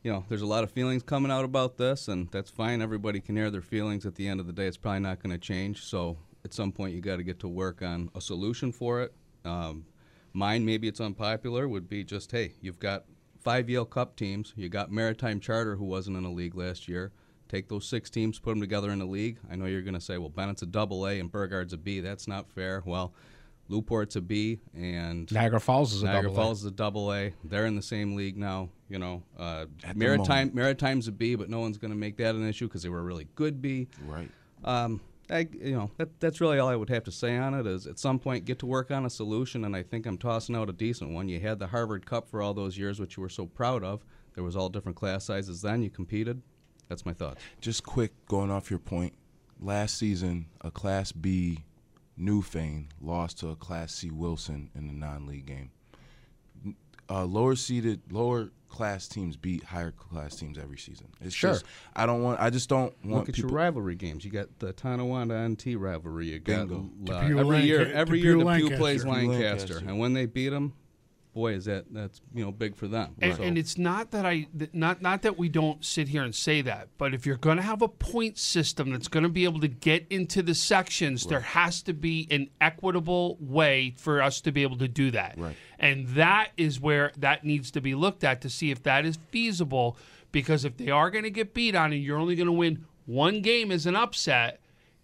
you 0.05 0.13
know, 0.13 0.25
there's 0.29 0.43
a 0.43 0.47
lot 0.47 0.63
of 0.65 0.71
feelings 0.71 1.03
coming 1.03 1.31
out 1.33 1.45
about 1.45 1.77
this, 1.77 2.07
and 2.09 2.31
that's 2.31 2.51
fine. 2.51 2.81
Everybody 2.81 3.21
can 3.21 3.37
air 3.37 3.51
their 3.51 3.61
feelings. 3.61 4.07
At 4.07 4.15
the 4.15 4.29
end 4.29 4.39
of 4.41 4.47
the 4.47 4.53
day, 4.53 4.67
it's 4.67 4.77
probably 4.79 5.01
not 5.01 5.21
going 5.23 5.33
to 5.33 5.39
change. 5.39 5.85
So 5.85 6.17
at 6.45 6.55
some 6.55 6.71
point, 6.73 6.95
you 6.95 7.01
got 7.01 7.17
to 7.17 7.23
get 7.25 7.41
to 7.41 7.49
work 7.49 7.83
on 7.83 8.09
a 8.15 8.21
solution 8.21 8.71
for 8.73 9.03
it. 9.03 9.13
Um, 9.45 9.85
mine, 10.33 10.64
maybe 10.64 10.88
it's 10.88 11.01
unpopular, 11.01 11.69
would 11.69 11.88
be 11.88 12.05
just, 12.05 12.33
hey, 12.33 12.55
you've 12.61 12.79
got 12.79 13.05
five 13.40 13.69
Yale 13.69 13.85
Cup 13.85 14.16
teams. 14.16 14.53
You 14.57 14.69
got 14.69 14.90
Maritime 14.90 15.40
Charter, 15.40 15.77
who 15.77 15.85
wasn't 15.85 16.16
in 16.16 16.25
a 16.25 16.33
league 16.33 16.55
last 16.55 16.88
year. 16.88 17.12
Take 17.49 17.69
those 17.69 17.87
six 17.87 18.11
teams, 18.11 18.38
put 18.38 18.51
them 18.51 18.61
together 18.61 18.90
in 18.90 19.01
a 19.01 19.07
league. 19.07 19.38
I 19.51 19.57
know 19.57 19.66
you're 19.66 19.83
going 19.83 19.95
to 19.95 20.01
say, 20.01 20.19
well, 20.19 20.29
Bennett's 20.29 20.62
a 20.62 20.66
double 20.66 21.07
A 21.09 21.19
and 21.19 21.31
Burgard's 21.31 21.73
a 21.73 21.79
B. 21.79 22.01
That's 22.01 22.29
not 22.29 22.51
fair. 22.53 22.83
Well, 22.87 23.12
Newport's 23.69 24.16
a 24.16 24.21
B, 24.21 24.59
and 24.77 25.31
Niagara 25.31 25.61
Falls 25.61 25.93
is 25.93 26.03
a 26.03 26.07
Niagara 26.07 26.31
double 26.31 26.49
A. 26.49 26.51
Is 26.53 26.64
a 26.64 26.71
double 26.73 27.14
A. 27.14 27.33
They're 27.45 27.66
in 27.66 27.77
the 27.77 27.83
same 27.83 28.16
league 28.16 28.37
now. 28.37 28.69
You 28.88 28.99
know, 28.99 29.23
uh, 29.38 29.66
Maritime. 29.95 30.51
Maritime's 30.53 31.07
a 31.07 31.12
B, 31.12 31.37
but 31.37 31.49
no 31.49 31.61
one's 31.61 31.79
going 31.79 31.93
to 31.93 31.97
make 31.97 32.16
that 32.16 32.35
an 32.35 32.49
issue 32.49 32.66
because 32.66 32.83
they 32.83 32.88
were 32.88 32.99
a 32.99 33.05
really 33.05 33.29
good 33.37 33.62
B. 33.62 33.87
Right. 34.05 34.29
Um, 34.64 35.01
I, 35.31 35.47
you 35.62 35.73
know, 35.73 35.90
that, 35.97 36.19
that's 36.19 36.40
really 36.40 36.59
all 36.59 36.69
I 36.69 36.77
would 36.77 36.88
have 36.88 37.05
to 37.05 37.12
say 37.12 37.37
on 37.37 37.55
it. 37.55 37.66
Is 37.66 37.87
at 37.87 37.99
some 37.99 38.19
point 38.19 38.45
get 38.45 38.59
to 38.61 38.66
work 38.66 38.90
on 38.90 39.07
a 39.07 39.11
solution, 39.11 39.64
and 39.64 39.77
I 39.77 39.83
think 39.83 40.07
I'm 40.07 40.19
tossing 40.19 40.57
out 40.57 40.69
a 40.69 40.73
decent 40.73 41.12
one. 41.12 41.29
You 41.29 41.40
had 41.40 41.59
the 41.59 41.69
Harvard 41.69 42.05
Cup 42.05 42.29
for 42.29 42.43
all 42.43 42.53
those 42.53 42.77
years, 42.77 42.99
which 42.99 43.16
you 43.16 43.23
were 43.23 43.29
so 43.29 43.47
proud 43.47 43.85
of. 43.85 44.05
There 44.35 44.45
was 44.45 44.57
all 44.57 44.69
different 44.69 44.97
class 44.97 45.25
sizes 45.25 45.62
then. 45.62 45.83
You 45.83 45.90
competed. 45.90 46.43
That's 46.88 47.07
my 47.07 47.12
thoughts. 47.12 47.40
Just 47.61 47.85
quick, 47.85 48.12
going 48.27 48.51
off 48.51 48.71
your 48.71 48.81
point. 48.81 49.14
Last 49.61 49.99
season, 49.99 50.47
a 50.62 50.71
Class 50.71 51.12
B 51.12 51.64
Newfane 52.19 52.87
lost 53.01 53.38
to 53.40 53.49
a 53.51 53.57
Class 53.57 53.95
C 53.95 54.11
Wilson 54.11 54.71
in 54.75 54.87
the 54.87 54.93
non-league 54.93 55.47
game. 55.47 55.71
Uh, 57.09 57.25
lower 57.25 57.57
seeded, 57.57 58.01
lower 58.11 58.51
class 58.71 59.09
teams 59.09 59.37
beat 59.37 59.65
higher 59.65 59.91
class 59.91 60.37
teams 60.37 60.57
every 60.57 60.79
season. 60.79 61.09
It's 61.21 61.35
Sure. 61.35 61.53
just 61.53 61.65
I 61.95 62.07
don't 62.07 62.23
want. 62.23 62.41
I 62.41 62.49
just 62.51 62.69
don't 62.69 62.95
want 63.05 63.21
Look 63.23 63.29
at 63.31 63.35
people. 63.35 63.51
your 63.51 63.57
rivalry 63.59 63.97
games. 63.97 64.25
You 64.25 64.31
got 64.31 64.59
the 64.61 64.73
Tonawanda 64.73 65.35
NT 65.49 65.77
rivalry. 65.79 66.31
You 66.31 66.39
got 66.39 66.69
Bingo. 66.69 66.89
uh, 67.13 67.21
Depew 67.21 67.39
every 67.41 67.61
year. 67.63 67.93
Every 67.93 68.19
Depew 68.21 68.29
year, 68.29 68.35
Depew 68.37 68.45
Lancaster. 68.47 68.77
plays 68.79 69.05
Lancaster, 69.05 69.43
Lancaster. 69.75 69.79
and 69.89 69.99
when 69.99 70.13
they 70.15 70.27
beat 70.27 70.49
them, 70.51 70.73
boy, 71.33 71.55
is 71.55 71.64
that 71.66 71.85
that's 71.90 72.21
you 72.35 72.45
know 72.45 72.53
big 72.53 72.77
for 72.77 72.88
them. 72.88 73.14
And, 73.21 73.37
So- 73.37 73.43
and 73.43 73.57
it's 73.59 73.79
not 73.79 74.11
that 74.11 74.27
I 74.27 74.47
not 74.73 75.03
not 75.03 75.23
that 75.23 75.38
we 75.38 75.49
don't 75.49 75.85
sit 75.85 76.09
here 76.09 76.23
and 76.23 76.35
say 76.35 76.62
that, 76.62 76.88
but 76.99 77.14
if 77.14 77.27
you're 77.27 77.37
going 77.37 77.57
to 77.57 77.62
have 77.62 77.83
a 77.83 77.88
point 77.88 78.38
system 78.38 78.90
that's 78.90 79.09
going 79.09 79.23
to 79.23 79.29
be 79.29 79.45
able 79.45 79.61
to 79.61 79.69
get 79.69 80.07
into 80.11 80.43
the 80.43 80.55
sections, 80.55 81.27
there 81.27 81.40
has 81.40 81.83
to 81.83 81.93
be 81.93 82.27
an 82.31 82.51
equitable 82.61 83.37
way 83.40 83.95
for 83.99 84.23
us 84.23 84.40
to 84.43 84.53
be 84.53 84.62
able 84.62 84.79
to 84.79 84.88
do 84.88 85.11
that. 85.12 85.35
Right. 85.38 85.57
And 85.79 86.09
that 86.09 86.51
is 86.57 86.81
where 86.81 87.12
that 87.16 87.45
needs 87.45 87.71
to 87.73 87.81
be 87.81 87.95
looked 87.95 88.25
at 88.25 88.40
to 88.43 88.51
see 88.51 88.71
if 88.71 88.83
that 88.83 89.05
is 89.07 89.19
feasible. 89.31 89.97
Because 90.33 90.64
if 90.64 90.77
they 90.77 90.90
are 90.90 91.11
going 91.11 91.25
to 91.25 91.31
get 91.31 91.55
beat 91.55 91.75
on 91.75 91.93
and 91.93 92.03
you're 92.03 92.19
only 92.19 92.37
going 92.37 92.47
to 92.47 92.53
win 92.53 92.85
one 93.07 93.43
game 93.43 93.73
as 93.73 93.87
an 93.87 93.97
upset, 93.97 94.61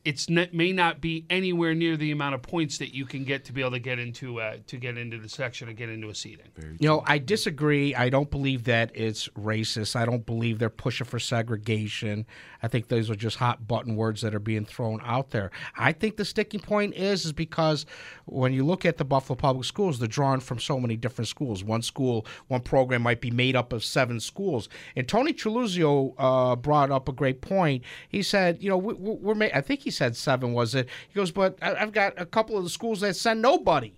it's 0.07 0.31
not, 0.31 0.55
may 0.55 0.71
not 0.71 1.01
be 1.01 1.27
anywhere 1.29 1.75
near 1.75 1.97
the 1.97 2.13
amount 2.13 2.37
of 2.37 2.43
points 2.43 2.79
that 2.79 2.95
you 2.95 3.05
can 3.05 3.25
get 3.25 3.45
to 3.47 3.53
be 3.53 3.61
able 3.61 3.73
to 3.73 3.81
get 3.81 3.99
into 3.99 4.41
uh, 4.41 4.59
to 4.69 4.77
get 4.77 4.97
into 4.97 5.19
the 5.19 5.29
section 5.29 5.69
and 5.69 5.77
get 5.77 5.89
into 5.89 6.09
a 6.09 6.15
seating. 6.15 6.47
You 6.79 6.89
know, 6.89 7.03
I 7.05 7.19
disagree. 7.19 7.93
I 7.93 8.09
don't 8.09 8.31
believe 8.31 8.65
that 8.65 8.93
it's 8.95 9.27
racist. 9.31 9.97
I 9.97 10.07
don't 10.07 10.25
believe 10.25 10.61
they're 10.61 10.71
pushing 10.71 11.09
for 11.09 11.19
segregation. 11.19 12.25
I 12.63 12.69
think 12.69 12.87
those 12.87 13.11
are 13.11 13.17
just 13.17 13.37
hot 13.37 13.67
button 13.67 13.97
words 13.97 14.23
that 14.23 14.33
are 14.33 14.39
being 14.41 14.65
thrown 14.65 15.01
out 15.05 15.31
there. 15.31 15.51
I 15.77 15.91
think 15.91 16.17
the 16.17 16.25
sticking 16.25 16.61
point 16.61 16.95
is 16.95 17.25
is 17.25 17.33
because 17.33 17.85
when 18.27 18.53
you 18.53 18.65
look 18.65 18.87
at 18.87 18.99
the 18.99 19.05
Buffalo 19.05 19.37
Public 19.37 19.65
Schools, 19.65 19.99
they're 19.99 20.07
drawn 20.07 20.39
from 20.39 20.61
so 20.61 20.79
many 20.79 20.97
different 20.97 21.27
schools. 21.27 21.65
One 21.65 21.83
school, 21.83 22.27
one 22.47 22.61
program 22.61 23.03
might 23.03 23.21
be 23.21 23.33
made 23.33 23.57
up 23.57 23.73
of 23.73 23.85
seven 23.85 24.21
schools. 24.21 24.69
And 24.95 25.09
Tony 25.09 25.33
Treluzio 25.33 26.15
uh, 26.17 26.55
brought 26.55 26.93
up 26.93 27.09
a 27.09 27.13
great 27.13 27.41
point. 27.41 27.83
He 28.09 28.23
said, 28.23 28.63
you 28.63 28.71
know, 28.71 28.79
we, 28.79 28.95
we're 28.95 29.35
ma- 29.35 29.49
I 29.53 29.61
think 29.61 29.81
he 29.81 29.91
said 29.97 30.17
seven 30.17 30.53
was 30.53 30.75
it? 30.75 30.89
He 31.09 31.15
goes, 31.15 31.31
but 31.31 31.59
I've 31.63 31.93
got 31.93 32.15
a 32.17 32.27
couple 32.27 32.57
of 32.57 32.65
the 32.65 32.71
schools 32.71 33.01
that 33.01 33.17
send 33.17 33.43
nobody, 33.43 33.95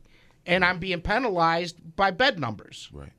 and 0.47 0.65
I'm 0.65 0.79
being 0.79 1.01
penalized 1.01 1.77
by 1.97 2.11
bed 2.11 2.39
numbers. 2.39 2.89
Right. 2.93 3.13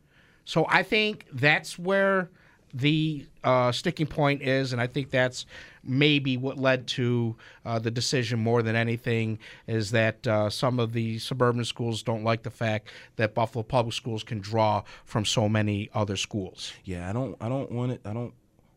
So 0.46 0.66
I 0.70 0.84
think 0.84 1.28
that's 1.32 1.78
where 1.78 2.30
the 2.74 3.26
uh, 3.44 3.72
sticking 3.72 4.08
point 4.08 4.42
is, 4.42 4.74
and 4.74 4.82
I 4.82 4.88
think 4.88 5.10
that's 5.10 5.46
maybe 5.84 6.38
what 6.38 6.58
led 6.58 6.88
to 6.88 7.36
uh, 7.66 7.80
the 7.80 7.92
decision 7.92 8.40
more 8.40 8.62
than 8.62 8.76
anything 8.76 9.40
is 9.68 9.92
that 9.92 10.26
uh, 10.28 10.50
some 10.50 10.80
of 10.80 10.94
the 10.94 11.20
suburban 11.20 11.66
schools 11.66 12.04
don't 12.04 12.24
like 12.24 12.44
the 12.44 12.52
fact 12.52 12.90
that 13.16 13.34
Buffalo 13.34 13.64
Public 13.64 13.94
Schools 13.94 14.24
can 14.24 14.40
draw 14.40 14.84
from 15.06 15.26
so 15.26 15.50
many 15.50 15.90
other 15.94 16.16
schools. 16.16 16.74
Yeah, 16.84 17.10
I 17.10 17.14
don't 17.14 17.36
I 17.42 17.50
don't 17.50 17.72
want 17.72 17.92
it 17.92 18.02
I 18.06 18.14
don't 18.14 18.34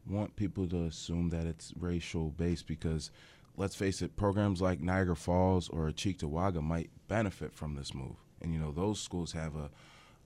want 0.08 0.34
people 0.36 0.66
to 0.68 0.84
assume 0.84 1.30
that 1.30 1.46
it's 1.46 1.72
racial 1.78 2.30
based 2.30 2.66
because 2.66 3.10
let's 3.56 3.74
face 3.74 4.02
it, 4.02 4.16
programs 4.16 4.60
like 4.60 4.80
Niagara 4.80 5.16
Falls 5.16 5.68
or 5.68 5.90
Cheektowaga 5.90 6.62
might 6.62 6.90
benefit 7.08 7.54
from 7.54 7.74
this 7.74 7.94
move. 7.94 8.16
And 8.40 8.52
you 8.52 8.58
know, 8.58 8.72
those 8.72 9.00
schools 9.00 9.32
have 9.32 9.54
a 9.56 9.70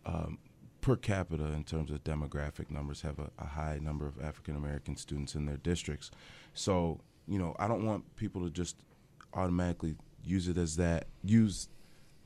um, 0.04 0.38
per 0.80 0.96
capita 0.96 1.46
in 1.46 1.64
terms 1.64 1.90
of 1.90 2.04
demographic 2.04 2.70
numbers 2.70 3.02
have 3.02 3.18
a, 3.18 3.30
a 3.38 3.44
high 3.46 3.78
number 3.82 4.06
of 4.06 4.22
African 4.22 4.56
American 4.56 4.96
students 4.96 5.34
in 5.34 5.46
their 5.46 5.56
districts. 5.56 6.10
So, 6.54 7.00
you 7.26 7.38
know, 7.38 7.56
I 7.58 7.66
don't 7.66 7.84
want 7.84 8.16
people 8.16 8.42
to 8.44 8.50
just 8.50 8.76
automatically 9.34 9.96
use 10.24 10.48
it 10.48 10.56
as 10.56 10.76
that 10.76 11.08
use 11.24 11.68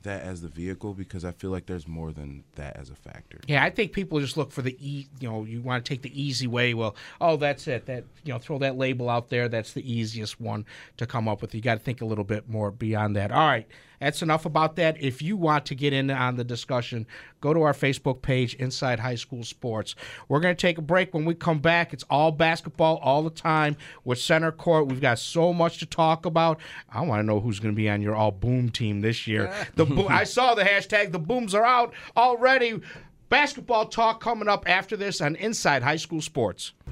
that 0.03 0.21
as 0.23 0.41
the 0.41 0.47
vehicle 0.47 0.93
because 0.93 1.25
I 1.25 1.31
feel 1.31 1.49
like 1.51 1.65
there's 1.65 1.87
more 1.87 2.11
than 2.11 2.43
that 2.55 2.77
as 2.77 2.89
a 2.89 2.95
factor. 2.95 3.39
Yeah, 3.47 3.63
I 3.63 3.69
think 3.69 3.91
people 3.91 4.19
just 4.19 4.37
look 4.37 4.51
for 4.51 4.61
the 4.61 4.75
e. 4.79 5.07
You 5.19 5.29
know, 5.29 5.43
you 5.43 5.61
want 5.61 5.83
to 5.83 5.89
take 5.89 6.01
the 6.01 6.21
easy 6.21 6.47
way. 6.47 6.73
Well, 6.73 6.95
oh, 7.19 7.37
that's 7.37 7.67
it. 7.67 7.85
That 7.85 8.05
you 8.23 8.33
know, 8.33 8.39
throw 8.39 8.57
that 8.59 8.77
label 8.77 9.09
out 9.09 9.29
there. 9.29 9.49
That's 9.49 9.73
the 9.73 9.91
easiest 9.91 10.39
one 10.39 10.65
to 10.97 11.05
come 11.05 11.27
up 11.27 11.41
with. 11.41 11.53
You 11.53 11.61
got 11.61 11.75
to 11.75 11.79
think 11.79 12.01
a 12.01 12.05
little 12.05 12.23
bit 12.23 12.49
more 12.49 12.71
beyond 12.71 13.15
that. 13.15 13.31
All 13.31 13.47
right, 13.47 13.67
that's 14.01 14.23
enough 14.23 14.45
about 14.45 14.77
that. 14.77 14.99
If 14.99 15.21
you 15.21 15.37
want 15.37 15.67
to 15.67 15.75
get 15.75 15.93
in 15.93 16.09
on 16.09 16.35
the 16.35 16.43
discussion, 16.43 17.05
go 17.39 17.53
to 17.53 17.61
our 17.61 17.73
Facebook 17.73 18.23
page, 18.23 18.55
Inside 18.55 18.99
High 18.99 19.15
School 19.15 19.43
Sports. 19.43 19.95
We're 20.27 20.39
going 20.39 20.55
to 20.55 20.59
take 20.59 20.79
a 20.79 20.81
break. 20.81 21.13
When 21.13 21.23
we 21.23 21.35
come 21.35 21.59
back, 21.59 21.93
it's 21.93 22.03
all 22.09 22.31
basketball 22.31 22.97
all 22.97 23.21
the 23.21 23.29
time 23.29 23.77
with 24.03 24.17
Center 24.17 24.51
Court. 24.51 24.87
We've 24.87 24.99
got 24.99 25.19
so 25.19 25.53
much 25.53 25.77
to 25.79 25.85
talk 25.85 26.25
about. 26.25 26.59
I 26.89 27.01
want 27.01 27.19
to 27.19 27.23
know 27.23 27.39
who's 27.39 27.59
going 27.59 27.75
to 27.75 27.77
be 27.77 27.89
on 27.89 28.01
your 28.01 28.15
all 28.15 28.31
boom 28.31 28.69
team 28.69 29.01
this 29.01 29.27
year. 29.27 29.53
The 29.75 29.85
bo- 29.95 30.07
I 30.07 30.23
saw 30.23 30.55
the 30.55 30.63
hashtag. 30.63 31.11
The 31.11 31.19
booms 31.19 31.53
are 31.55 31.65
out 31.65 31.93
already. 32.17 32.81
Basketball 33.29 33.85
talk 33.85 34.21
coming 34.21 34.47
up 34.49 34.67
after 34.67 34.97
this 34.97 35.21
on 35.21 35.35
Inside 35.35 35.83
High 35.83 35.95
School 35.95 36.21
Sports. 36.21 36.73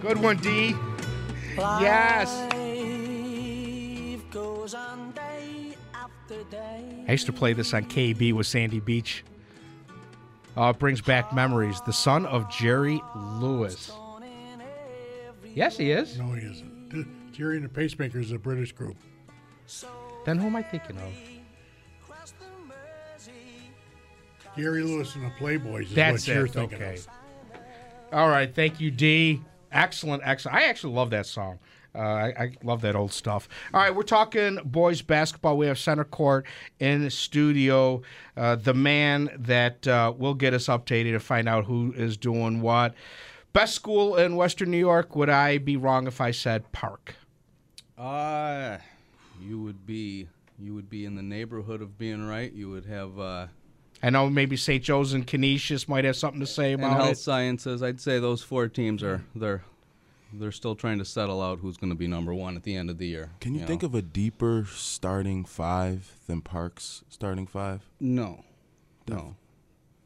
Good 0.00 0.18
one, 0.22 0.36
D. 0.38 0.74
Yes. 1.56 2.28
I 7.06 7.12
used 7.12 7.26
to 7.26 7.32
play 7.32 7.52
this 7.52 7.72
on 7.74 7.84
KB 7.84 8.32
with 8.32 8.46
Sandy 8.46 8.80
Beach. 8.80 9.24
Uh, 10.56 10.70
it 10.74 10.78
brings 10.78 11.00
back 11.00 11.32
memories. 11.32 11.80
The 11.86 11.92
son 11.92 12.26
of 12.26 12.50
Jerry 12.50 13.00
Lewis. 13.16 13.92
Yes, 15.54 15.76
he 15.76 15.90
is. 15.90 16.18
No, 16.18 16.32
he 16.32 16.46
isn't. 16.46 17.32
Gerry 17.32 17.56
and 17.56 17.64
the 17.64 17.68
Pacemakers 17.68 18.22
is 18.22 18.32
a 18.32 18.38
British 18.38 18.72
group. 18.72 18.96
Then 20.24 20.38
who 20.38 20.46
am 20.46 20.56
I 20.56 20.62
thinking 20.62 20.96
of? 20.98 21.12
Gary 24.56 24.82
Lewis 24.82 25.14
and 25.16 25.24
the 25.24 25.30
Playboys 25.30 25.84
is 25.84 25.94
That's 25.94 26.28
what 26.28 26.34
you're 26.34 26.46
it. 26.46 26.52
thinking 26.52 26.82
Okay. 26.82 26.94
of. 26.94 27.08
All 28.12 28.28
right. 28.28 28.52
Thank 28.54 28.80
you, 28.80 28.90
D. 28.90 29.40
Excellent, 29.72 30.22
excellent. 30.24 30.56
I 30.56 30.64
actually 30.64 30.94
love 30.94 31.10
that 31.10 31.26
song. 31.26 31.58
Uh, 31.96 31.98
I, 31.98 32.26
I 32.38 32.52
love 32.62 32.80
that 32.82 32.94
old 32.96 33.12
stuff. 33.12 33.48
All 33.72 33.80
right, 33.80 33.94
we're 33.94 34.02
talking 34.02 34.58
boys 34.64 35.00
basketball. 35.02 35.56
We 35.56 35.66
have 35.66 35.78
center 35.78 36.04
court 36.04 36.44
in 36.80 37.02
the 37.02 37.10
studio. 37.10 38.02
Uh, 38.36 38.56
the 38.56 38.74
man 38.74 39.30
that 39.38 39.86
uh, 39.86 40.12
will 40.16 40.34
get 40.34 40.54
us 40.54 40.66
updated 40.66 41.12
to 41.12 41.20
find 41.20 41.48
out 41.48 41.64
who 41.64 41.92
is 41.96 42.16
doing 42.16 42.60
what. 42.60 42.94
Best 43.52 43.74
school 43.74 44.16
in 44.16 44.34
Western 44.34 44.70
New 44.72 44.78
York. 44.78 45.14
Would 45.14 45.30
I 45.30 45.58
be 45.58 45.76
wrong 45.76 46.06
if 46.08 46.20
I 46.20 46.32
said 46.32 46.70
Park? 46.72 47.14
Uh, 47.96 48.78
you 49.42 49.60
would 49.60 49.86
be 49.86 50.28
you 50.58 50.74
would 50.74 50.88
be 50.88 51.04
in 51.04 51.14
the 51.14 51.22
neighborhood 51.22 51.82
of 51.82 51.98
being 51.98 52.26
right. 52.26 52.52
You 52.52 52.70
would 52.70 52.86
have 52.86 53.18
uh, 53.18 53.46
I 54.02 54.10
know 54.10 54.28
maybe 54.28 54.56
St. 54.56 54.82
Joe's 54.82 55.12
and 55.12 55.26
Canisius 55.26 55.88
might 55.88 56.04
have 56.04 56.16
something 56.16 56.40
to 56.40 56.46
say 56.46 56.72
and 56.72 56.82
about 56.82 56.96
health 56.96 57.12
it. 57.12 57.18
sciences. 57.18 57.82
I'd 57.82 58.00
say 58.00 58.18
those 58.18 58.42
four 58.42 58.68
teams 58.68 59.02
are 59.02 59.24
they're 59.34 59.64
they're 60.32 60.52
still 60.52 60.74
trying 60.74 60.98
to 60.98 61.04
settle 61.04 61.40
out 61.40 61.60
who's 61.60 61.76
going 61.76 61.90
to 61.90 61.96
be 61.96 62.06
number 62.06 62.34
one 62.34 62.56
at 62.56 62.64
the 62.64 62.74
end 62.74 62.90
of 62.90 62.98
the 62.98 63.06
year. 63.06 63.30
Can 63.40 63.54
you, 63.54 63.64
think 63.64 63.82
of 63.82 63.94
a 63.94 64.02
deeper 64.02 64.66
starting 64.68 65.44
five 65.44 66.12
than 66.26 66.40
Park's 66.40 67.04
starting 67.08 67.46
five? 67.46 67.88
no, 68.00 68.44
no, 69.08 69.36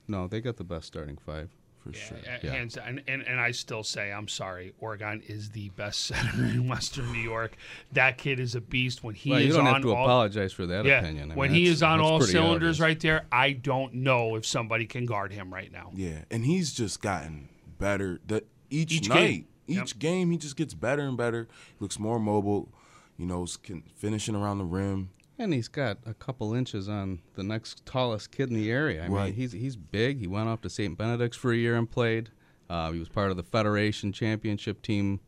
no? 0.06 0.28
They 0.28 0.40
got 0.40 0.56
the 0.56 0.64
best 0.64 0.86
starting 0.86 1.16
five 1.16 1.50
for 1.92 1.98
sure. 1.98 2.16
Uh, 2.18 2.38
Yeah. 2.42 2.51
Hands 2.53 2.77
and, 2.77 3.03
and 3.09 3.22
and 3.22 3.40
I 3.40 3.51
still 3.51 3.83
say 3.83 4.12
I'm 4.12 4.29
sorry. 4.29 4.72
Oregon 4.79 5.22
is 5.27 5.51
the 5.51 5.68
best 5.70 6.01
center 6.07 6.44
in 6.44 6.68
Western 6.68 7.12
New 7.12 7.18
York. 7.20 7.57
That 7.92 8.18
kid 8.18 8.38
is 8.40 8.55
a 8.55 8.61
beast. 8.61 9.03
When 9.03 9.14
he 9.14 9.31
Well, 9.31 9.38
is 9.40 9.46
you 9.46 9.53
don't 9.55 9.66
on 9.66 9.74
have 9.74 9.83
to 9.83 9.94
all, 9.94 10.05
apologize 10.05 10.53
for 10.53 10.66
that 10.66 10.85
yeah, 10.85 11.01
opinion. 11.01 11.33
I 11.33 11.35
when 11.35 11.53
mean, 11.53 11.61
he 11.61 11.66
is 11.68 11.83
on 11.83 12.01
all 12.01 12.20
cylinders 12.20 12.77
obvious. 12.77 12.81
right 12.81 13.01
there, 13.01 13.27
I 13.33 13.53
don't 13.53 13.94
know 13.94 14.37
if 14.37 14.44
somebody 14.46 14.87
can 14.87 15.07
guard 15.07 15.33
him 15.33 15.53
right 15.53 15.72
now. 15.72 15.90
Yeah, 15.94 16.24
and 16.31 16.44
he's 16.44 16.72
just 16.72 17.01
gotten 17.01 17.48
better. 17.79 18.20
That 18.27 18.46
each, 18.70 18.92
Each 18.92 19.09
night, 19.09 19.16
game. 19.16 19.46
each 19.66 19.77
Yep. 19.94 19.98
game, 19.98 20.31
he 20.31 20.37
just 20.37 20.57
gets 20.57 20.74
better 20.74 21.03
and 21.03 21.16
better. 21.16 21.48
Looks 21.81 21.98
more 21.98 22.18
mobile. 22.18 22.68
You 23.16 23.27
know, 23.27 23.46
can 23.62 23.83
finishing 23.96 24.35
around 24.37 24.59
the 24.59 24.64
rim. 24.64 25.11
And 25.38 25.55
he's 25.55 25.68
got 25.68 25.98
a 26.05 26.14
couple 26.14 26.53
inches 26.55 26.88
on 26.88 27.20
the 27.35 27.44
next 27.44 27.87
tallest 27.87 28.33
kid 28.33 28.48
in 28.51 28.57
the 28.57 28.70
area. 28.72 29.05
I 29.05 29.09
mean, 29.09 29.35
he's 29.35 29.53
he's 29.53 29.77
big. 29.77 30.18
He 30.18 30.27
went 30.27 30.48
off 30.48 30.61
to 30.62 30.70
St. 30.70 30.98
Benedict's 30.98 31.37
for 31.37 31.53
a 31.53 31.57
year 31.57 31.77
and 31.77 31.88
played. 31.88 32.31
Uh, 32.68 32.90
he 32.92 32.98
was 32.98 33.09
part 33.09 33.31
of 33.31 33.37
the 33.37 33.42
Federation 33.44 34.12
championship 34.12 34.83
team. 34.83 35.20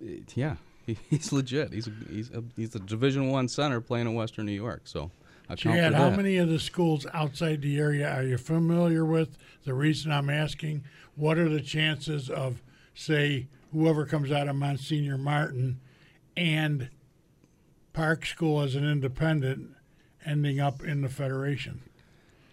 It- 0.00 0.36
yeah, 0.36 0.56
he, 0.86 0.96
he's 1.10 1.30
legit. 1.32 1.72
He's 1.72 1.88
a, 1.88 1.92
he's 2.10 2.30
a, 2.30 2.42
he's 2.56 2.74
a 2.74 2.78
Division 2.80 3.28
One 3.30 3.48
center 3.48 3.80
playing 3.80 4.06
in 4.06 4.14
Western 4.14 4.46
New 4.46 4.52
York. 4.52 4.82
So 4.84 5.10
Chad, 5.56 5.92
how 5.92 6.10
that. 6.10 6.16
many 6.16 6.38
of 6.38 6.48
the 6.48 6.58
schools 6.58 7.06
outside 7.12 7.60
the 7.60 7.78
area 7.78 8.10
are 8.10 8.22
you 8.22 8.38
familiar 8.38 9.04
with? 9.04 9.36
The 9.64 9.74
reason 9.74 10.10
I'm 10.10 10.30
asking, 10.30 10.84
what 11.14 11.36
are 11.36 11.48
the 11.48 11.60
chances 11.60 12.30
of, 12.30 12.62
say, 12.94 13.48
whoever 13.72 14.06
comes 14.06 14.32
out 14.32 14.48
of 14.48 14.56
Monsignor 14.56 15.18
Martin 15.18 15.80
and 16.36 16.88
Park 17.92 18.24
School 18.26 18.60
as 18.62 18.74
an 18.74 18.88
independent 18.88 19.70
ending 20.24 20.60
up 20.60 20.82
in 20.82 21.02
the 21.02 21.08
Federation? 21.08 21.80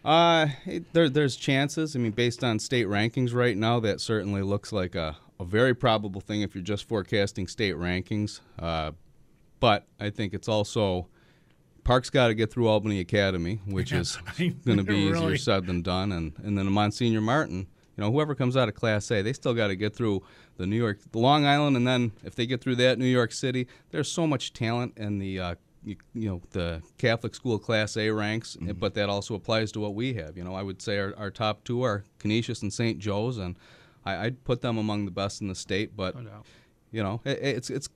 Uh, 0.04 0.48
it- 0.66 0.92
there, 0.94 1.10
there's 1.10 1.36
chances. 1.36 1.96
I 1.96 2.00
mean, 2.00 2.12
based 2.12 2.44
on 2.44 2.60
state 2.60 2.88
rankings 2.88 3.34
right 3.34 3.58
now, 3.58 3.80
that 3.82 4.02
certainly 4.02 4.42
looks 4.42 4.72
like 4.72 4.96
a, 4.96 5.18
a 5.40 5.46
very 5.46 5.74
probable 5.74 6.22
thing 6.22 6.42
if 6.42 6.56
you're 6.56 6.64
just 6.64 6.88
forecasting 6.88 7.48
state 7.48 7.76
rankings. 7.76 8.40
Uh, 8.58 8.92
but 9.60 9.86
I 10.00 10.10
think 10.10 10.34
it's 10.34 10.48
also 10.48 11.08
Park's 11.84 12.10
got 12.10 12.28
to 12.28 12.34
get 12.34 12.52
through 12.52 12.68
Albany 12.68 13.00
Academy, 13.00 13.60
which 13.66 13.92
is 13.94 14.18
going 14.38 14.78
to 14.78 14.84
be 14.84 14.98
easier 15.10 15.38
said 15.38 15.66
than 15.66 15.82
done, 15.82 16.12
and 16.12 16.34
and 16.44 16.58
then 16.58 16.72
Monsignor 16.72 17.22
Martin. 17.22 17.68
You 18.00 18.06
know, 18.06 18.14
whoever 18.14 18.34
comes 18.34 18.56
out 18.56 18.70
of 18.70 18.76
Class 18.76 19.12
A, 19.12 19.22
they 19.22 19.34
still 19.34 19.54
got 19.54 19.68
to 19.68 19.76
get 19.76 19.94
through 19.94 20.24
the 20.56 20.66
New 20.66 20.78
York, 20.78 21.00
the 21.12 21.20
Long 21.20 21.46
Island, 21.46 21.76
and 21.76 21.86
then 21.86 22.14
if 22.24 22.34
they 22.34 22.46
get 22.46 22.62
through 22.62 22.78
that, 22.78 22.98
New 22.98 23.06
York 23.06 23.34
City. 23.34 23.68
There's 23.92 24.10
so 24.10 24.26
much 24.26 24.54
talent 24.54 24.94
in 24.96 25.20
the 25.20 25.38
uh, 25.38 25.56
you, 25.84 25.98
you 26.14 26.30
know 26.30 26.42
the 26.52 26.82
Catholic 26.98 27.36
school 27.36 27.60
Class 27.60 27.98
A 27.98 28.10
ranks, 28.10 28.56
but 28.80 28.94
that 28.94 29.10
also 29.10 29.36
applies 29.36 29.74
to 29.74 29.82
what 29.82 29.96
we 29.96 30.14
have. 30.14 30.38
You 30.38 30.46
know, 30.46 30.56
I 30.56 30.64
would 30.64 30.82
say 30.82 30.98
our, 30.98 31.14
our 31.18 31.30
top 31.30 31.66
two 31.66 31.82
are 31.82 32.06
Canisius 32.20 32.62
and 32.62 32.72
St. 32.72 33.00
Joe's, 33.00 33.38
and 33.38 33.58
I, 34.06 34.28
I'd 34.28 34.46
put 34.46 34.62
them 34.62 34.78
among 34.78 35.04
the 35.04 35.12
best 35.12 35.42
in 35.42 35.50
the 35.50 35.56
state. 35.56 35.98
But 35.98 36.16
No 36.16 36.44
you 36.92 37.04
know, 37.04 37.20
it, 37.26 37.40
it's 37.42 37.70
it's 37.70 37.90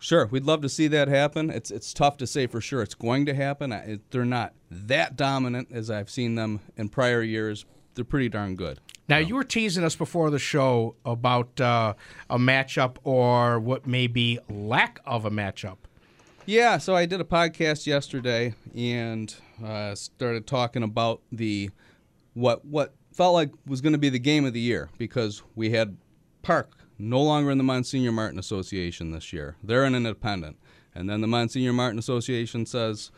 sure 0.00 0.26
we'd 0.26 0.46
love 0.46 0.62
to 0.62 0.68
see 0.68 0.88
that 0.88 1.06
happen. 1.06 1.48
It's 1.48 1.70
it's 1.70 1.94
tough 1.94 2.16
to 2.16 2.26
say 2.26 2.48
for 2.48 2.60
sure 2.60 2.82
it's 2.82 2.96
going 2.96 3.24
to 3.26 3.34
happen. 3.34 3.72
I, 3.72 3.78
it, 3.84 4.10
they're 4.10 4.24
not 4.24 4.52
that 4.68 5.14
dominant 5.14 5.68
as 5.70 5.92
I've 5.92 6.10
seen 6.10 6.34
them 6.34 6.58
in 6.76 6.88
prior 6.88 7.22
years. 7.22 7.64
They're 8.00 8.06
pretty 8.06 8.30
darn 8.30 8.56
good. 8.56 8.80
Now 9.10 9.18
you 9.18 9.34
were 9.34 9.44
teasing 9.44 9.84
us 9.84 9.94
before 9.94 10.30
the 10.30 10.38
show 10.38 10.94
about 11.04 11.60
uh, 11.60 11.92
a 12.30 12.38
matchup 12.38 12.96
or 13.04 13.60
what 13.60 13.86
may 13.86 14.06
be 14.06 14.38
lack 14.48 15.00
of 15.04 15.26
a 15.26 15.30
matchup. 15.30 15.76
Yeah, 16.46 16.78
so 16.78 16.96
I 16.96 17.04
did 17.04 17.20
a 17.20 17.24
podcast 17.24 17.86
yesterday 17.86 18.54
and 18.74 19.34
uh, 19.62 19.94
started 19.94 20.46
talking 20.46 20.82
about 20.82 21.20
the 21.30 21.68
what 22.32 22.64
what 22.64 22.94
felt 23.12 23.34
like 23.34 23.50
was 23.66 23.82
going 23.82 23.92
to 23.92 23.98
be 23.98 24.08
the 24.08 24.18
game 24.18 24.46
of 24.46 24.54
the 24.54 24.60
year 24.60 24.88
because 24.96 25.42
we 25.54 25.72
had 25.72 25.98
Park 26.40 26.72
no 26.98 27.20
longer 27.20 27.50
in 27.50 27.58
the 27.58 27.64
Monsignor 27.64 28.12
Martin 28.12 28.38
Association 28.38 29.10
this 29.10 29.30
year. 29.30 29.56
They're 29.62 29.84
an 29.84 29.94
independent, 29.94 30.56
and 30.94 31.10
then 31.10 31.20
the 31.20 31.28
Monsignor 31.28 31.74
Martin 31.74 31.98
Association 31.98 32.64
says 32.64 33.10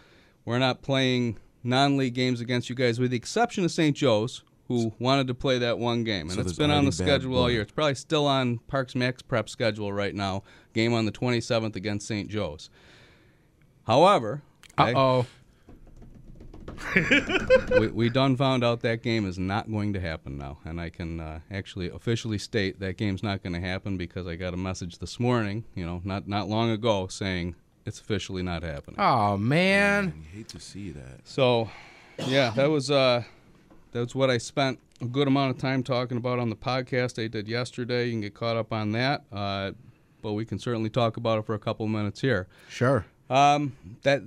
we're 0.45 0.59
not 0.59 0.83
playing 0.83 1.39
non-league 1.63 2.15
games 2.15 2.41
against 2.41 2.69
you 2.69 2.75
guys, 2.75 2.99
with 2.99 3.13
the 3.13 3.17
exception 3.17 3.65
of 3.65 3.71
St. 3.71 3.97
Joe's, 3.97 4.43
who 4.69 4.93
wanted 4.99 5.27
to 5.27 5.35
play 5.35 5.59
that 5.59 5.79
one 5.79 6.05
game, 6.05 6.23
and 6.23 6.33
So 6.33 6.41
it's 6.41 6.51
there's 6.51 6.59
been 6.59 6.71
on 6.71 6.85
the 6.85 6.93
schedule 6.93 7.37
all 7.37 7.51
year. 7.51 7.63
It's 7.63 7.73
probably 7.73 7.95
still 7.95 8.27
on 8.27 8.59
Parks 8.69 8.95
Max 8.95 9.23
Prep 9.23 9.49
schedule 9.49 9.93
right 9.93 10.15
now. 10.15 10.43
Game 10.73 10.95
on 10.95 11.05
the 11.05 11.13
27th 11.13 11.77
against 11.77 12.07
St. 12.07 12.29
Joe's. 12.29 12.71
However, 13.87 14.43
Uh 14.79 14.93
oh. 14.97 15.27
we, 17.79 17.89
we 17.89 18.09
done 18.09 18.37
found 18.37 18.65
out 18.65 18.81
that 18.81 19.03
game 19.03 19.27
is 19.27 19.39
not 19.39 19.71
going 19.71 19.93
to 19.93 20.01
happen 20.01 20.39
now, 20.39 20.59
and 20.65 20.81
I 20.81 20.91
can 20.91 21.21
uh, 21.21 21.41
actually 21.51 21.91
officially 21.91 22.39
state 22.39 22.81
that 22.81 22.97
game's 22.97 23.23
not 23.23 23.43
going 23.43 23.53
to 23.53 23.61
happen 23.61 23.97
because 23.97 24.27
I 24.27 24.37
got 24.37 24.55
a 24.55 24.57
message 24.57 24.99
this 24.99 25.21
morning, 25.21 25.65
you 25.75 25.85
know, 25.85 26.01
not 26.05 26.27
not 26.27 26.49
long 26.49 26.71
ago, 26.71 27.07
saying 27.09 27.57
it's 27.85 28.01
officially 28.01 28.43
not 28.43 28.63
happening. 28.63 28.99
Oh 28.99 29.37
man. 29.37 30.05
And 30.05 30.25
you 30.25 30.31
hate 30.39 30.49
to 30.49 30.61
see 30.61 30.91
that. 30.93 31.21
So, 31.25 31.71
yeah, 32.27 32.51
that 32.51 32.71
was 32.71 32.91
uh, 32.91 33.25
that's 33.93 34.15
what 34.15 34.31
I 34.31 34.39
spent 34.39 34.81
a 35.01 35.07
good 35.07 35.29
amount 35.29 35.55
of 35.55 35.59
time 35.59 35.83
talking 35.83 36.17
about 36.17 36.39
on 36.39 36.51
the 36.51 36.57
podcast 36.57 37.23
I 37.23 37.29
did 37.29 37.47
yesterday. 37.47 38.07
You 38.07 38.13
can 38.13 38.21
get 38.23 38.35
caught 38.35 38.57
up 38.57 38.73
on 38.73 38.93
that, 38.93 39.25
uh, 39.31 39.73
but 40.23 40.33
we 40.33 40.45
can 40.45 40.59
certainly 40.59 40.91
talk 40.91 41.17
about 41.17 41.39
it 41.39 41.47
for 41.47 41.55
a 41.55 41.59
couple 41.59 41.87
minutes 41.87 42.21
here. 42.21 42.49
Sure. 42.69 43.05
Um, 43.29 43.77
that 44.03 44.23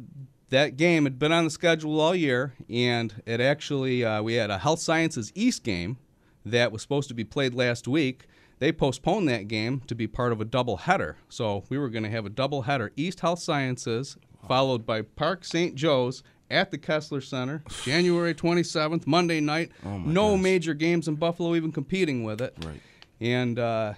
that 0.49 0.77
game 0.77 1.03
had 1.03 1.17
been 1.19 1.31
on 1.31 1.43
the 1.43 1.49
schedule 1.49 1.99
all 1.99 2.15
year, 2.15 2.53
and 2.69 3.21
it 3.25 3.41
actually 3.41 4.05
uh, 4.05 4.21
we 4.21 4.35
had 4.35 4.49
a 4.49 4.59
Health 4.59 4.79
Sciences 4.79 5.31
East 5.35 5.63
game 5.63 5.97
that 6.45 6.71
was 6.71 6.81
supposed 6.81 7.07
to 7.09 7.15
be 7.15 7.23
played 7.23 7.53
last 7.53 7.87
week. 7.87 8.27
They 8.59 8.71
postponed 8.71 9.27
that 9.29 9.47
game 9.47 9.81
to 9.87 9.95
be 9.95 10.07
part 10.07 10.31
of 10.31 10.39
a 10.39 10.45
double 10.45 10.77
header, 10.77 11.17
so 11.27 11.65
we 11.69 11.77
were 11.77 11.89
going 11.89 12.03
to 12.03 12.09
have 12.09 12.25
a 12.25 12.29
double 12.29 12.63
header: 12.63 12.91
East 12.95 13.21
Health 13.21 13.39
Sciences, 13.39 14.17
followed 14.47 14.85
by 14.85 15.01
Park 15.01 15.43
St. 15.43 15.75
Joe's 15.75 16.23
at 16.49 16.71
the 16.71 16.77
Koessler 16.77 17.23
Center, 17.23 17.63
January 17.83 18.33
27th, 18.35 19.07
Monday 19.07 19.39
night. 19.39 19.71
Oh 19.85 19.97
no 19.97 20.37
major 20.37 20.73
games 20.73 21.07
in 21.07 21.15
Buffalo 21.15 21.55
even 21.55 21.71
competing 21.71 22.23
with 22.23 22.41
it. 22.41 22.55
Right. 22.65 22.81
And 23.19 23.57
uh, 23.57 23.93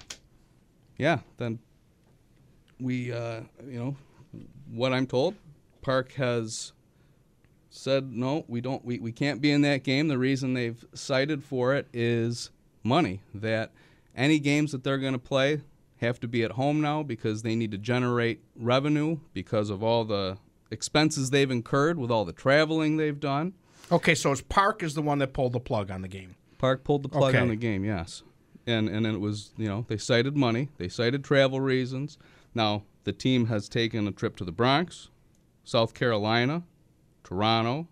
yeah, 0.98 1.20
then 1.38 1.60
we, 2.80 3.12
uh, 3.12 3.42
you 3.66 3.80
know, 3.80 3.96
what 4.72 4.94
I'm 4.94 5.08
told, 5.08 5.36
Park 5.82 6.14
has 6.14 6.74
said 7.70 8.12
no, 8.12 8.46
we 8.48 8.62
don't, 8.62 8.84
we, 8.84 9.00
we 9.00 9.12
can't 9.12 9.42
be 9.42 9.52
in 9.52 9.62
that 9.62 9.84
game. 9.84 10.08
The 10.08 10.18
reason 10.18 10.54
they've 10.54 10.84
cited 10.94 11.44
for 11.44 11.76
it 11.76 11.88
is 11.94 12.50
money. 12.84 13.22
That 13.34 13.72
any 14.16 14.40
games 14.40 14.72
that 14.72 14.84
they're 14.84 14.98
going 14.98 15.14
to 15.14 15.20
play 15.20 15.62
have 15.98 16.20
to 16.20 16.28
be 16.28 16.44
at 16.44 16.52
home 16.52 16.82
now 16.82 17.04
because 17.04 17.42
they 17.42 17.56
need 17.56 17.72
to 17.72 17.78
generate 17.78 18.42
revenue 18.56 19.18
because 19.34 19.70
of 19.70 19.84
all 19.84 20.06
the 20.06 20.38
expenses 20.72 21.30
they've 21.30 21.52
incurred 21.52 21.98
with 21.98 22.12
all 22.12 22.26
the 22.26 22.34
traveling 22.34 22.98
they've 22.98 23.20
done. 23.20 23.54
Okay, 23.92 24.16
so 24.16 24.32
it's 24.32 24.42
Park 24.42 24.84
is 24.84 24.94
the 24.96 25.02
one 25.02 25.20
that 25.20 25.34
pulled 25.34 25.54
the 25.54 25.60
plug 25.60 25.90
on 25.92 26.02
the 26.02 26.08
game. 26.08 26.36
Park 26.58 26.84
pulled 26.84 27.04
the 27.04 27.10
plug 27.10 27.34
Okay. 27.36 27.40
on 27.42 27.48
the 27.50 27.56
game, 27.56 27.86
yes. 27.86 28.24
And 28.66 28.90
and 28.90 29.06
it 29.06 29.20
was, 29.22 29.52
you 29.58 29.68
know, 29.68 29.86
they 29.88 29.98
cited 29.98 30.36
money, 30.36 30.70
they 30.78 30.90
cited 30.90 31.24
travel 31.24 31.62
reasons. 31.62 32.18
Now, 32.54 32.84
the 33.06 33.14
team 33.14 33.46
has 33.48 33.70
taken 33.70 34.08
a 34.08 34.12
trip 34.12 34.36
to 34.38 34.44
the 34.44 34.52
Bronx, 34.52 35.10
South 35.64 35.94
Carolina, 35.94 36.64
Toronto, 37.24 37.88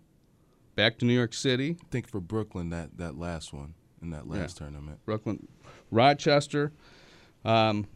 back 0.74 0.98
to 0.98 1.04
New 1.06 1.14
York 1.14 1.32
City, 1.32 1.76
I 1.80 1.86
think 1.90 2.08
for 2.08 2.20
Brooklyn, 2.20 2.68
that, 2.70 2.98
that 2.98 3.16
last 3.16 3.52
one 3.54 3.74
in 4.02 4.10
that 4.10 4.28
last 4.28 4.58
tournament. 4.58 4.98
Brooklyn, 5.06 5.48
Rochester. 5.90 6.72
Um, 7.44 7.86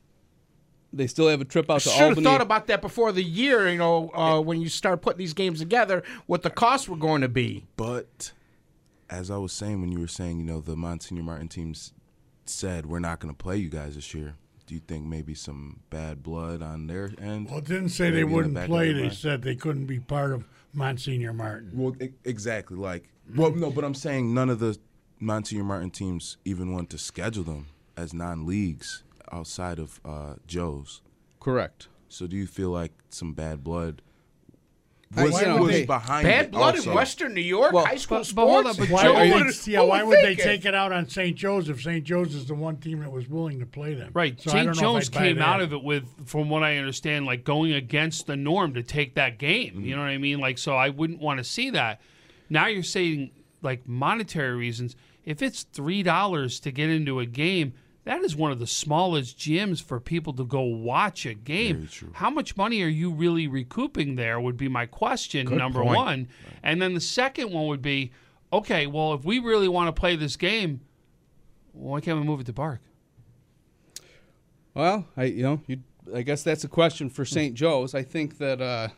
they 0.92 1.06
still 1.06 1.28
have 1.28 1.40
a 1.40 1.44
trip 1.44 1.70
out 1.70 1.80
to 1.82 1.88
Should 1.88 2.16
have 2.16 2.24
thought 2.24 2.40
about 2.40 2.66
that 2.66 2.80
before 2.80 3.12
the 3.12 3.22
year. 3.22 3.68
You 3.68 3.78
know, 3.78 4.10
uh, 4.14 4.40
when 4.40 4.60
you 4.60 4.68
start 4.68 5.02
putting 5.02 5.18
these 5.18 5.34
games 5.34 5.60
together, 5.60 6.02
what 6.26 6.42
the 6.42 6.50
costs 6.50 6.88
were 6.88 6.96
going 6.96 7.20
to 7.22 7.28
be. 7.28 7.66
But 7.76 8.32
as 9.08 9.30
I 9.30 9.36
was 9.36 9.52
saying 9.52 9.80
when 9.80 9.92
you 9.92 10.00
were 10.00 10.08
saying, 10.08 10.38
you 10.38 10.44
know, 10.44 10.60
the 10.60 10.76
Monsignor 10.76 11.22
Martin 11.22 11.48
teams 11.48 11.92
said 12.44 12.86
we're 12.86 12.98
not 12.98 13.20
going 13.20 13.32
to 13.32 13.38
play 13.38 13.56
you 13.56 13.68
guys 13.68 13.94
this 13.94 14.14
year. 14.14 14.34
Do 14.66 14.74
you 14.74 14.80
think 14.80 15.04
maybe 15.04 15.34
some 15.34 15.80
bad 15.90 16.22
blood 16.22 16.62
on 16.62 16.86
their 16.86 17.10
end? 17.20 17.48
Well, 17.48 17.58
it 17.58 17.64
didn't 17.64 17.88
say 17.88 18.10
they 18.10 18.18
Maybe 18.18 18.20
in 18.22 18.28
the 18.28 18.34
wouldn't 18.36 18.54
back 18.54 18.64
of 18.64 18.70
play. 18.70 18.92
They 18.92 19.00
mind? 19.02 19.14
said 19.14 19.42
they 19.42 19.56
couldn't 19.56 19.86
be 19.86 19.98
part 19.98 20.32
of 20.32 20.44
Monsignor 20.72 21.32
Martin. 21.32 21.70
Well, 21.74 21.96
e- 22.00 22.10
exactly. 22.24 22.76
Like, 22.76 23.08
well, 23.34 23.50
no, 23.50 23.70
but 23.70 23.84
I'm 23.84 23.94
saying 23.94 24.32
none 24.32 24.48
of 24.48 24.60
the 24.60 24.78
Monsignor 25.18 25.64
Martin 25.64 25.90
teams 25.90 26.36
even 26.44 26.72
want 26.72 26.88
to 26.90 26.98
schedule 26.98 27.42
them 27.42 27.66
as 27.96 28.14
non-leagues 28.14 29.02
outside 29.32 29.78
of 29.78 30.00
uh, 30.04 30.34
Joe's. 30.46 31.00
Correct. 31.40 31.88
So, 32.08 32.26
do 32.26 32.36
you 32.36 32.46
feel 32.46 32.70
like 32.70 32.92
some 33.08 33.32
bad 33.34 33.62
blood 33.64 34.02
I- 35.16 35.24
was, 35.24 35.40
you 35.40 35.46
know, 35.48 35.56
was 35.62 35.70
they- 35.72 35.86
behind 35.86 36.24
Bad 36.24 36.44
it 36.46 36.50
blood 36.52 36.76
also? 36.76 36.90
in 36.90 36.96
Western 36.96 37.34
New 37.34 37.40
York, 37.40 37.72
Well, 37.72 37.84
high 37.86 37.96
school 37.96 38.18
but- 38.18 38.32
but 38.34 38.46
hold 38.46 38.64
sports. 38.66 38.78
on, 38.80 38.86
but 38.86 38.92
Why, 38.92 39.02
Joe 39.02 39.12
would 39.14 39.46
would- 39.46 39.54
they, 39.54 39.72
yeah, 39.72 39.80
who 39.80 39.86
why 39.88 40.02
would 40.02 40.08
would 40.18 40.24
they 40.24 40.34
take 40.36 40.64
it 40.64 40.74
out 40.74 40.92
on 40.92 41.08
St. 41.08 41.36
Joe's 41.36 41.68
if 41.68 41.82
St. 41.82 42.04
Joe's 42.04 42.34
is 42.34 42.46
the 42.46 42.54
one 42.54 42.76
team 42.76 43.00
that 43.00 43.10
was 43.10 43.28
willing 43.28 43.58
to 43.60 43.66
play 43.66 43.94
them? 43.94 44.10
Right. 44.12 44.40
So 44.40 44.50
I 44.50 44.54
St. 44.54 44.66
don't 44.66 44.76
know 44.76 44.94
Joe's 44.98 45.08
if 45.08 45.16
I'd 45.16 45.18
buy 45.18 45.26
came 45.28 45.38
out 45.42 45.60
of 45.60 45.72
it 45.72 45.82
with, 45.82 46.04
from 46.26 46.48
what 46.48 46.62
I 46.62 46.76
understand, 46.76 47.26
like 47.26 47.42
going 47.44 47.72
against 47.72 48.26
the 48.28 48.36
norm 48.36 48.74
to 48.74 48.82
take 48.84 49.14
that 49.16 49.38
game. 49.38 49.70
Mm-hmm. 49.74 49.84
You 49.84 49.96
know 49.96 50.02
what 50.02 50.08
I 50.10 50.18
mean? 50.18 50.38
Like, 50.38 50.58
so 50.58 50.76
I 50.76 50.90
wouldn't 50.90 51.20
want 51.20 51.38
to 51.38 51.44
see 51.44 51.70
that. 51.70 52.00
Now 52.48 52.66
you're 52.68 52.82
saying, 52.84 53.30
like, 53.62 53.88
monetary 53.88 54.54
reasons. 54.56 54.94
If 55.24 55.42
it's 55.42 55.64
$3 55.74 56.60
to 56.62 56.70
get 56.70 56.88
into 56.88 57.18
a 57.20 57.26
game, 57.26 57.72
that 58.04 58.22
is 58.22 58.34
one 58.34 58.50
of 58.50 58.58
the 58.58 58.66
smallest 58.66 59.38
gyms 59.38 59.82
for 59.82 60.00
people 60.00 60.32
to 60.34 60.44
go 60.44 60.62
watch 60.62 61.26
a 61.26 61.34
game. 61.34 61.88
How 62.14 62.30
much 62.30 62.56
money 62.56 62.82
are 62.82 62.88
you 62.88 63.10
really 63.10 63.46
recouping 63.46 64.16
there 64.16 64.40
would 64.40 64.56
be 64.56 64.68
my 64.68 64.86
question, 64.86 65.46
number 65.54 65.82
point. 65.82 65.96
one. 65.96 66.28
And 66.62 66.80
then 66.80 66.94
the 66.94 67.00
second 67.00 67.52
one 67.52 67.66
would 67.66 67.82
be 67.82 68.12
okay, 68.52 68.86
well, 68.86 69.14
if 69.14 69.24
we 69.24 69.38
really 69.38 69.68
want 69.68 69.94
to 69.94 69.98
play 69.98 70.16
this 70.16 70.36
game, 70.36 70.80
why 71.72 72.00
can't 72.00 72.18
we 72.18 72.24
move 72.24 72.40
it 72.40 72.46
to 72.46 72.52
Park? 72.52 72.80
Well, 74.74 75.06
I 75.16 75.24
you 75.24 75.42
know, 75.42 75.60
you, 75.66 75.80
I 76.14 76.22
guess 76.22 76.42
that's 76.42 76.64
a 76.64 76.68
question 76.68 77.10
for 77.10 77.24
St. 77.24 77.54
Joe's. 77.54 77.94
I 77.94 78.02
think 78.02 78.38
that 78.38 78.62
uh, 78.62 78.88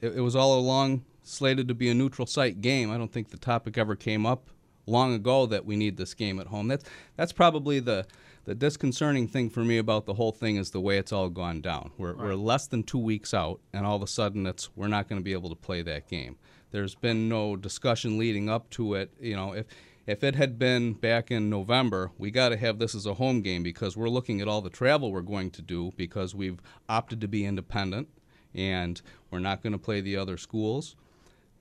it, 0.00 0.16
it 0.16 0.20
was 0.20 0.34
all 0.34 0.58
along 0.58 1.04
slated 1.22 1.68
to 1.68 1.74
be 1.74 1.90
a 1.90 1.94
neutral 1.94 2.26
site 2.26 2.60
game. 2.60 2.90
I 2.90 2.96
don't 2.96 3.12
think 3.12 3.28
the 3.28 3.36
topic 3.36 3.76
ever 3.76 3.94
came 3.94 4.24
up 4.24 4.48
long 4.86 5.14
ago 5.14 5.46
that 5.46 5.64
we 5.64 5.76
need 5.76 5.96
this 5.96 6.14
game 6.14 6.38
at 6.40 6.46
home. 6.46 6.68
That's 6.68 6.84
that's 7.16 7.32
probably 7.32 7.80
the 7.80 8.06
the 8.44 8.54
disconcerting 8.54 9.26
thing 9.26 9.50
for 9.50 9.64
me 9.64 9.76
about 9.76 10.06
the 10.06 10.14
whole 10.14 10.32
thing 10.32 10.56
is 10.56 10.70
the 10.70 10.80
way 10.80 10.98
it's 10.98 11.12
all 11.12 11.28
gone 11.28 11.60
down. 11.60 11.90
We're, 11.98 12.14
we're 12.14 12.34
less 12.34 12.68
than 12.68 12.84
two 12.84 12.98
weeks 12.98 13.34
out, 13.34 13.60
and 13.72 13.84
all 13.84 13.96
of 13.96 14.02
a 14.02 14.06
sudden 14.06 14.46
it's 14.46 14.70
we're 14.76 14.86
not 14.86 15.08
going 15.08 15.20
to 15.20 15.24
be 15.24 15.32
able 15.32 15.50
to 15.50 15.56
play 15.56 15.82
that 15.82 16.08
game. 16.08 16.36
There's 16.70 16.94
been 16.94 17.28
no 17.28 17.56
discussion 17.56 18.18
leading 18.18 18.48
up 18.48 18.70
to 18.70 18.94
it. 18.94 19.12
You 19.20 19.34
know, 19.36 19.52
if 19.52 19.66
if 20.06 20.22
it 20.22 20.36
had 20.36 20.58
been 20.58 20.92
back 20.92 21.32
in 21.32 21.50
November, 21.50 22.12
we 22.16 22.30
got 22.30 22.50
to 22.50 22.56
have 22.56 22.78
this 22.78 22.94
as 22.94 23.06
a 23.06 23.14
home 23.14 23.40
game 23.40 23.64
because 23.64 23.96
we're 23.96 24.08
looking 24.08 24.40
at 24.40 24.46
all 24.46 24.62
the 24.62 24.70
travel 24.70 25.10
we're 25.10 25.20
going 25.20 25.50
to 25.50 25.62
do 25.62 25.92
because 25.96 26.34
we've 26.34 26.60
opted 26.88 27.20
to 27.22 27.28
be 27.28 27.44
independent 27.44 28.08
and 28.54 29.02
we're 29.30 29.40
not 29.40 29.62
going 29.62 29.72
to 29.72 29.78
play 29.78 30.00
the 30.00 30.16
other 30.16 30.36
schools. 30.36 30.94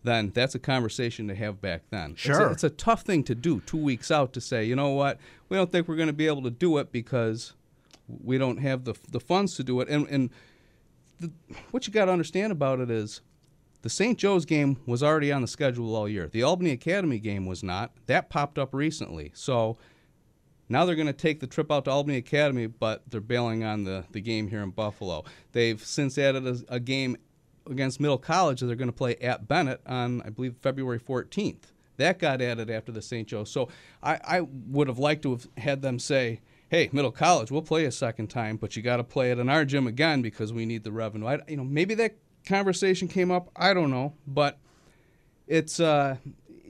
Then 0.06 0.32
that's 0.34 0.56
a 0.56 0.60
conversation 0.60 1.28
to 1.28 1.36
have 1.36 1.60
back 1.62 1.82
then. 1.90 2.12
It's 2.12 2.22
a- 2.24 2.28
Sure. 2.28 2.52
it's 2.52 2.64
a 2.64 2.70
tough 2.70 3.02
thing 3.02 3.24
to 3.26 3.36
do 3.36 3.60
two 3.66 3.78
weeks 3.78 4.10
out 4.12 4.32
to 4.34 4.42
say, 4.42 4.64
you 4.64 4.76
know 4.76 4.90
what, 4.92 5.20
we 5.50 5.58
don't 5.58 5.72
think 5.72 5.88
we're 5.88 5.96
going 5.98 6.08
to 6.08 6.14
be 6.14 6.28
able 6.28 6.44
to 6.44 6.52
do 6.52 6.78
it 6.78 6.92
because 6.92 7.54
we 8.08 8.38
don't 8.38 8.58
have 8.58 8.84
the 8.86 8.94
the 9.12 9.20
funds 9.20 9.56
to 9.58 9.64
do 9.64 9.82
it. 9.82 9.90
And 9.90 10.08
and 10.08 10.30
the, 11.20 11.32
what 11.72 11.88
you 11.88 11.94
got 11.94 12.06
to 12.06 12.12
understand 12.12 12.52
about 12.52 12.80
it 12.80 12.90
is 12.92 13.22
the 13.82 13.90
St. 13.90 14.18
Joe's 14.18 14.46
game 14.46 14.78
was 14.86 15.02
already 15.04 15.32
on 15.32 15.42
the 15.42 15.48
schedule 15.48 15.96
all 15.96 16.10
year. 16.10 16.28
The 16.28 16.44
Albany 16.44 16.72
Academy 16.72 17.20
game 17.20 17.46
was 17.46 17.64
not. 17.64 17.92
That 18.08 18.30
popped 18.30 18.58
up 18.58 18.74
recently. 18.74 19.32
So 19.36 19.78
now 20.70 20.86
they're 20.86 20.96
going 20.96 21.06
to 21.06 21.14
take 21.14 21.40
the 21.40 21.46
trip 21.48 21.72
out 21.72 21.86
to 21.86 21.92
Albany 21.92 22.18
Academy, 22.18 22.66
but 22.66 23.04
they're 23.10 23.22
bailing 23.22 23.64
on 23.64 23.84
the, 23.84 24.04
the 24.12 24.22
game 24.22 24.48
here 24.48 24.64
in 24.64 24.72
Buffalo. 24.72 25.24
They've 25.52 25.80
since 25.84 26.18
added 26.18 26.48
a, 26.48 26.58
a 26.76 26.80
game 26.80 27.16
against 27.70 28.00
Middle 28.00 28.18
College 28.18 28.62
they're 28.62 28.76
going 28.76 28.90
to 28.90 28.94
play 28.94 29.16
at 29.18 29.48
Bennett 29.48 29.82
on, 29.86 30.22
I 30.24 30.30
believe, 30.30 30.56
February 30.62 31.00
14th. 31.00 31.64
That 31.98 32.20
got 32.20 32.42
added 32.42 32.70
after 32.70 32.92
the 32.92 33.02
St. 33.02 33.28
Joe. 33.28 33.44
So 33.44 33.70
I, 34.04 34.20
I 34.24 34.42
would 34.42 34.88
have 34.88 35.00
liked 35.00 35.24
to 35.24 35.32
have 35.32 35.48
had 35.58 35.82
them 35.82 36.00
say, 36.00 36.42
hey, 36.70 36.90
Middle 36.92 37.12
College, 37.12 37.52
we'll 37.52 37.62
play 37.62 37.86
a 37.86 37.92
second 37.92 38.28
time, 38.28 38.58
but 38.58 38.76
you 38.76 38.82
got 38.82 38.98
to 38.98 39.04
play 39.04 39.32
it 39.32 39.40
in 39.40 39.50
our 39.50 39.66
gym 39.66 39.88
again 39.88 40.22
because 40.22 40.52
we 40.52 40.66
need 40.66 40.84
the 40.84 40.92
revenue. 40.92 41.28
I, 41.28 41.40
you 41.48 41.58
know, 41.58 41.64
maybe 41.64 41.96
that 41.96 42.18
conversation 42.46 43.08
came 43.08 43.32
up. 43.32 43.50
I 43.56 43.74
don't 43.74 43.92
know, 43.92 44.14
but 44.28 44.60
it's 45.48 45.80
uh, 45.80 46.18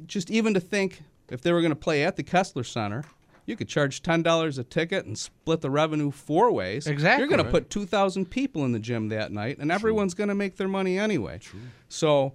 just 0.05 0.29
even 0.29 0.53
to 0.53 0.59
think 0.59 1.01
if 1.29 1.41
they 1.41 1.51
were 1.51 1.61
going 1.61 1.71
to 1.71 1.75
play 1.75 2.03
at 2.03 2.15
the 2.15 2.23
Koessler 2.23 2.65
Center 2.65 3.03
You 3.45 3.55
could 3.55 3.67
charge 3.67 4.01
ten 4.01 4.23
dollars 4.23 4.57
a 4.57 4.63
ticket 4.63 5.05
and 5.05 5.17
split 5.17 5.61
the 5.61 5.69
revenue 5.69 6.11
four 6.11 6.51
ways. 6.51 6.87
Exactly. 6.87 7.21
You're 7.21 7.29
going 7.29 7.45
to 7.45 7.51
put 7.51 7.69
two 7.69 7.85
thousand 7.85 8.29
people 8.29 8.65
in 8.65 8.71
the 8.71 8.79
gym 8.79 9.09
that 9.09 9.31
night, 9.31 9.57
and 9.59 9.71
everyone's 9.71 10.13
going 10.13 10.29
to 10.29 10.35
make 10.35 10.57
their 10.57 10.67
money 10.67 10.97
anyway. 10.97 11.37
True. 11.39 11.59
So, 11.87 12.33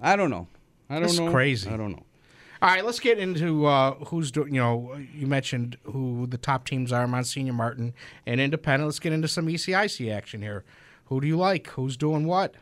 I 0.00 0.16
don't 0.16 0.30
know. 0.30 0.48
I 0.88 0.94
don't 0.94 1.02
That's 1.02 1.18
know. 1.18 1.30
crazy. 1.30 1.68
I 1.68 1.76
don't 1.76 1.92
know. 1.92 2.04
All 2.62 2.70
right, 2.70 2.84
let's 2.84 3.00
get 3.00 3.18
into 3.18 3.66
uh, 3.66 3.96
who's 4.06 4.30
doing. 4.30 4.54
You 4.54 4.60
know, 4.60 4.98
you 5.14 5.26
mentioned 5.26 5.76
who 5.84 6.26
the 6.26 6.38
top 6.38 6.66
teams 6.66 6.92
are: 6.92 7.06
Monsignor 7.06 7.52
Martin 7.52 7.92
and 8.24 8.40
Independent. 8.40 8.86
Let's 8.86 8.98
get 8.98 9.12
into 9.12 9.28
some 9.28 9.46
ECIC 9.46 10.10
action 10.10 10.40
here. 10.40 10.64
Who 11.06 11.20
do 11.20 11.26
you 11.26 11.36
like? 11.36 11.66
Who's 11.68 11.96
doing 11.96 12.26
what? 12.26 12.54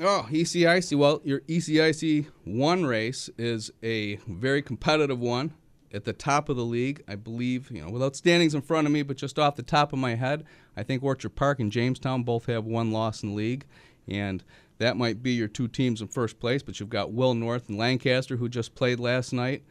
Oh, 0.00 0.26
ECIC. 0.30 0.98
Well, 0.98 1.20
your 1.24 1.40
ECIC 1.40 2.26
one 2.44 2.84
race 2.86 3.30
is 3.38 3.70
a 3.82 4.16
very 4.26 4.62
competitive 4.62 5.20
one 5.20 5.52
at 5.92 6.04
the 6.04 6.12
top 6.12 6.48
of 6.48 6.56
the 6.56 6.64
league. 6.64 7.02
I 7.08 7.14
believe, 7.16 7.70
you 7.70 7.82
know, 7.82 7.90
without 7.90 8.16
standings 8.16 8.54
in 8.54 8.62
front 8.62 8.86
of 8.86 8.92
me, 8.92 9.02
but 9.02 9.16
just 9.16 9.38
off 9.38 9.56
the 9.56 9.62
top 9.62 9.92
of 9.92 9.98
my 9.98 10.14
head, 10.14 10.44
I 10.76 10.82
think 10.82 11.02
Orchard 11.02 11.34
Park 11.36 11.60
and 11.60 11.72
Jamestown 11.72 12.22
both 12.22 12.46
have 12.46 12.64
one 12.64 12.92
loss 12.92 13.22
in 13.22 13.30
the 13.30 13.34
league. 13.34 13.66
And 14.08 14.42
that 14.78 14.96
might 14.96 15.22
be 15.22 15.32
your 15.32 15.48
two 15.48 15.68
teams 15.68 16.00
in 16.00 16.08
first 16.08 16.40
place, 16.40 16.62
but 16.62 16.80
you've 16.80 16.88
got 16.88 17.12
Will 17.12 17.34
North 17.34 17.68
and 17.68 17.78
Lancaster 17.78 18.36
who 18.36 18.48
just 18.48 18.74
played 18.74 18.98
last 18.98 19.32
night. 19.32 19.62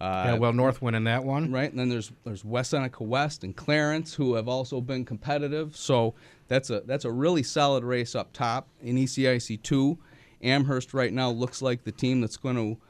Uh, 0.00 0.24
yeah, 0.26 0.34
well, 0.34 0.52
North 0.52 0.80
winning 0.80 1.04
that 1.04 1.24
one. 1.24 1.50
right? 1.50 1.70
And 1.70 1.78
then 1.78 1.88
there's 1.88 2.12
there's 2.24 2.44
West 2.44 2.70
Seneca 2.70 3.02
West 3.02 3.42
and 3.42 3.56
Clarence 3.56 4.14
who 4.14 4.34
have 4.34 4.46
also 4.46 4.80
been 4.80 5.04
competitive. 5.04 5.76
So 5.76 6.14
that's 6.46 6.70
a 6.70 6.80
that's 6.80 7.04
a 7.04 7.10
really 7.10 7.42
solid 7.42 7.82
race 7.82 8.14
up 8.14 8.32
top 8.32 8.68
in 8.80 8.96
ECIC 8.96 9.62
two. 9.62 9.98
Amherst 10.40 10.94
right 10.94 11.12
now 11.12 11.30
looks 11.30 11.62
like 11.62 11.82
the 11.82 11.90
team 11.90 12.20
that's 12.20 12.36
going 12.36 12.54
to 12.54 12.80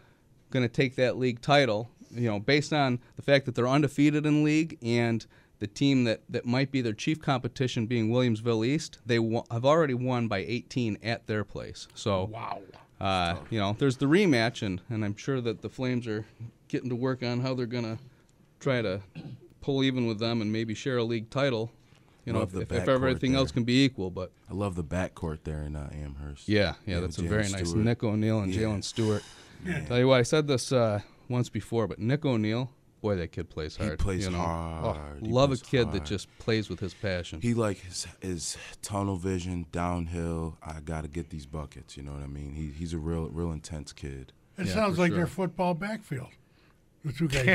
going 0.50 0.66
to 0.66 0.68
take 0.68 0.96
that 0.96 1.16
league 1.16 1.40
title. 1.40 1.90
You 2.11 2.29
know, 2.31 2.38
based 2.40 2.73
on 2.73 3.01
the 3.16 3.23
fact 3.23 3.47
that 3.47 3.55
they're 3.55 3.68
undefeated 3.68 4.25
in 4.27 4.38
the 4.38 4.42
league 4.42 4.79
and 4.83 5.25
the 5.59 5.66
team 5.66 6.05
that, 6.05 6.21
that 6.29 6.44
might 6.47 6.71
be 6.71 6.81
their 6.81 6.92
chief 6.92 7.21
competition 7.21 7.87
being 7.87 8.11
Williamsville 8.11 8.64
East, 8.66 8.99
they 9.05 9.18
wa- 9.18 9.42
have 9.51 9.64
already 9.64 9.94
won 9.94 10.29
by 10.29 10.38
18 10.38 10.99
at 11.03 11.27
their 11.27 11.42
place. 11.44 11.88
So 11.94 12.25
Wow. 12.33 12.61
uh, 13.01 13.37
you 13.51 13.59
know, 13.59 13.75
there's 13.79 13.97
the 13.97 14.07
rematch, 14.07 14.62
and, 14.62 14.81
and 14.88 15.05
I'm 15.05 15.16
sure 15.16 15.40
that 15.40 15.62
the 15.62 15.68
Flames 15.68 16.07
are 16.07 16.27
getting 16.68 16.88
to 16.90 16.94
work 16.97 17.23
on 17.25 17.40
how 17.40 17.55
they're 17.55 17.66
going 17.66 17.85
to 17.85 17.99
try 18.61 18.83
to 18.83 19.01
pull 19.61 19.83
even 19.83 20.07
with 20.07 20.18
them 20.21 20.40
and 20.40 20.53
maybe 20.53 20.75
share 20.75 20.99
a 20.99 21.05
league 21.05 21.29
title. 21.29 21.71
You 22.25 22.35
know, 22.35 22.42
if, 22.42 22.53
the 22.53 22.61
if, 22.61 22.71
if 22.73 22.88
everything 22.88 23.35
else 23.35 23.51
can 23.51 23.64
be 23.64 23.85
equal. 23.85 24.11
But 24.11 24.31
I 24.51 24.55
love 24.55 24.75
the 24.77 24.85
backcourt 24.85 25.38
there 25.44 25.62
in 25.62 25.75
uh, 25.75 25.88
Amherst. 25.92 26.47
yeah, 26.49 26.75
yeah, 26.87 27.01
that's 27.01 27.18
a 27.18 27.23
Jalen 27.23 27.29
very 27.29 27.49
nice 27.49 27.71
Stewart. 27.71 27.85
Nick 27.85 28.05
O'Neill 28.05 28.40
and 28.40 28.55
Yeah. 28.55 28.62
Jalen 28.62 28.85
Stewart. 28.85 29.23
Tell 29.87 29.99
you 29.99 30.07
what, 30.09 30.21
I 30.21 30.23
said 30.25 30.47
this 30.47 30.71
uh, 30.71 31.01
once 31.28 31.48
before, 31.48 31.86
but 31.86 31.98
Nick 31.98 32.24
O'Neill, 32.24 32.70
boy, 33.00 33.16
that 33.16 33.32
kid 33.32 33.48
plays 33.50 33.76
He 33.76 33.84
hard. 33.84 33.98
plays 33.98 34.24
you 34.24 34.30
know? 34.30 34.38
hard. 34.38 34.84
Oh, 35.20 35.24
He 35.26 35.30
love 35.30 35.50
a 35.50 35.56
plays 35.56 35.62
kid 35.62 35.92
that 35.92 36.04
just 36.04 36.28
plays 36.38 36.68
with 36.68 36.80
his 36.80 36.94
passion. 36.94 37.40
He 37.40 37.54
like 37.54 37.78
his, 37.78 38.06
his 38.20 38.56
tunnel 38.82 39.16
vision 39.16 39.66
downhill. 39.72 40.56
I 40.62 40.80
got 40.80 41.02
to 41.02 41.08
get 41.08 41.30
these 41.30 41.46
buckets. 41.46 41.96
You 41.96 42.02
know 42.02 42.12
what 42.12 42.22
I 42.22 42.26
mean? 42.26 42.54
He, 42.54 42.70
he's 42.70 42.92
a 42.92 42.98
real 42.98 43.28
real 43.28 43.52
intense 43.52 43.92
kid. 43.92 44.32
It 44.56 44.66
Yeah, 44.66 44.72
sounds 44.74 44.98
like 44.98 45.10
sure. 45.10 45.18
their 45.18 45.26
football 45.26 45.74
backfield. 45.74 46.28
The 47.04 47.12
two 47.12 47.28
guys 47.28 47.46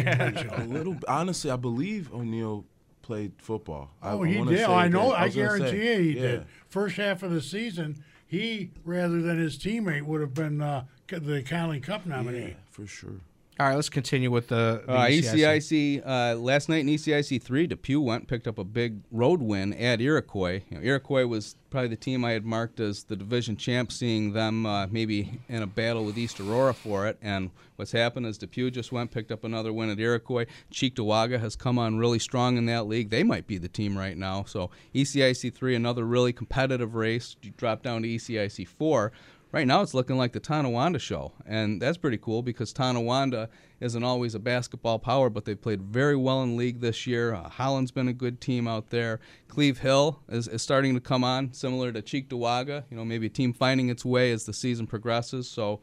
you 0.43 0.49
A 0.57 0.63
little 0.63 0.97
honestly, 1.07 1.51
I 1.51 1.57
believe 1.57 2.13
O'Neill 2.13 2.65
played 3.01 3.33
football. 3.37 3.91
I- 4.01 4.11
Oh, 4.13 4.23
I 4.23 4.27
he 4.29 4.37
wanna 4.37 4.51
did. 4.51 4.61
Oh, 4.63 4.73
I 4.73 4.83
that. 4.83 4.89
know. 4.93 5.11
I, 5.11 5.25
was 5.25 5.35
gonna 5.35 5.49
say, 5.51 5.57
guarantee 5.57 5.91
you 5.93 5.99
he 5.99 6.15
yeah. 6.15 6.21
did. 6.21 6.45
First 6.69 6.95
half 6.95 7.21
of 7.23 7.31
the 7.31 7.41
season, 7.41 8.01
he 8.25 8.71
rather 8.85 9.21
than 9.21 9.37
his 9.37 9.57
teammate 9.57 10.03
would 10.03 10.21
have 10.21 10.33
been 10.33 10.61
uh, 10.61 10.85
the 11.07 11.43
Connolly 11.43 11.81
Cup 11.81 12.05
nominee. 12.05 12.39
Yeah, 12.49 12.53
for 12.71 12.87
sure. 12.87 13.19
All 13.59 13.67
right, 13.67 13.75
let's 13.75 13.89
continue 13.89 14.31
with 14.31 14.47
the, 14.47 14.81
the 14.87 14.93
Uh, 14.93 15.05
ECIC. 15.05 16.01
ECIC 16.01 16.01
uh, 16.07 16.35
last 16.39 16.69
night 16.69 16.79
in 16.79 16.87
ECIC 16.87 17.39
three, 17.39 17.67
Depew 17.67 18.01
went 18.01 18.27
picked 18.27 18.47
up 18.47 18.57
a 18.57 18.63
big 18.63 19.01
road 19.11 19.43
win 19.43 19.73
at 19.73 20.01
Iroquois. 20.01 20.63
You 20.71 20.77
know, 20.77 20.83
Iroquois 20.83 21.27
was 21.27 21.55
probably 21.69 21.89
the 21.89 21.95
team 21.95 22.25
I 22.25 22.31
had 22.31 22.45
marked 22.45 22.79
as 22.79 23.03
the 23.03 23.15
division 23.15 23.55
champ, 23.55 23.91
seeing 23.91 24.33
them 24.33 24.65
uh, 24.65 24.87
maybe 24.87 25.39
in 25.49 25.61
a 25.61 25.67
battle 25.67 26.03
with 26.03 26.17
East 26.17 26.39
Aurora 26.39 26.73
for 26.73 27.07
it. 27.07 27.19
And 27.21 27.51
what's 27.75 27.91
happened 27.91 28.25
is 28.25 28.39
Depew 28.39 28.71
just 28.71 28.91
went 28.91 29.11
picked 29.11 29.31
up 29.31 29.43
another 29.43 29.71
win 29.71 29.91
at 29.91 29.99
Iroquois. 29.99 30.47
Cheektowaga 30.71 31.39
has 31.39 31.55
come 31.55 31.77
on 31.77 31.99
really 31.99 32.19
strong 32.19 32.57
in 32.57 32.65
that 32.65 32.87
league. 32.87 33.11
They 33.11 33.23
might 33.23 33.45
be 33.45 33.59
the 33.59 33.69
team 33.69 33.95
right 33.95 34.17
now. 34.17 34.45
So 34.45 34.71
ECIC 34.95 35.53
three, 35.53 35.75
another 35.75 36.05
really 36.05 36.33
competitive 36.33 36.95
race. 36.95 37.35
You 37.43 37.51
drop 37.55 37.83
down 37.83 38.01
to 38.01 38.07
ECIC 38.07 38.67
four. 38.67 39.11
Right 39.53 39.67
now, 39.67 39.83
it's 39.83 39.93
looking 39.93 40.17
like 40.17 40.31
the 40.31 40.39
Tonawanda 40.39 40.97
show, 40.97 41.31
and 41.45 41.79
that's 41.79 41.99
pretty 41.99 42.17
cool 42.17 42.41
because 42.41 42.73
Tonawanda 42.73 43.49
isn't 43.81 44.03
always 44.03 44.33
a 44.33 44.39
basketball 44.39 44.97
power, 44.97 45.29
but 45.29 45.45
they 45.45 45.53
played 45.53 45.83
very 45.83 46.15
well 46.15 46.41
in 46.41 46.57
league 46.57 46.79
this 46.79 47.05
year. 47.05 47.35
Uh, 47.35 47.49
Holland's 47.49 47.91
been 47.91 48.07
a 48.07 48.13
good 48.13 48.41
team 48.41 48.67
out 48.67 48.89
there. 48.89 49.19
Cleve 49.47 49.77
Hill 49.77 50.23
is, 50.27 50.47
is 50.47 50.63
starting 50.63 50.95
to 50.95 50.99
come 50.99 51.23
on, 51.23 51.53
similar 51.53 51.91
to 51.91 52.01
Cheektowaga. 52.01 52.85
You 52.89 52.97
know, 52.97 53.05
maybe 53.05 53.27
a 53.27 53.29
team 53.29 53.53
finding 53.53 53.89
its 53.89 54.03
way 54.03 54.31
as 54.31 54.45
the 54.45 54.53
season 54.53 54.87
progresses. 54.87 55.47
So 55.47 55.81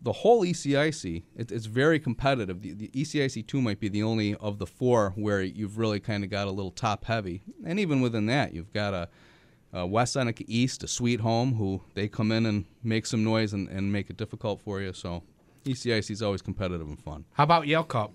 the 0.00 0.12
whole 0.12 0.42
ECIC, 0.44 1.24
it, 1.34 1.50
it's 1.50 1.66
very 1.66 1.98
competitive. 1.98 2.62
The, 2.62 2.74
the 2.74 2.88
ECIC 2.94 3.48
2 3.48 3.60
might 3.60 3.80
be 3.80 3.88
the 3.88 4.04
only 4.04 4.36
of 4.36 4.60
the 4.60 4.66
four 4.66 5.14
where 5.16 5.42
you've 5.42 5.78
really 5.78 5.98
kind 5.98 6.22
of 6.22 6.30
got 6.30 6.46
a 6.46 6.52
little 6.52 6.70
top 6.70 7.06
heavy. 7.06 7.42
And 7.66 7.80
even 7.80 8.02
within 8.02 8.26
that, 8.26 8.54
you've 8.54 8.72
got 8.72 8.94
a, 8.94 9.08
a 9.74 9.84
West 9.84 10.12
Seneca 10.12 10.44
East, 10.46 10.84
a 10.84 10.88
sweet 10.88 11.20
home, 11.20 11.54
who 11.54 11.82
they 11.94 12.08
come 12.08 12.30
in 12.30 12.46
and 12.46 12.64
make 12.82 13.04
some 13.04 13.24
noise 13.24 13.52
and, 13.52 13.68
and 13.68 13.92
make 13.92 14.08
it 14.08 14.16
difficult 14.16 14.60
for 14.60 14.80
you. 14.80 14.92
So 14.92 15.24
ECIC 15.64 16.10
is 16.10 16.22
always 16.22 16.40
competitive 16.40 16.86
and 16.86 16.98
fun. 16.98 17.24
How 17.32 17.44
about 17.44 17.66
Yale 17.66 17.82
Cup? 17.84 18.12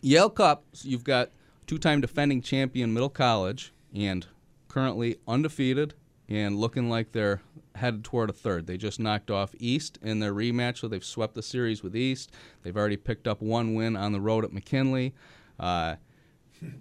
Yale 0.00 0.30
Cup, 0.30 0.64
so 0.72 0.88
you've 0.88 1.04
got 1.04 1.30
two-time 1.66 2.00
defending 2.00 2.40
champion 2.40 2.94
Middle 2.94 3.10
College 3.10 3.72
and 3.94 4.26
currently 4.68 5.18
undefeated 5.28 5.94
and 6.28 6.56
looking 6.58 6.88
like 6.88 7.12
they're 7.12 7.42
headed 7.74 8.02
toward 8.02 8.30
a 8.30 8.32
third. 8.32 8.66
They 8.66 8.78
just 8.78 8.98
knocked 8.98 9.30
off 9.30 9.54
East 9.58 9.98
in 10.02 10.20
their 10.20 10.32
rematch, 10.32 10.78
so 10.78 10.88
they've 10.88 11.04
swept 11.04 11.34
the 11.34 11.42
series 11.42 11.82
with 11.82 11.94
East. 11.94 12.32
They've 12.62 12.76
already 12.76 12.96
picked 12.96 13.28
up 13.28 13.42
one 13.42 13.74
win 13.74 13.96
on 13.96 14.12
the 14.12 14.20
road 14.20 14.44
at 14.44 14.52
McKinley. 14.52 15.14
Uh, 15.60 15.96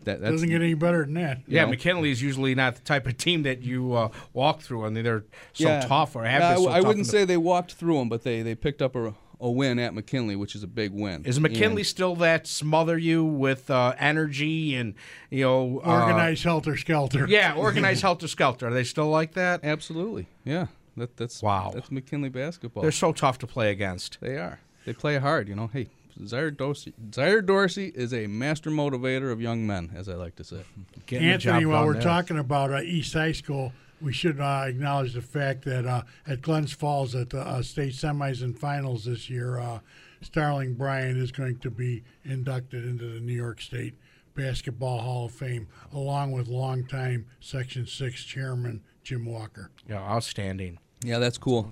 that, 0.04 0.22
that's 0.22 0.32
Doesn't 0.32 0.50
get 0.50 0.62
any 0.62 0.74
better 0.74 1.04
than 1.06 1.14
that. 1.16 1.42
Yeah, 1.48 1.64
know? 1.66 1.72
McKinley 1.72 2.12
is 2.12 2.22
usually 2.22 2.56
not 2.56 2.76
the 2.76 2.82
type 2.82 3.08
of 3.08 3.18
team 3.18 3.44
that 3.44 3.62
you 3.62 3.94
uh, 3.94 4.10
walk 4.34 4.62
through. 4.62 4.86
I 4.86 4.90
mean, 4.90 5.04
they're 5.04 5.24
so 5.54 5.68
Yeah. 5.70 5.82
tough 5.82 6.16
or 6.16 6.24
have 6.26 6.42
Yeah, 6.42 6.54
been 6.56 6.64
so 6.64 6.70
I, 6.70 6.78
I 6.78 6.80
wouldn't 6.82 6.96
in 6.98 7.04
the- 7.04 7.10
say 7.10 7.26
they 7.26 7.38
walked 7.38 7.74
through 7.74 7.98
them, 8.00 8.10
but 8.10 8.24
they, 8.24 8.42
they 8.42 8.56
picked 8.56 8.82
up 8.82 8.96
a, 8.96 9.14
a 9.40 9.50
win 9.52 9.78
at 9.80 9.94
McKinley, 9.94 10.36
which 10.36 10.56
is 10.56 10.64
a 10.64 10.68
big 10.68 10.92
win. 10.94 11.26
Is 11.26 11.40
McKinley 11.40 11.82
And- 11.82 11.88
still 11.88 12.16
that 12.18 12.48
smother 12.48 12.98
you 12.98 13.24
with 13.26 13.70
uh, 13.70 13.94
energy 14.00 14.76
and 14.76 14.94
you 15.30 15.44
know 15.44 15.82
uh, 15.86 16.02
Organized 16.02 16.44
helter 16.44 16.78
skelter. 16.78 17.26
yeah, 17.28 17.54
organized 17.58 18.02
helter 18.02 18.28
skelter. 18.28 18.68
Are 18.68 18.74
they 18.74 18.84
still 18.86 19.10
like 19.10 19.34
that? 19.34 19.62
Absolutely, 19.64 20.28
yeah. 20.46 20.68
That, 20.96 21.18
that's 21.18 21.42
Wow. 21.42 21.72
That's 21.74 21.92
McKinley 21.92 22.30
basketball. 22.30 22.84
They're 22.84 22.92
so 22.92 23.12
tough 23.14 23.40
to 23.40 23.48
play 23.48 23.72
against. 23.72 24.20
They 24.22 24.38
are. 24.38 24.60
They 24.86 24.94
play 24.94 25.18
hard, 25.18 25.50
you 25.50 25.56
know. 25.56 25.68
Hey, 25.74 25.88
Zaire 26.26 26.52
Dorsey. 26.52 26.94
Zaire 27.14 27.42
Dorsey 27.42 27.92
is 27.96 28.14
a 28.14 28.28
master 28.28 28.70
motivator 28.70 29.32
of 29.32 29.42
young 29.42 29.66
men, 29.66 29.92
as 29.96 30.08
I 30.10 30.14
like 30.16 30.36
to 30.38 30.44
say. 30.44 30.62
Getting 31.06 31.30
Anthony, 31.30 31.66
while 31.66 31.86
we're 31.86 31.94
there. 31.94 32.02
talking 32.02 32.40
about 32.40 32.72
uh, 32.72 32.82
East 32.82 33.14
High 33.14 33.32
School, 33.32 33.74
we 34.02 34.14
should 34.14 34.40
uh, 34.40 34.64
acknowledge 34.66 35.14
the 35.14 35.22
fact 35.22 35.66
that 35.66 35.86
uh, 35.86 36.04
at 36.28 36.42
Glens 36.42 36.74
Falls, 36.74 37.16
at 37.16 37.30
the 37.30 37.42
uh, 37.42 37.62
state 37.62 37.94
semis 37.94 38.42
and 38.44 38.58
finals 38.58 39.06
this 39.06 39.30
year, 39.30 39.60
uh, 39.60 39.80
Starling 40.22 40.74
Bryant 40.74 41.18
is 41.18 41.32
going 41.32 41.58
to 41.60 41.70
be 41.70 42.04
inducted 42.24 42.86
into 42.86 43.06
the 43.06 43.20
New 43.20 43.34
York 43.34 43.62
State 43.62 43.96
Basketball 44.36 45.00
Hall 45.00 45.26
of 45.26 45.32
Fame, 45.32 45.68
along 45.92 46.32
with 46.32 46.48
longtime 46.48 47.26
Section 47.40 47.86
6 47.86 48.24
Chairman 48.24 48.82
Jim 49.04 49.26
Walker. 49.26 49.70
yeah, 49.88 49.98
outstanding. 49.98 50.80
Yeah, 51.04 51.20
that's 51.20 51.38
cool. 51.38 51.70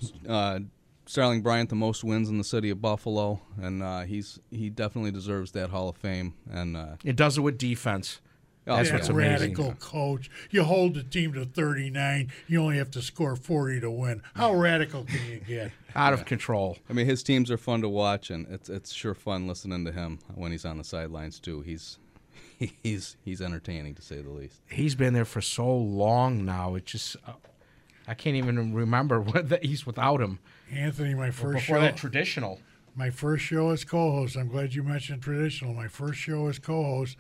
Starling 1.06 1.42
Bryant, 1.42 1.70
the 1.70 1.76
most 1.76 2.04
wins 2.04 2.30
in 2.30 2.38
the 2.38 2.44
city 2.44 2.70
of 2.70 2.82
Buffalo, 2.82 3.42
and 3.62 3.82
uh, 3.84 4.02
he's 4.02 4.40
he 4.50 4.70
definitely 4.70 5.12
deserves 5.12 5.52
that 5.54 5.70
Hall 5.70 5.90
of 5.90 5.98
Fame. 5.98 6.36
And 6.50 6.78
uh, 6.78 6.96
It 7.04 7.16
does 7.16 7.38
it 7.38 7.42
with 7.42 7.58
defense. 7.58 8.22
oh, 8.68 8.76
That's 8.78 8.90
yeah. 8.90 8.96
what's 8.96 9.10
amazing. 9.10 9.32
radical 9.56 9.74
coach. 9.80 10.30
You 10.52 10.64
hold 10.64 10.94
the 10.94 11.04
team 11.04 11.34
to 11.34 11.44
39, 11.46 12.32
you 12.48 12.62
only 12.62 12.78
have 12.78 12.92
to 12.92 13.02
score 13.02 13.36
40 13.36 13.82
to 13.82 13.92
win. 13.92 14.22
How 14.36 14.54
radical 14.54 15.04
can 15.04 15.20
you 15.30 15.40
get? 15.40 15.72
Out 15.96 16.14
of 16.14 16.26
control. 16.26 16.78
I 16.90 16.94
mean, 16.94 17.08
his 17.08 17.24
teams 17.24 17.50
are 17.52 17.58
fun 17.58 17.82
to 17.82 17.90
watch, 17.90 18.30
and 18.30 18.48
it's 18.50 18.70
it's 18.70 18.94
sure 18.94 19.16
fun 19.16 19.48
listening 19.48 19.84
to 19.86 19.92
him 19.92 20.20
when 20.36 20.52
he's 20.52 20.66
on 20.66 20.78
the 20.78 20.84
sidelines 20.84 21.40
too. 21.40 21.62
He's 21.62 21.98
he's 22.84 23.18
he's 23.26 23.42
entertaining 23.42 23.96
to 23.96 24.02
say 24.02 24.22
the 24.22 24.30
least. 24.30 24.62
He's 24.70 24.96
been 24.96 25.14
there 25.14 25.26
for 25.26 25.42
so 25.42 25.76
long 25.76 26.46
now. 26.46 26.76
It 26.76 26.86
just 26.86 27.18
uh, 27.28 27.34
I 28.12 28.14
can't 28.14 28.36
even 28.36 28.74
remember 28.74 29.22
what 29.22 29.48
the 29.48 29.66
East 29.66 29.88
without 29.88 30.20
him. 30.20 30.40
Anthony, 30.70 31.14
my 31.16 31.32
first 31.32 31.60
Before 31.66 31.78
show. 31.78 31.82
that 31.82 31.96
traditional. 31.96 32.60
My 32.94 33.10
first 33.10 33.46
show 33.46 33.70
as 33.70 33.86
co-host. 33.86 34.36
I'm 34.36 34.50
glad 34.50 34.74
you 34.76 34.84
mentioned 34.84 35.22
traditional. 35.22 35.74
My 35.74 35.88
first 35.88 36.20
show 36.20 36.48
as 36.48 36.60
co-host, 36.60 37.16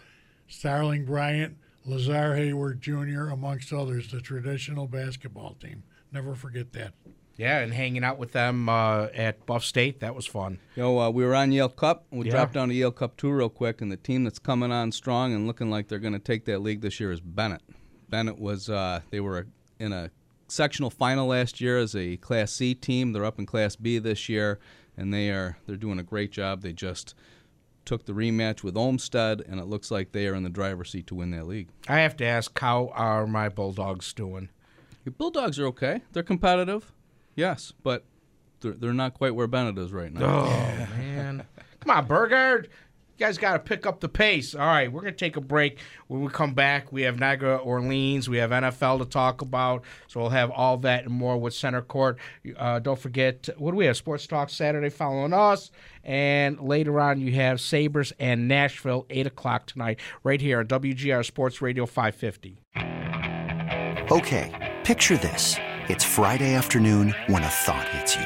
Starling 0.49 1.05
Bryant, 1.05 1.55
Lazar 1.86 2.36
Hayward 2.36 2.82
Jr., 2.82 3.30
amongst 3.32 3.72
others, 3.72 4.11
the 4.11 4.20
traditional 4.20 4.86
basketball 4.86 5.53
team. 5.61 5.84
Never 6.11 6.36
forget 6.36 6.74
that. 6.74 6.91
Yeah, 7.38 7.59
and 7.59 7.74
hanging 7.74 8.03
out 8.03 8.18
with 8.18 8.34
them 8.34 8.68
uh, 8.68 9.07
at 9.15 9.45
Buff 9.45 9.63
State, 9.63 10.01
that 10.01 10.13
was 10.13 10.26
fun. 10.28 10.59
You 10.76 10.84
know, 10.84 10.99
uh, 10.99 11.09
we 11.09 11.24
were 11.24 11.34
on 11.34 11.53
Yale 11.53 11.70
Cup. 11.70 12.03
We 12.11 12.26
Yeah. 12.26 12.32
dropped 12.34 12.53
down 12.53 12.68
to 12.68 12.74
Yale 12.76 12.91
Cup 12.91 13.15
2 13.15 13.32
real 13.32 13.47
quick, 13.49 13.80
and 13.82 13.89
the 13.89 13.95
team 13.97 14.26
that's 14.26 14.39
coming 14.39 14.74
on 14.74 14.91
strong 14.91 15.34
and 15.34 15.47
looking 15.47 15.70
like 15.70 15.88
they're 15.88 15.99
going 15.99 16.11
to 16.13 16.20
take 16.20 16.43
that 16.45 16.59
league 16.59 16.82
this 16.82 16.99
year 16.99 17.13
is 17.13 17.22
Bennett. 17.22 17.61
Bennett 18.09 18.38
was, 18.39 18.70
uh, 18.70 18.99
they 19.09 19.22
were 19.22 19.47
in 19.80 19.93
a 19.93 20.11
sectional 20.52 20.89
final 20.89 21.28
last 21.28 21.62
year 21.62 21.78
as 21.78 21.95
a 21.95 22.18
Class 22.18 22.52
C 22.52 22.76
team. 22.76 23.14
They're 23.14 23.26
up 23.26 23.39
in 23.39 23.45
Class 23.45 23.76
B 23.76 23.97
this 23.99 24.28
year, 24.28 24.60
and 24.97 25.14
they 25.14 25.30
are 25.30 25.58
they're 25.66 25.78
doing 25.78 25.99
a 25.99 26.04
great 26.04 26.32
job. 26.32 26.62
They 26.62 26.74
just 26.74 27.16
took 27.86 28.06
the 28.06 28.14
rematch 28.14 28.62
with 28.62 28.78
Olmsted, 28.78 29.41
and 29.47 29.60
it 29.60 29.66
looks 29.66 29.89
like 29.89 30.12
they 30.12 30.28
are 30.28 30.36
in 30.36 30.43
the 30.43 30.49
driver's 30.49 30.91
seat 30.91 31.08
to 31.08 31.16
win 31.16 31.32
that 31.32 31.47
league. 31.47 31.70
I 31.88 31.99
have 31.99 32.16
to 32.18 32.26
ask, 32.26 32.58
how 32.60 32.91
are 32.93 33.26
my 33.26 33.49
Bulldogs 33.49 34.14
doing? 34.14 34.49
Your 35.04 35.14
Bulldogs 35.14 35.58
are 35.58 35.66
okay. 35.68 36.02
They're 36.14 36.22
competitive, 36.22 36.91
yes, 37.36 37.74
but 37.82 38.06
they're, 38.60 38.74
they're 38.74 38.93
not 38.93 39.16
quite 39.16 39.34
where 39.34 39.47
Bennett 39.47 39.80
is 39.80 39.91
right 39.91 40.14
now. 40.14 40.45
Oh, 40.45 40.88
man. 40.95 41.47
Come 41.80 41.97
on, 41.97 42.06
Burgard. 42.06 42.70
Guys 43.22 43.38
got 43.38 43.53
to 43.53 43.59
pick 43.59 43.86
up 43.86 43.99
the 43.99 44.09
pace. 44.09 44.55
All 44.55 44.65
right, 44.65 44.91
we're 44.91 45.01
going 45.01 45.13
to 45.13 45.19
take 45.19 45.38
a 45.38 45.41
break. 45.41 45.78
When 46.07 46.22
we 46.22 46.30
come 46.30 46.55
back, 46.55 46.91
we 46.91 47.03
have 47.03 47.19
Niagara 47.19 47.57
Orleans. 47.57 48.28
We 48.28 48.38
have 48.38 48.49
NFL 48.49 48.97
to 48.97 49.05
talk 49.05 49.43
about. 49.43 49.84
So 50.07 50.22
we'll 50.22 50.32
have 50.32 50.49
all 50.49 50.78
that 50.78 51.03
and 51.05 51.13
more 51.13 51.38
with 51.38 51.53
Center 51.53 51.84
Court. 51.84 52.17
Uh, 52.57 52.80
don't 52.80 52.97
forget, 52.97 53.47
what 53.59 53.74
do 53.74 53.78
we 53.78 53.86
have? 53.86 53.95
Sports 53.95 54.26
Talk 54.26 54.49
Saturday 54.49 54.89
following 54.89 55.34
us. 55.34 55.69
And 56.03 56.59
later 56.61 56.99
on, 56.99 57.22
you 57.22 57.32
have 57.34 57.61
Sabres 57.61 58.11
and 58.17 58.47
Nashville, 58.47 59.05
8 59.11 59.28
o'clock 59.28 59.67
tonight, 59.67 59.99
right 60.24 60.41
here 60.41 60.57
on 60.57 60.65
WGR 60.65 61.24
Sports 61.24 61.61
Radio 61.61 61.86
550. 61.86 62.57
Okay, 64.11 64.74
picture 64.84 65.17
this. 65.17 65.57
It's 65.89 66.03
Friday 66.03 66.55
afternoon 66.55 67.13
when 67.28 67.43
a 67.43 67.47
thought 67.47 67.88
hits 67.89 68.15
you. 68.15 68.26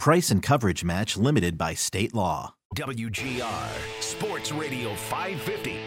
Price 0.00 0.30
and 0.30 0.42
coverage 0.42 0.82
match 0.82 1.18
limited 1.18 1.58
by 1.58 1.74
state 1.74 2.14
law. 2.14 2.54
WGR 2.74 4.00
Sports 4.00 4.50
Radio 4.50 4.94
550. 4.94 5.78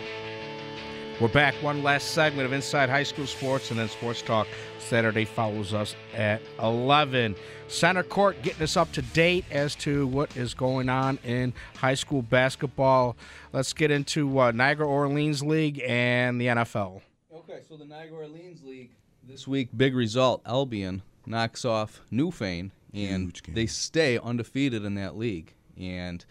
We're 1.20 1.30
back. 1.30 1.56
One 1.64 1.82
last 1.82 2.10
segment 2.10 2.46
of 2.46 2.54
Inside 2.54 2.90
High 2.92 3.02
School 3.02 3.26
Sports, 3.26 3.72
and 3.72 3.80
then 3.80 3.90
Sports 3.90 4.22
Talk 4.22 4.46
Saturday 4.78 5.26
follows 5.26 5.74
us 5.74 5.96
at 6.14 6.44
11. 6.62 7.36
Center 7.68 8.04
Court 8.04 8.40
getting 8.44 8.62
us 8.62 8.78
up 8.78 8.92
to 8.92 9.02
date 9.02 9.46
as 9.50 9.74
to 9.78 10.06
what 10.06 10.38
is 10.38 10.54
going 10.54 10.90
on 10.90 11.18
in 11.24 11.52
high 11.78 11.96
school 11.96 12.22
basketball. 12.22 13.18
Let's 13.52 13.74
get 13.74 13.90
into 13.90 14.40
uh, 14.40 14.52
Niagara 14.52 14.88
Orleans 14.88 15.42
League 15.42 15.82
and 15.84 16.40
the 16.40 16.46
NFL. 16.46 17.02
Okay, 17.34 17.62
so 17.68 17.78
the 17.78 17.86
Niagara 17.86 18.18
Orleans 18.20 18.62
League 18.64 18.92
this 19.28 19.48
week, 19.48 19.70
big 19.76 19.96
result. 19.96 20.44
Albion 20.46 21.02
knocks 21.26 21.66
off 21.66 22.02
Newfane, 22.12 22.70
and 22.94 23.42
they 23.50 23.66
stay 23.66 24.20
undefeated 24.20 24.86
in 24.86 24.96
that 24.96 25.18
league. 25.18 25.54
And 25.78 26.24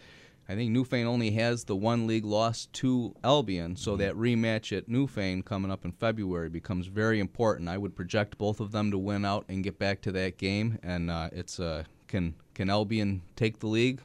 I 0.47 0.55
think 0.55 0.75
Newfane 0.75 1.05
only 1.05 1.31
has 1.31 1.63
the 1.63 1.75
one 1.75 2.05
league 2.05 2.25
loss 2.25 2.67
to 2.73 3.15
Albion, 3.23 3.75
so 3.75 3.95
that 3.97 4.13
rematch 4.15 4.75
at 4.75 4.89
Newfane 4.89 5.43
coming 5.45 5.71
up 5.71 5.85
in 5.85 5.91
February 5.93 6.49
becomes 6.49 6.87
very 6.87 7.19
important. 7.19 7.69
I 7.69 7.77
would 7.77 7.95
project 7.95 8.37
both 8.37 8.59
of 8.59 8.71
them 8.71 8.91
to 8.91 8.97
win 8.97 9.23
out 9.23 9.45
and 9.47 9.63
get 9.63 9.79
back 9.79 10.01
to 10.01 10.11
that 10.13 10.37
game. 10.37 10.79
And 10.83 11.09
uh, 11.09 11.29
it's 11.31 11.59
uh, 11.59 11.83
can 12.07 12.35
can 12.53 12.69
Albion 12.69 13.21
take 13.35 13.59
the 13.59 13.67
league, 13.67 14.01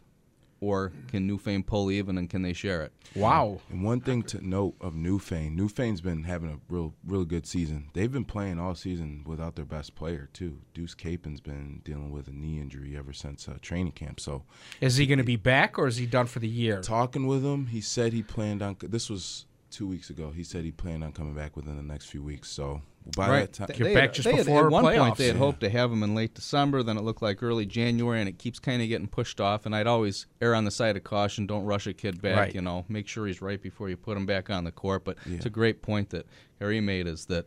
or 0.61 0.93
can 1.09 1.29
Newfane 1.29 1.65
pull 1.65 1.91
even, 1.91 2.19
and 2.19 2.29
can 2.29 2.43
they 2.43 2.53
share 2.53 2.83
it? 2.83 2.93
Wow. 3.15 3.61
And 3.71 3.83
one 3.85 4.01
thing 4.01 4.23
to 4.25 4.47
note 4.47 4.75
of 4.81 4.95
Newfane, 4.95 5.57
Newfane's 5.57 6.01
been 6.01 6.25
having 6.25 6.51
a 6.51 6.59
real, 6.69 6.95
real 7.07 7.25
good 7.25 7.47
season. 7.47 7.89
They've 7.95 8.11
been 8.13 8.25
playing 8.25 8.59
all 8.59 8.75
season 8.75 9.23
without 9.27 9.57
their 9.57 9.65
best 9.65 9.95
player 9.95 10.29
too. 10.33 10.59
Deuce 10.75 10.95
Capen's 10.95 11.41
been 11.41 11.81
dealing 11.85 12.11
with 12.11 12.29
a 12.29 12.33
knee 12.33 12.61
injury 12.61 12.97
ever 12.97 13.13
since 13.13 13.49
uh, 13.49 13.59
training 13.63 13.93
camp. 13.93 14.21
So, 14.21 14.45
Is 14.81 14.97
he 14.97 15.07
going 15.07 15.19
to 15.19 15.25
be 15.25 15.37
back 15.37 15.79
or 15.79 15.87
is 15.87 15.97
he 15.97 16.07
done 16.07 16.27
for 16.27 16.39
the 16.39 16.49
year? 16.49 16.81
talking 16.81 17.27
with 17.27 17.45
him, 17.45 17.67
he 17.67 17.81
said 17.81 18.13
he 18.13 18.23
planned 18.23 18.63
on. 18.63 18.77
This 18.81 19.09
was 19.09 19.47
two 19.71 19.87
weeks 19.87 20.11
ago. 20.11 20.31
He 20.31 20.45
said 20.45 20.65
he 20.65 20.71
planned 20.73 21.05
on 21.05 21.13
coming 21.13 21.35
back 21.35 21.57
within 21.57 21.77
the 21.77 21.83
next 21.83 22.07
few 22.07 22.23
weeks. 22.23 22.49
So 22.51 22.83
by 23.17 23.29
Right. 23.29 23.53
that 23.53 23.69
time, 23.75 23.77
They 23.79 23.95
back 23.95 24.03
had- 24.03 24.15
just 24.15 24.25
they 24.29 24.37
had- 24.37 24.47
before 24.47 24.67
at 24.67 24.73
one 24.73 24.85
playoffs. 24.85 24.99
point 24.99 25.17
they 25.17 25.27
had 25.27 25.35
Yeah. 25.37 25.39
hoped 25.41 25.61
to 25.61 25.71
have 25.71 25.91
him 25.93 26.03
in 26.03 26.15
late 26.15 26.35
December. 26.35 26.83
Then 26.83 26.97
it 26.99 27.03
looked 27.03 27.23
like 27.23 27.43
early 27.43 27.67
January, 27.67 28.21
and 28.21 28.29
it 28.29 28.39
keeps 28.39 28.59
kind 28.59 28.83
of 28.83 28.89
getting 28.89 29.07
pushed 29.09 29.41
off. 29.41 29.65
And 29.67 29.75
I'd 29.75 29.87
always 29.87 30.27
err 30.41 30.55
on 30.55 30.65
the 30.65 30.71
side 30.71 30.97
of 30.97 31.05
caution. 31.05 31.47
Don't 31.47 31.65
rush 31.65 31.87
a 31.87 31.93
kid 31.95 32.21
back. 32.21 32.37
Right. 32.37 32.55
You 32.55 32.61
know, 32.61 32.85
make 32.89 33.09
sure 33.09 33.27
he's 33.27 33.41
right 33.43 33.61
before 33.61 33.89
you 33.89 33.97
put 33.97 34.17
him 34.17 34.27
back 34.27 34.51
on 34.51 34.65
the 34.65 34.73
court. 34.73 35.05
But 35.05 35.17
it's 35.27 35.47
a 35.47 35.51
great 35.51 35.83
point 35.83 36.11
that 36.11 36.27
Harry 36.61 36.81
made 36.81 37.07
is 37.07 37.27
that 37.27 37.47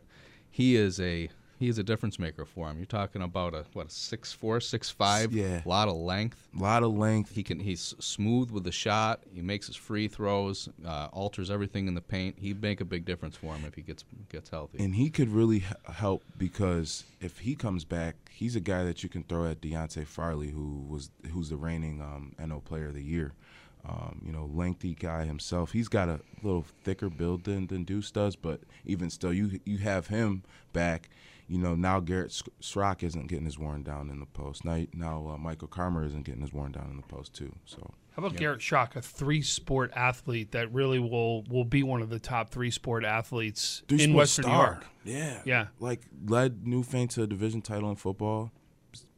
he 0.50 0.76
is 0.76 0.98
a 1.00 1.28
he 1.62 1.68
is 1.68 1.78
a 1.78 1.82
difference 1.84 2.18
maker 2.18 2.44
for 2.44 2.68
him. 2.68 2.76
You're 2.76 2.86
talking 2.86 3.22
about 3.22 3.54
a 3.54 3.64
what 3.72 3.86
a 3.86 3.90
six 3.90 4.32
four 4.32 4.60
six 4.60 4.90
five. 4.90 5.32
Yeah. 5.32 5.62
lot 5.64 5.86
of 5.86 5.94
length. 5.94 6.48
a 6.58 6.60
lot 6.60 6.82
of 6.82 6.92
length. 6.92 7.36
He 7.36 7.44
can 7.44 7.60
he's 7.60 7.94
smooth 8.00 8.50
with 8.50 8.64
the 8.64 8.72
shot. 8.72 9.20
He 9.32 9.42
makes 9.42 9.68
his 9.68 9.76
free 9.76 10.08
throws. 10.08 10.68
Uh, 10.84 11.08
alters 11.12 11.52
everything 11.52 11.86
in 11.86 11.94
the 11.94 12.00
paint. 12.00 12.36
He'd 12.40 12.60
make 12.60 12.80
a 12.80 12.84
big 12.84 13.04
difference 13.04 13.36
for 13.36 13.54
him 13.54 13.64
if 13.64 13.74
he 13.74 13.82
gets 13.82 14.04
gets 14.28 14.50
healthy. 14.50 14.82
And 14.82 14.96
he 14.96 15.08
could 15.08 15.28
really 15.28 15.62
help 15.88 16.24
because 16.36 17.04
if 17.20 17.38
he 17.38 17.54
comes 17.54 17.84
back, 17.84 18.16
he's 18.32 18.56
a 18.56 18.60
guy 18.60 18.82
that 18.82 19.04
you 19.04 19.08
can 19.08 19.22
throw 19.22 19.46
at 19.46 19.60
Deontay 19.60 20.08
Farley, 20.08 20.50
who 20.50 20.84
was 20.88 21.10
who's 21.30 21.48
the 21.48 21.56
reigning 21.56 22.00
um, 22.00 22.34
NO 22.44 22.58
Player 22.58 22.88
of 22.88 22.94
the 22.94 23.04
Year. 23.04 23.34
Um, 23.88 24.22
you 24.24 24.32
know, 24.32 24.48
lengthy 24.52 24.94
guy 24.94 25.24
himself. 25.24 25.72
He's 25.72 25.88
got 25.88 26.08
a 26.08 26.20
little 26.42 26.64
thicker 26.84 27.08
build 27.08 27.44
than, 27.44 27.66
than 27.66 27.82
Deuce 27.82 28.12
does, 28.12 28.36
but 28.36 28.60
even 28.84 29.10
still, 29.10 29.32
you 29.32 29.60
you 29.64 29.78
have 29.78 30.08
him 30.08 30.42
back. 30.72 31.08
You 31.48 31.58
know, 31.58 31.74
now 31.74 32.00
Garrett 32.00 32.32
Sch- 32.32 32.44
Schrock 32.60 33.02
isn't 33.02 33.26
getting 33.26 33.44
his 33.44 33.58
worn 33.58 33.82
down 33.82 34.08
in 34.10 34.20
the 34.20 34.26
post. 34.26 34.64
Now, 34.64 34.84
now 34.94 35.32
uh, 35.34 35.38
Michael 35.38 35.68
Carmer 35.68 36.06
isn't 36.06 36.24
getting 36.24 36.40
his 36.40 36.52
worn 36.52 36.72
down 36.72 36.88
in 36.90 36.96
the 36.96 37.02
post 37.02 37.34
too. 37.34 37.54
So 37.66 37.90
How 38.12 38.24
about 38.24 38.36
Garrett 38.38 38.60
Schock, 38.60 38.96
a 38.96 39.02
three-sport 39.02 39.90
athlete 39.94 40.52
that 40.52 40.72
really 40.72 40.98
will 40.98 41.42
will 41.44 41.64
be 41.64 41.82
one 41.82 42.00
of 42.00 42.08
the 42.10 42.18
top 42.18 42.50
three-sport 42.50 43.04
athletes 43.04 43.82
in 43.82 43.96
Three-sport 43.96 44.16
Western 44.16 44.46
New. 44.46 44.52
York? 44.52 44.86
Yeah. 45.04 45.40
Yeah. 45.44 45.66
Like 45.78 46.02
led 46.26 46.64
Newfane 46.64 47.10
to 47.10 47.22
a 47.24 47.26
division 47.26 47.60
title 47.60 47.90
in 47.90 47.96
football. 47.96 48.50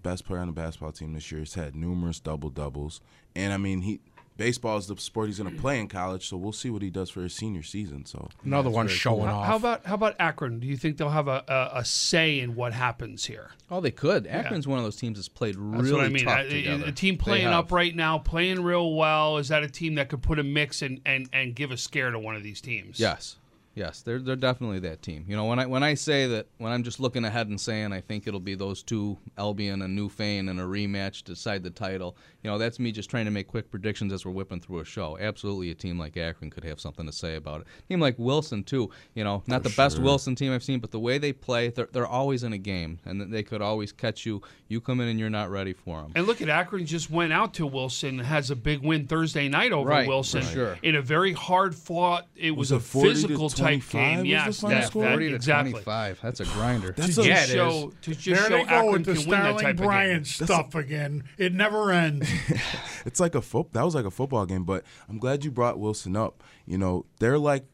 Best 0.03 0.27
player 0.27 0.41
on 0.41 0.49
the 0.49 0.53
basketball 0.53 0.93
team 0.93 1.13
this 1.15 1.31
year. 1.33 1.41
He's 1.41 1.55
had 1.55 1.75
numerous 1.75 2.21
double 2.21 2.51
doubles. 2.51 3.01
And 3.37 3.53
I 3.53 3.57
mean 3.59 3.83
he 3.83 4.01
baseball 4.37 4.77
is 4.77 4.87
the 4.87 4.97
sport 4.97 5.29
he's 5.29 5.39
going 5.39 5.55
to 5.55 5.61
play 5.61 5.79
in 5.79 5.89
college. 5.89 6.29
So 6.29 6.37
we'll 6.37 6.53
see 6.53 6.71
what 6.71 6.83
he 6.83 6.91
does 6.91 7.11
for 7.11 7.23
his 7.23 7.35
senior 7.35 7.63
season. 7.63 8.05
So 8.07 8.29
Another 8.45 8.71
one 8.71 8.89
showing 8.89 9.27
How, 9.27 9.37
off. 9.37 9.47
how 9.47 9.57
about 9.57 9.87
how 9.87 9.95
about 9.95 10.17
Akron? 10.19 10.61
Do 10.61 10.67
you 10.67 10.77
think 10.77 10.97
they'll 10.97 11.11
have 11.11 11.29
a, 11.29 11.45
a, 11.49 11.79
a 11.79 11.85
say 11.85 12.41
in 12.41 12.55
what 12.55 12.73
happens 12.73 13.25
here? 13.27 13.51
Oh, 13.71 13.81
they 13.81 13.91
could. 13.91 14.27
Akron's 14.27 14.67
one 14.67 14.79
of 14.79 14.85
those 14.85 14.97
teams 14.97 15.19
that's 15.19 15.29
played 15.29 15.57
really 15.57 15.83
That's 15.83 15.93
what 15.93 16.05
I 16.05 16.09
mean. 16.09 16.25
tough 16.25 16.39
A- 16.39 16.47
a- 16.47 16.49
together. 16.51 16.85
A, 16.87 16.93
team 16.93 17.17
playing 17.17 17.47
up 17.47 17.73
right 17.73 17.95
now, 17.95 18.19
playing 18.19 18.63
real 18.63 18.95
well. 18.95 19.39
Is 19.39 19.49
that 19.49 19.63
a 19.63 19.69
team 19.69 19.95
that 19.97 20.09
could 20.09 20.23
put 20.23 20.39
a 20.39 20.45
mix 20.45 20.83
and, 20.83 21.01
and, 21.07 21.29
and 21.33 21.55
give 21.55 21.71
a 21.71 21.77
scare 21.77 22.11
to 22.11 22.19
one 22.19 22.37
of 22.37 22.43
these 22.43 22.61
teams? 22.61 22.99
Yes. 23.01 23.37
Yes, 23.77 24.03
they're 24.03 24.21
they're 24.21 24.37
definitely 24.37 24.79
that 24.81 25.03
team. 25.03 25.25
You 25.27 25.35
know, 25.35 25.47
when 25.47 25.59
I 25.59 25.67
when 25.67 25.83
I 25.83 25.95
say 25.95 26.29
that 26.29 26.47
when 26.59 26.71
I'm 26.71 26.85
just 26.85 27.01
looking 27.01 27.25
ahead 27.25 27.49
and 27.49 27.61
saying 27.61 27.93
I 27.93 28.01
think 28.01 28.29
it'll 28.29 28.39
be 28.39 28.55
those 28.55 28.85
two, 28.85 29.19
Albion 29.37 29.83
and 29.83 29.99
Newfane, 29.99 30.49
in 30.49 30.61
a 30.61 30.63
rematch 30.63 31.25
to 31.25 31.33
decide 31.33 31.65
the 31.65 31.71
title. 31.71 32.17
You 32.45 32.51
know, 32.51 32.59
that's 32.59 32.79
me 32.79 32.93
just 32.93 33.09
trying 33.09 33.25
to 33.25 33.31
make 33.31 33.49
quick 33.49 33.71
predictions 33.71 34.13
as 34.13 34.27
we're 34.27 34.33
whipping 34.33 34.61
through 34.61 34.81
a 34.81 34.85
show. 34.85 35.17
Absolutely, 35.19 35.71
a 35.71 35.75
team 35.75 35.99
like 35.99 36.15
Akron 36.19 36.51
could 36.51 36.63
have 36.65 36.79
something 36.79 37.07
to 37.07 37.13
say 37.13 37.37
about 37.37 37.63
it. 37.63 37.67
A 37.85 37.87
team 37.89 38.01
like 38.01 38.17
Wilson 38.19 38.63
too. 38.63 38.91
You 39.15 39.25
know, 39.25 39.43
not 39.47 39.63
the 39.63 39.71
best 39.71 39.99
Wilson 39.99 40.35
team 40.35 40.53
I've 40.53 40.63
seen, 40.63 40.79
but 40.79 40.91
the 40.91 41.01
way 41.01 41.17
they 41.17 41.33
play, 41.33 41.71
they're 41.71 41.89
they're 41.91 42.07
always 42.07 42.43
in 42.45 42.53
a 42.53 42.59
game, 42.59 42.99
and 43.07 43.33
they 43.33 43.43
could 43.43 43.63
always 43.63 43.93
catch 43.93 44.27
you. 44.27 44.43
You 44.69 44.83
come 44.83 45.01
in 45.01 45.09
and 45.09 45.19
you're 45.19 45.31
not 45.31 45.51
ready 45.51 45.73
for 45.73 46.03
them. 46.03 46.13
And 46.15 46.27
look 46.27 46.43
at 46.43 46.51
Akron 46.51 46.85
just 46.85 47.11
went 47.11 47.33
out 47.33 47.55
to 47.55 47.67
Wilson, 47.67 48.19
has 48.19 48.51
a 48.51 48.57
big 48.57 48.83
win 48.83 49.07
Thursday 49.07 49.49
night 49.49 49.73
over 49.73 49.89
Right, 49.89 50.05
for 50.05 50.11
Wilson 50.11 50.43
sure. 50.43 50.79
in 50.83 50.97
a 50.97 51.03
very 51.03 51.33
hard 51.33 51.75
fought. 51.75 52.27
It 52.37 52.51
was, 52.51 52.71
Was 52.71 52.73
a 52.73 52.77
it 52.77 52.81
40 52.83 53.09
to 53.09 53.15
physical 53.15 53.49
type 53.49 53.59
25 53.59 53.93
game. 53.93 54.17
was 54.19 54.23
the 54.25 54.29
Yes, 54.29 54.61
final 54.61 54.77
that, 54.81 54.87
score? 54.89 55.03
that- 55.05 55.11
40 55.13 55.29
to 55.31 55.35
exactly. 55.37 55.71
25. 55.73 56.21
That's 56.23 56.41
a 56.41 56.45
grinder. 56.45 56.93
That's 56.97 57.15
To 57.15 57.23
a, 57.23 57.25
Yeah, 57.27 57.35
just 57.41 57.51
it 57.51 57.55
show, 57.55 57.93
to 58.03 58.15
just 58.15 58.25
There 58.27 58.37
show 58.37 58.49
they 58.59 58.65
go 58.65 58.69
Akron 58.71 58.93
with 58.93 59.05
the 59.07 59.13
can 59.15 59.21
win 59.23 59.31
that 59.31 59.37
Starling 59.59 59.65
type 59.65 59.77
Bryant 59.77 60.13
of 60.31 60.39
game. 60.39 60.47
stuff 60.47 60.75
again. 60.75 61.25
It 61.39 61.55
never 61.55 61.91
ends. 61.93 62.29
it's 63.07 63.21
like 63.21 63.35
a 63.35 63.43
foot. 63.43 63.73
That 63.73 63.85
was 63.85 63.95
like 63.95 64.05
a 64.05 64.11
football 64.11 64.47
game. 64.47 64.65
But 64.65 64.85
I'm 65.09 65.19
glad 65.19 65.45
you 65.45 65.51
brought 65.51 65.79
Wilson 65.79 66.17
up. 66.17 66.43
You 66.67 66.79
know, 66.79 67.07
they're 67.19 67.39
like, 67.39 67.65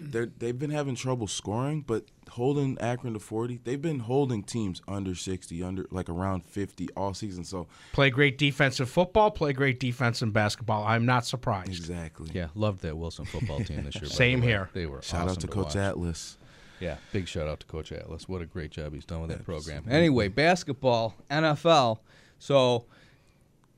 they're 0.00 0.26
they've 0.26 0.58
been 0.58 0.70
having 0.70 0.94
trouble 0.96 1.26
scoring, 1.26 1.82
but 1.82 2.04
holding 2.30 2.76
Akron 2.80 3.14
to 3.14 3.20
40. 3.20 3.60
They've 3.64 3.80
been 3.80 4.00
holding 4.00 4.42
teams 4.42 4.82
under 4.88 5.14
60, 5.14 5.62
under 5.62 5.86
like 5.90 6.08
around 6.08 6.44
50 6.46 6.88
all 6.96 7.14
season. 7.14 7.44
So 7.44 7.66
Play 7.92 8.10
great 8.10 8.38
defensive 8.38 8.90
football, 8.90 9.30
play 9.30 9.52
great 9.52 9.78
defense 9.80 10.20
in 10.20 10.30
basketball. 10.30 10.84
I'm 10.84 11.06
not 11.06 11.26
surprised. 11.26 11.68
exactly. 11.68 12.30
Yeah, 12.34 12.48
loved 12.54 12.82
that 12.82 12.96
Wilson 12.96 13.24
football 13.24 13.60
team 13.60 13.84
this 13.84 13.94
year. 13.96 14.06
Same 14.06 14.40
the 14.40 14.46
here. 14.46 14.70
They 14.72 14.86
were 14.86 15.00
Shout 15.02 15.22
awesome 15.22 15.30
out 15.30 15.40
to 15.40 15.46
Coach 15.46 15.64
watch. 15.66 15.76
Atlas. 15.76 16.38
Yeah, 16.80 16.96
big 17.12 17.28
shout 17.28 17.46
out 17.48 17.60
to 17.60 17.66
Coach 17.66 17.92
Atlas. 17.92 18.28
What 18.28 18.42
a 18.42 18.46
great 18.46 18.72
job 18.72 18.92
he's 18.94 19.04
done 19.04 19.20
with 19.20 19.30
that 19.30 19.44
program. 19.44 19.84
Anyway, 19.88 20.28
basketball, 20.28 21.14
NFL. 21.30 21.98
So 22.38 22.84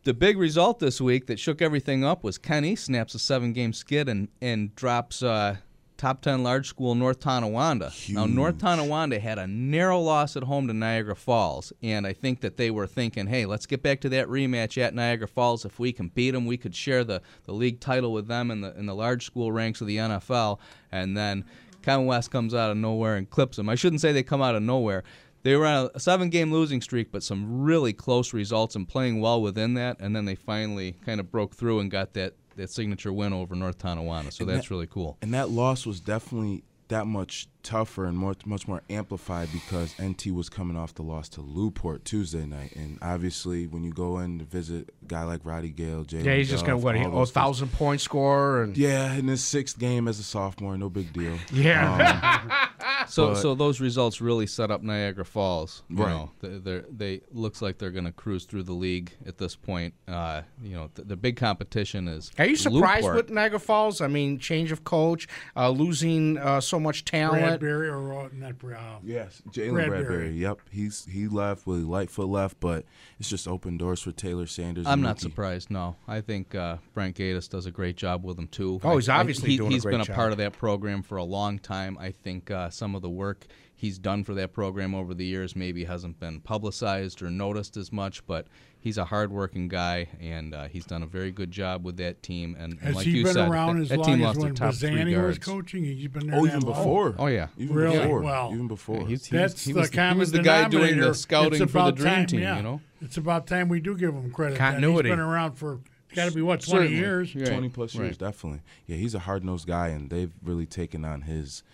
the 0.06 0.14
big 0.14 0.38
result 0.38 0.78
this 0.78 1.00
week 1.00 1.26
that 1.26 1.36
shook 1.36 1.60
everything 1.60 2.04
up 2.04 2.22
was 2.22 2.38
Kenny 2.38 2.76
snaps 2.76 3.16
a 3.16 3.18
seven 3.18 3.52
game 3.52 3.72
skid 3.72 4.08
and, 4.08 4.28
and 4.40 4.72
drops 4.76 5.20
uh, 5.20 5.56
top 5.96 6.22
10 6.22 6.44
large 6.44 6.68
school 6.68 6.94
North 6.94 7.18
Tonawanda. 7.18 7.92
Now, 8.08 8.24
North 8.24 8.58
Tonawanda 8.58 9.18
had 9.18 9.40
a 9.40 9.48
narrow 9.48 9.98
loss 9.98 10.36
at 10.36 10.44
home 10.44 10.68
to 10.68 10.72
Niagara 10.72 11.16
Falls, 11.16 11.72
and 11.82 12.06
I 12.06 12.12
think 12.12 12.40
that 12.42 12.56
they 12.56 12.70
were 12.70 12.86
thinking, 12.86 13.26
hey, 13.26 13.46
let's 13.46 13.66
get 13.66 13.82
back 13.82 14.00
to 14.02 14.08
that 14.10 14.28
rematch 14.28 14.80
at 14.80 14.94
Niagara 14.94 15.26
Falls. 15.26 15.64
If 15.64 15.80
we 15.80 15.92
can 15.92 16.06
beat 16.06 16.30
them, 16.30 16.46
we 16.46 16.56
could 16.56 16.76
share 16.76 17.02
the, 17.02 17.20
the 17.42 17.52
league 17.52 17.80
title 17.80 18.12
with 18.12 18.28
them 18.28 18.52
in 18.52 18.60
the, 18.60 18.78
in 18.78 18.86
the 18.86 18.94
large 18.94 19.26
school 19.26 19.50
ranks 19.50 19.80
of 19.80 19.88
the 19.88 19.96
NFL. 19.96 20.60
And 20.92 21.16
then 21.16 21.44
Kevin 21.82 22.06
West 22.06 22.30
comes 22.30 22.54
out 22.54 22.70
of 22.70 22.76
nowhere 22.76 23.16
and 23.16 23.28
clips 23.28 23.56
them. 23.56 23.68
I 23.68 23.74
shouldn't 23.74 24.00
say 24.00 24.12
they 24.12 24.22
come 24.22 24.42
out 24.42 24.54
of 24.54 24.62
nowhere. 24.62 25.02
They 25.46 25.54
were 25.54 25.64
on 25.64 25.90
a 25.94 26.00
seven 26.00 26.28
game 26.28 26.52
losing 26.52 26.80
streak, 26.80 27.12
but 27.12 27.22
some 27.22 27.62
really 27.62 27.92
close 27.92 28.32
results 28.32 28.74
and 28.74 28.88
playing 28.88 29.20
well 29.20 29.40
within 29.40 29.74
that. 29.74 29.96
And 30.00 30.16
then 30.16 30.24
they 30.24 30.34
finally 30.34 30.96
kind 31.06 31.20
of 31.20 31.30
broke 31.30 31.54
through 31.54 31.78
and 31.78 31.88
got 31.88 32.14
that, 32.14 32.34
that 32.56 32.68
signature 32.68 33.12
win 33.12 33.32
over 33.32 33.54
North 33.54 33.78
Tonawanda. 33.78 34.32
So 34.32 34.44
that's 34.44 34.62
that- 34.62 34.70
really 34.74 34.88
cool. 34.88 35.18
And 35.22 35.32
that 35.34 35.48
loss 35.50 35.86
was 35.86 36.00
definitely 36.00 36.64
that 36.88 37.06
much 37.06 37.46
tougher 37.66 38.04
and 38.06 38.16
more, 38.16 38.34
much 38.46 38.68
more 38.68 38.82
amplified 38.88 39.48
because 39.52 39.94
NT 40.00 40.26
was 40.28 40.48
coming 40.48 40.76
off 40.76 40.94
the 40.94 41.02
loss 41.02 41.28
to 41.30 41.40
Newport 41.42 42.04
Tuesday 42.04 42.46
night, 42.46 42.72
and 42.76 42.98
obviously 43.02 43.66
when 43.66 43.82
you 43.82 43.92
go 43.92 44.18
in 44.20 44.38
to 44.38 44.44
visit 44.44 44.90
a 45.02 45.06
guy 45.06 45.24
like 45.24 45.40
Roddy 45.44 45.70
Gale, 45.70 46.04
Jalen 46.04 46.24
Yeah, 46.24 46.34
he's 46.36 46.48
just 46.48 46.64
gonna 46.64 46.78
what? 46.78 46.94
he- 46.96 47.02
A 47.02 47.10
those 47.10 47.28
kids- 47.28 47.32
thousand 47.32 47.72
point 47.72 48.00
score 48.00 48.62
and 48.62 48.76
Yeah, 48.78 49.12
in 49.14 49.26
his 49.28 49.42
sixth 49.42 49.78
game 49.78 50.06
as 50.08 50.18
a 50.20 50.22
sophomore, 50.22 50.78
no 50.78 50.88
big 50.88 51.12
deal. 51.12 51.36
yeah. 51.52 52.68
So, 53.08 53.28
But- 53.34 53.36
so 53.42 53.54
those 53.54 53.80
results 53.80 54.20
really 54.20 54.46
set 54.46 54.70
up 54.70 54.82
Niagara 54.82 55.24
Falls. 55.24 55.82
You 55.88 55.96
Right. 55.98 56.08
know, 56.10 56.30
they 56.40 56.58
they're, 56.58 56.84
they 56.90 57.20
looks 57.30 57.62
like 57.62 57.78
they're 57.78 57.90
going 57.92 58.04
to 58.06 58.10
cruise 58.12 58.44
through 58.46 58.64
the 58.64 58.72
league 58.72 59.12
at 59.26 59.38
this 59.38 59.54
point. 59.54 59.94
Uh, 60.08 60.42
you 60.62 60.74
know, 60.74 60.90
the, 60.94 61.02
the 61.04 61.16
big 61.16 61.36
competition 61.36 62.08
is. 62.08 62.32
Are 62.38 62.46
you 62.46 62.56
surprised 62.56 63.02
Newport. 63.02 63.16
with 63.16 63.30
Niagara 63.30 63.60
Falls? 63.60 64.00
I 64.00 64.08
mean, 64.08 64.38
change 64.38 64.72
of 64.72 64.82
coach, 64.84 65.28
uh, 65.56 65.68
losing 65.70 66.38
uh, 66.38 66.60
so 66.60 66.80
much 66.80 67.04
talent. 67.04 67.55
Bradbury 67.60 67.88
or 67.88 68.12
uh, 68.24 68.28
not 68.32 68.58
Bra- 68.58 68.78
uh, 68.78 68.98
Yes, 69.04 69.42
Jalen 69.50 69.72
Bradbury. 69.74 69.88
Bradbury. 70.04 70.30
Yep, 70.32 70.60
he's 70.70 71.04
he 71.10 71.28
left. 71.28 71.66
Willie 71.66 71.82
Lightfoot 71.82 72.28
left, 72.28 72.60
but 72.60 72.84
it's 73.18 73.28
just 73.28 73.46
open 73.48 73.76
doors 73.76 74.02
for 74.02 74.12
Taylor 74.12 74.46
Sanders. 74.46 74.86
I'm 74.86 74.94
and 74.94 75.02
not 75.02 75.16
Mookie. 75.16 75.20
surprised. 75.20 75.70
No, 75.70 75.96
I 76.08 76.20
think 76.20 76.54
uh, 76.54 76.76
Brent 76.94 77.16
Gaddis 77.16 77.48
does 77.48 77.66
a 77.66 77.70
great 77.70 77.96
job 77.96 78.24
with 78.24 78.38
him 78.38 78.48
too. 78.48 78.80
Oh, 78.84 78.96
he's 78.96 79.08
I- 79.08 79.16
I- 79.16 79.20
obviously 79.20 79.50
he, 79.50 79.56
doing 79.56 79.70
a 79.72 79.74
He's 79.74 79.82
great 79.82 79.92
been 79.92 80.00
a 80.00 80.04
job. 80.04 80.16
part 80.16 80.32
of 80.32 80.38
that 80.38 80.52
program 80.52 81.02
for 81.02 81.16
a 81.18 81.24
long 81.24 81.58
time. 81.58 81.96
I 82.00 82.10
think 82.12 82.50
uh, 82.50 82.70
some 82.70 82.94
of 82.94 83.02
the 83.02 83.10
work 83.10 83.46
he's 83.78 83.98
done 83.98 84.24
for 84.24 84.32
that 84.34 84.52
program 84.54 84.94
over 84.94 85.12
the 85.12 85.24
years 85.26 85.54
maybe 85.54 85.84
hasn't 85.84 86.18
been 86.18 86.40
publicized 86.40 87.20
or 87.22 87.30
noticed 87.30 87.76
as 87.76 87.92
much, 87.92 88.26
but 88.26 88.46
he's 88.86 88.98
a 88.98 89.04
hardworking 89.04 89.66
guy 89.66 90.06
and 90.20 90.54
uh, 90.54 90.68
he's 90.68 90.84
done 90.86 91.02
a 91.02 91.06
very 91.06 91.32
good 91.32 91.50
job 91.50 91.84
with 91.84 91.96
that 91.96 92.22
team. 92.22 92.54
And, 92.56 92.74
and 92.74 92.80
Has 92.82 92.94
like 92.94 93.04
he 93.04 93.18
you 93.18 93.24
been 93.24 93.34
said, 93.34 93.48
around 93.50 93.76
that, 93.78 93.82
as 93.82 93.88
that 93.88 93.98
long 93.98 94.06
team 94.06 94.14
as 94.14 94.20
lost 94.20 94.38
their 94.38 94.44
when 94.46 94.54
top 94.54 94.74
Bazzani 94.74 95.04
was 95.06 95.14
guards. 95.14 95.38
coaching? 95.40 95.82
He's 95.84 96.06
been 96.06 96.28
there 96.28 96.38
Oh, 96.38 96.46
that 96.46 96.56
even 96.56 96.60
long? 96.68 96.72
before. 96.78 97.14
Oh 97.18 97.26
yeah. 97.26 97.48
Even 97.58 97.74
Really? 97.74 97.98
before. 97.98 98.20
Well, 98.20 98.50
even 98.54 98.68
before. 98.68 99.00
Yeah, 99.00 99.06
he's, 99.08 99.26
he 99.26 99.36
was, 99.36 99.52
That's 99.52 99.64
he 99.64 99.72
the 99.72 99.80
was, 99.80 99.90
he 99.90 100.14
was 100.18 100.30
the 100.32 100.42
guy 100.42 100.68
doing 100.68 101.00
the 101.00 101.14
scouting 101.14 101.66
for 101.66 101.82
the 101.82 101.90
dream 101.90 102.14
time, 102.14 102.26
team. 102.26 102.40
yeah. 102.40 102.56
You 102.58 102.62
know. 102.62 102.80
It's 103.02 103.16
about 103.16 103.48
time 103.48 103.68
we 103.68 103.80
do 103.80 103.96
give 103.96 104.14
him 104.14 104.30
credit. 104.30 104.52
then. 104.56 104.70
Continuity. 104.72 105.08
He's 105.08 105.16
been 105.16 105.20
around 105.24 105.54
for 105.54 105.80
got 106.14 106.28
to 106.28 106.34
be 106.34 106.40
what 106.42 106.60
twenty 106.60 106.84
Certainly. 106.84 106.96
years. 106.98 107.34
Yeah. 107.34 107.46
20 107.50 107.68
plus 107.70 107.94
years, 107.94 108.04
Right. 108.10 108.18
definitely. 108.18 108.60
Yeah, 108.86 108.96
he's 108.98 109.16
a 109.16 109.18
hard 109.18 109.44
nosed 109.44 109.66
guy, 109.66 109.88
and 109.88 110.10
they've 110.10 110.30
really 110.44 110.64
taken 110.66 111.04
on 111.04 111.22
his 111.22 111.64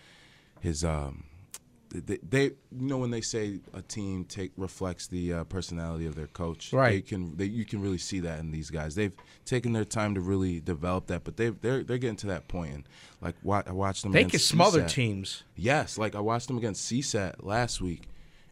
his 0.61 0.83
um. 0.83 1.25
They, 1.93 2.17
they 2.27 2.43
you 2.45 2.53
know 2.71 2.97
when 2.97 3.11
they 3.11 3.21
say 3.21 3.59
a 3.73 3.81
team 3.83 4.25
take 4.25 4.51
reflects 4.57 5.05
the 5.07 5.31
uh, 5.33 5.43
personality 5.43 6.07
of 6.07 6.15
their 6.15 6.25
coach 6.27 6.73
Right. 6.73 6.89
they 6.93 7.01
can 7.01 7.37
they, 7.37 7.45
you 7.45 7.65
can 7.65 7.81
really 7.81 7.99
see 7.99 8.19
that 8.21 8.39
in 8.39 8.49
these 8.51 8.69
guys 8.71 8.95
they've 8.95 9.15
taken 9.45 9.73
their 9.73 9.85
time 9.85 10.15
to 10.15 10.21
really 10.21 10.59
develop 10.59 11.05
that 11.07 11.23
but 11.23 11.37
they 11.37 11.49
they're 11.49 11.83
they're 11.83 11.99
getting 11.99 12.15
to 12.17 12.27
that 12.27 12.47
point 12.47 12.73
and 12.73 12.83
like 13.21 13.35
wa- 13.43 13.61
I 13.67 13.71
watched 13.73 14.01
them 14.03 14.11
They 14.11 14.21
against 14.21 14.49
can 14.49 14.57
smother 14.57 14.81
CSAT. 14.81 14.89
teams. 14.89 15.43
yes 15.55 15.97
like 15.99 16.15
I 16.15 16.19
watched 16.19 16.47
them 16.47 16.57
against 16.57 16.91
CSAT 16.91 17.35
last 17.43 17.79
week 17.79 18.01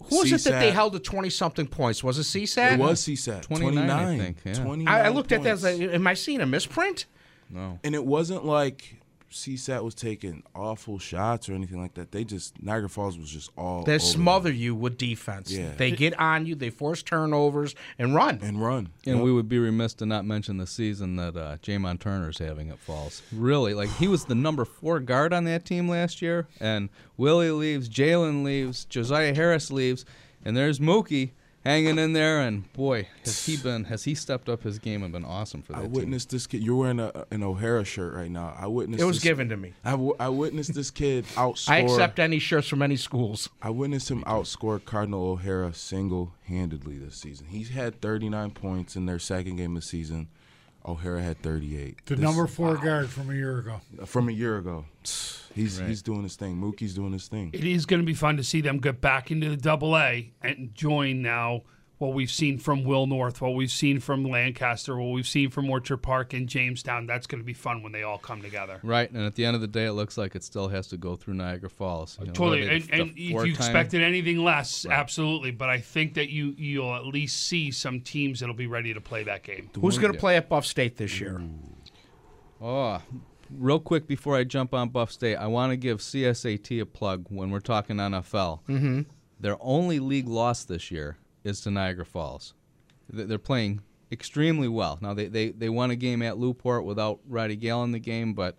Who 0.10 0.20
was 0.20 0.32
it 0.32 0.44
that 0.44 0.60
they 0.60 0.70
held 0.72 0.94
to 0.94 1.00
twenty 1.00 1.32
something 1.32 1.66
points? 1.68 2.04
Was 2.04 2.20
it 2.20 2.24
CSAT? 2.24 2.74
it 2.74 2.80
was 2.80 3.02
CSAT 3.02 3.42
29, 3.42 3.74
29 3.74 3.90
I 3.90 4.18
think, 4.24 4.38
yeah. 4.46 4.54
29 4.54 4.88
I, 4.94 5.06
I 5.06 5.10
looked 5.10 5.32
at 5.32 5.42
that. 5.44 5.50
As 5.54 5.62
points. 5.64 5.80
a, 5.82 5.96
am 5.96 6.06
I 6.06 6.14
seeing 6.14 6.42
a 6.42 6.46
misprint? 6.46 7.06
No. 7.50 7.80
and 7.84 7.96
it 7.96 8.06
wasn't 8.06 8.46
like 8.46 8.98
CSAT 9.32 9.84
was 9.84 9.96
taking 9.96 10.44
awful 10.54 11.00
shots 11.00 11.48
or 11.50 11.54
anything 11.54 11.82
like 11.82 11.94
that. 11.96 12.12
They 12.12 12.24
just 12.24 12.62
Niagara 12.62 12.90
Falls 12.90 13.18
was 13.18 13.30
just 13.30 13.50
all 13.58 13.84
They 13.84 13.94
over 13.96 14.00
smother 14.00 14.50
them 14.50 14.58
you 14.60 14.76
with 14.76 14.98
defense. 14.98 15.52
Yeah. 15.52 15.72
They 15.78 15.92
get 15.92 16.20
on 16.20 16.46
you. 16.46 16.56
They 16.56 16.70
force 16.70 17.02
turnovers 17.02 17.74
and 17.98 18.14
run. 18.14 18.40
and 18.44 18.62
run. 18.62 18.90
And 19.06 19.16
Yep. 19.18 19.24
we 19.24 19.32
would 19.32 19.48
be 19.50 19.58
remiss 19.58 19.94
to 19.96 20.06
not 20.06 20.26
mention 20.26 20.58
the 20.58 20.68
season 20.68 21.16
that 21.16 21.36
uh, 21.38 21.58
Jamon 21.64 22.00
Turner's 22.00 22.38
having 22.38 22.70
at 22.70 22.80
Falls. 22.80 23.22
Really, 23.32 23.74
like 23.74 23.90
he 23.96 24.08
was 24.08 24.26
the 24.26 24.36
number 24.36 24.66
four 24.66 25.00
guard 25.00 25.34
on 25.34 25.46
that 25.46 25.66
team 25.66 25.88
last 25.88 26.22
year, 26.22 26.48
and 26.60 26.90
Willie 27.18 27.52
leaves, 27.52 27.88
Jalen 27.90 28.44
leaves, 28.44 28.86
Josiah 28.86 29.34
Harris 29.34 29.72
leaves, 29.72 30.06
and 30.44 30.56
there's 30.58 30.80
Mookie 30.80 31.32
hanging 31.64 31.98
in 31.98 32.14
there. 32.14 32.42
And 32.42 32.72
boy, 32.74 33.08
has 33.24 33.46
he 33.46 33.58
been 33.58 33.86
has 33.86 34.04
he 34.04 34.16
stepped 34.16 34.50
up 34.50 34.64
his 34.64 34.80
game 34.80 35.04
and 35.04 35.12
been 35.12 35.26
awesome 35.26 35.62
for 35.62 35.74
that 35.74 35.80
I 35.80 35.84
team. 35.84 35.92
witnessed 35.94 36.30
this 36.30 36.48
kid. 36.48 36.64
You're 36.64 36.76
wearing 36.76 37.00
a, 37.00 37.26
an 37.32 37.44
O'Hara 37.44 37.84
shirt 37.84 38.14
right 38.14 38.32
now. 38.32 38.56
I 38.58 38.68
witnessed. 38.68 39.02
It 39.02 39.06
was 39.06 39.18
this, 39.18 39.24
given 39.24 39.50
to 39.50 39.58
me. 39.58 39.74
I 39.84 39.96
witnessed 39.96 40.74
this 40.74 40.92
kid 40.92 41.26
outscore. 41.36 41.70
I 41.72 41.78
accept 41.80 42.20
any 42.20 42.40
shirts 42.40 42.68
from 42.68 42.82
any 42.82 42.98
schools. 42.98 43.50
I 43.62 43.70
witnessed 43.70 44.10
him 44.10 44.24
outscore 44.24 44.84
Cardinal 44.84 45.32
O'Hara 45.32 45.74
single-handedly 45.74 46.98
this 46.98 47.16
season. 47.16 47.48
He's 47.48 47.70
had 47.70 48.02
39 48.02 48.52
points 48.52 48.96
in 48.96 49.06
their 49.06 49.20
second 49.20 49.58
game 49.58 49.76
of 49.76 49.84
the 49.84 49.88
season. 49.88 50.28
O'Hara 50.86 51.22
had 51.22 51.42
38. 51.42 52.06
The 52.06 52.16
This- 52.16 52.24
number 52.24 52.48
four 52.48 52.78
guard 52.78 53.10
from 53.10 53.30
a 53.30 53.34
year 53.34 53.60
ago. 53.60 53.82
from 54.06 54.30
a 54.30 54.32
year 54.32 54.58
ago. 54.58 54.86
He's 55.54 55.80
he's 55.80 56.02
doing 56.02 56.24
his 56.24 56.38
thing. 56.38 56.56
Mookie's 56.56 56.94
doing 56.94 57.12
his 57.12 57.28
thing. 57.28 57.50
It 57.52 57.66
is 57.66 57.86
going 57.86 58.02
to 58.02 58.06
be 58.06 58.14
fun 58.14 58.38
to 58.38 58.44
see 58.44 58.62
them 58.62 58.78
get 58.78 59.02
back 59.02 59.32
into 59.32 59.50
the 59.50 59.58
Double 59.58 59.98
A 59.98 60.32
and 60.42 60.74
join 60.74 61.22
now 61.22 61.64
what 62.02 62.14
we've 62.14 62.32
seen 62.32 62.58
from 62.58 62.84
Will 62.84 63.06
North, 63.06 63.42
what 63.42 63.54
we've 63.54 63.70
seen 63.72 64.00
from 64.00 64.24
Lancaster, 64.24 64.98
what 64.98 65.14
we've 65.14 65.28
seen 65.28 65.52
from 65.52 65.70
Orchard 65.70 65.98
Park 65.98 66.34
and 66.34 66.50
Jamestown. 66.50 67.06
That's 67.06 67.28
going 67.28 67.40
to 67.40 67.46
be 67.46 67.54
fun 67.54 67.84
when 67.84 67.92
they 67.92 68.02
all 68.02 68.18
come 68.18 68.42
together. 68.42 68.80
Right, 68.82 69.10
and 69.12 69.24
at 69.24 69.36
the 69.36 69.46
end 69.46 69.54
of 69.54 69.62
the 69.62 69.68
day, 69.68 69.86
it 69.86 69.92
looks 69.92 70.18
like 70.18 70.36
it 70.36 70.44
still 70.44 70.68
has 70.70 70.88
to 70.88 70.98
go 70.98 71.16
through 71.16 71.36
Niagara 71.36 71.70
Falls. 71.70 72.18
You 72.20 72.26
know, 72.26 72.34
Totally, 72.34 72.62
what 72.64 72.70
are 72.70 72.74
and, 72.74 72.84
they, 72.84 72.88
the 72.88 73.02
and 73.04 73.12
if 73.12 73.18
you 73.20 73.32
four-time- 73.34 73.52
expected 73.52 74.02
anything 74.02 74.44
less, 74.44 74.88
absolutely. 74.88 75.52
But 75.52 75.70
I 75.70 75.78
think 75.78 76.16
that 76.16 76.30
you 76.30 76.56
you'll 76.58 76.96
at 76.96 77.06
least 77.06 77.44
see 77.44 77.70
some 77.70 78.02
teams 78.02 78.40
that'll 78.40 78.56
be 78.56 78.66
ready 78.68 78.96
to 78.96 79.02
play 79.02 79.24
that 79.26 79.44
game. 79.44 79.70
Who's 79.80 80.00
going 80.00 80.12
to 80.12 80.20
play 80.20 80.38
at 80.38 80.50
Buff 80.50 80.66
State 80.66 80.98
this 80.98 81.20
year? 81.22 81.40
Oh, 82.60 83.00
real 83.56 83.80
quick 83.80 84.08
before 84.08 84.36
I 84.36 84.44
jump 84.44 84.74
on 84.74 84.90
Buff 84.90 85.12
State, 85.12 85.36
I 85.36 85.46
want 85.46 85.72
to 85.72 85.78
give 85.78 86.00
CSAT 86.00 86.82
a 86.82 86.86
plug 86.88 87.28
when 87.30 87.52
we're 87.52 87.60
talking 87.60 87.98
NFL. 87.98 88.62
Mm-hmm. 88.68 89.02
Their 89.40 89.58
only 89.60 90.00
league 90.00 90.28
loss 90.28 90.64
this 90.64 90.90
year 90.90 91.18
is 91.44 91.62
to 91.62 91.72
Niagara 91.72 92.06
Falls. 92.06 92.54
They're 93.10 93.38
playing 93.38 93.82
extremely 94.12 94.68
well. 94.68 95.00
Now 95.02 95.14
they, 95.14 95.28
they, 95.28 95.50
they 95.50 95.70
won 95.70 95.92
a 95.92 95.96
game 95.96 96.22
at 96.22 96.38
Newport 96.38 96.86
without 96.86 97.20
Roddy 97.28 97.56
Gale 97.56 97.84
in 97.84 97.92
the 97.92 98.00
game, 98.00 98.34
but 98.34 98.58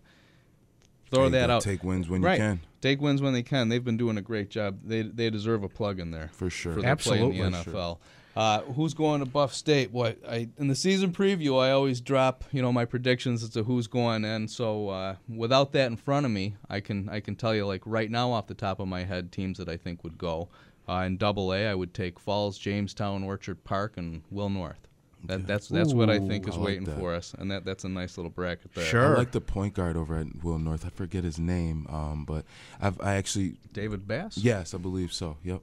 throw 1.11 1.29
There 1.29 1.43
that 1.43 1.51
out. 1.51 1.63
Take 1.63 1.85
wins 1.85 2.09
when 2.09 2.23
right. 2.23 2.35
you 2.35 2.39
can. 2.39 2.61
Take 2.81 3.01
wins 3.01 3.23
when 3.23 3.33
they 3.33 3.43
can. 3.43 3.69
They've 3.69 3.85
been 3.85 3.97
doing 3.97 4.19
a 4.19 4.23
great 4.23 4.51
job. 4.51 4.81
They 4.85 5.03
they 5.03 5.31
deserve 5.31 5.63
a 5.63 5.69
plug 5.69 6.01
in 6.01 6.11
there 6.11 6.31
For 6.33 6.51
sure. 6.51 6.75
For 6.75 6.83
their 6.83 6.97
play 6.97 7.21
in 7.21 7.31
the 7.31 7.43
Absolutely. 7.43 7.73
NFL. 7.73 7.99
Uh, 8.35 8.61
who's 8.63 8.95
going 8.95 9.21
to 9.21 9.27
Buff 9.27 9.53
State? 9.53 9.93
What 9.93 10.19
I 10.27 10.49
in 10.57 10.69
the 10.69 10.75
season 10.75 11.13
preview, 11.13 11.63
I 11.63 11.71
always 11.71 12.01
drop 12.01 12.45
you 12.51 12.63
know 12.63 12.73
my 12.73 12.87
predictions 12.87 13.43
as 13.43 13.51
to 13.51 13.63
who's 13.65 13.87
going 13.87 14.25
in. 14.25 14.49
So 14.49 14.89
uh, 14.89 15.17
without 15.29 15.73
that 15.73 15.91
in 15.91 15.97
front 15.97 16.25
of 16.25 16.33
me, 16.33 16.57
I 16.69 16.81
can 16.81 17.09
I 17.11 17.21
can 17.21 17.37
tell 17.37 17.55
you 17.55 17.67
like 17.67 17.83
right 17.85 18.11
now 18.11 18.33
off 18.33 18.47
the 18.47 18.55
top 18.55 18.81
of 18.81 18.89
my 18.89 19.05
head 19.05 19.33
teams 19.33 19.59
that 19.59 19.69
I 19.69 19.77
think 19.77 20.03
would 20.03 20.17
go. 20.17 20.49
Uh, 20.89 21.05
in 21.07 21.17
Double 21.17 21.53
A, 21.53 21.67
I 21.67 21.75
would 21.75 21.95
take 21.95 22.19
Falls, 22.19 22.59
Jamestown, 22.59 23.23
Orchard 23.23 23.63
Park, 23.65 23.95
and 23.97 24.23
Will 24.31 24.49
North. 24.49 24.89
That, 25.25 25.47
that's 25.47 25.69
that's 25.69 25.95
what 25.95 26.11
I 26.11 26.19
think 26.19 26.49
is 26.49 26.55
I 26.55 26.59
like 26.59 26.67
waiting 26.67 26.85
that. 26.85 26.99
for 26.99 27.15
us, 27.15 27.33
and 27.39 27.49
that 27.53 27.65
that's 27.65 27.85
a 27.85 27.89
nice 27.89 28.19
little 28.19 28.31
bracket 28.31 28.75
there. 28.75 28.85
Sure. 28.85 29.15
I 29.15 29.19
like 29.19 29.31
the 29.31 29.41
point 29.41 29.75
guard 29.75 29.97
over 29.97 30.19
at 30.19 30.43
Will 30.43 30.59
North. 30.59 30.85
I 30.85 30.89
forget 30.89 31.23
his 31.23 31.39
name, 31.39 31.87
um, 31.89 32.25
but 32.25 32.45
I've 32.81 33.01
I 33.01 33.15
actually 33.15 33.55
David 33.73 34.09
Bass. 34.09 34.37
yes, 34.39 34.75
I 34.75 34.79
believe 34.79 35.13
so. 35.13 35.37
Yep. 35.45 35.61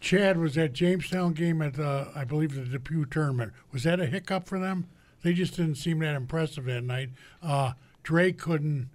Chad 0.00 0.38
was 0.38 0.54
that 0.56 0.72
Jamestown 0.74 1.32
game 1.32 1.62
at 1.62 1.74
the, 1.74 2.08
I 2.14 2.24
believe, 2.24 2.54
the 2.54 2.64
Depew 2.64 3.06
tournament. 3.06 3.52
Was 3.72 3.84
that 3.84 4.00
a 4.00 4.06
hiccup 4.06 4.46
for 4.46 4.58
them? 4.58 4.86
They 5.22 5.32
just 5.32 5.56
didn't 5.56 5.76
seem 5.76 6.00
that 6.00 6.14
impressive 6.14 6.66
that 6.66 6.82
night. 6.82 7.08
Uh, 7.42 7.72
Drake 8.02 8.38
couldn't, 8.38 8.90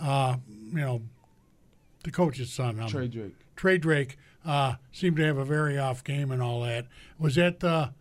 uh, 0.00 0.36
you 0.48 0.78
know, 0.78 1.02
the 2.04 2.12
coach's 2.12 2.52
son. 2.52 2.78
Um, 2.78 2.88
Trey 2.88 3.08
Drake. 3.08 3.34
Trey 3.56 3.78
Drake 3.78 4.16
uh, 4.44 4.74
seemed 4.90 5.16
to 5.16 5.24
have 5.24 5.38
a 5.38 5.44
very 5.44 5.78
off 5.78 6.02
game 6.04 6.30
and 6.30 6.42
all 6.42 6.62
that. 6.62 6.86
Was 7.18 7.36
that 7.36 7.60
the 7.60 7.92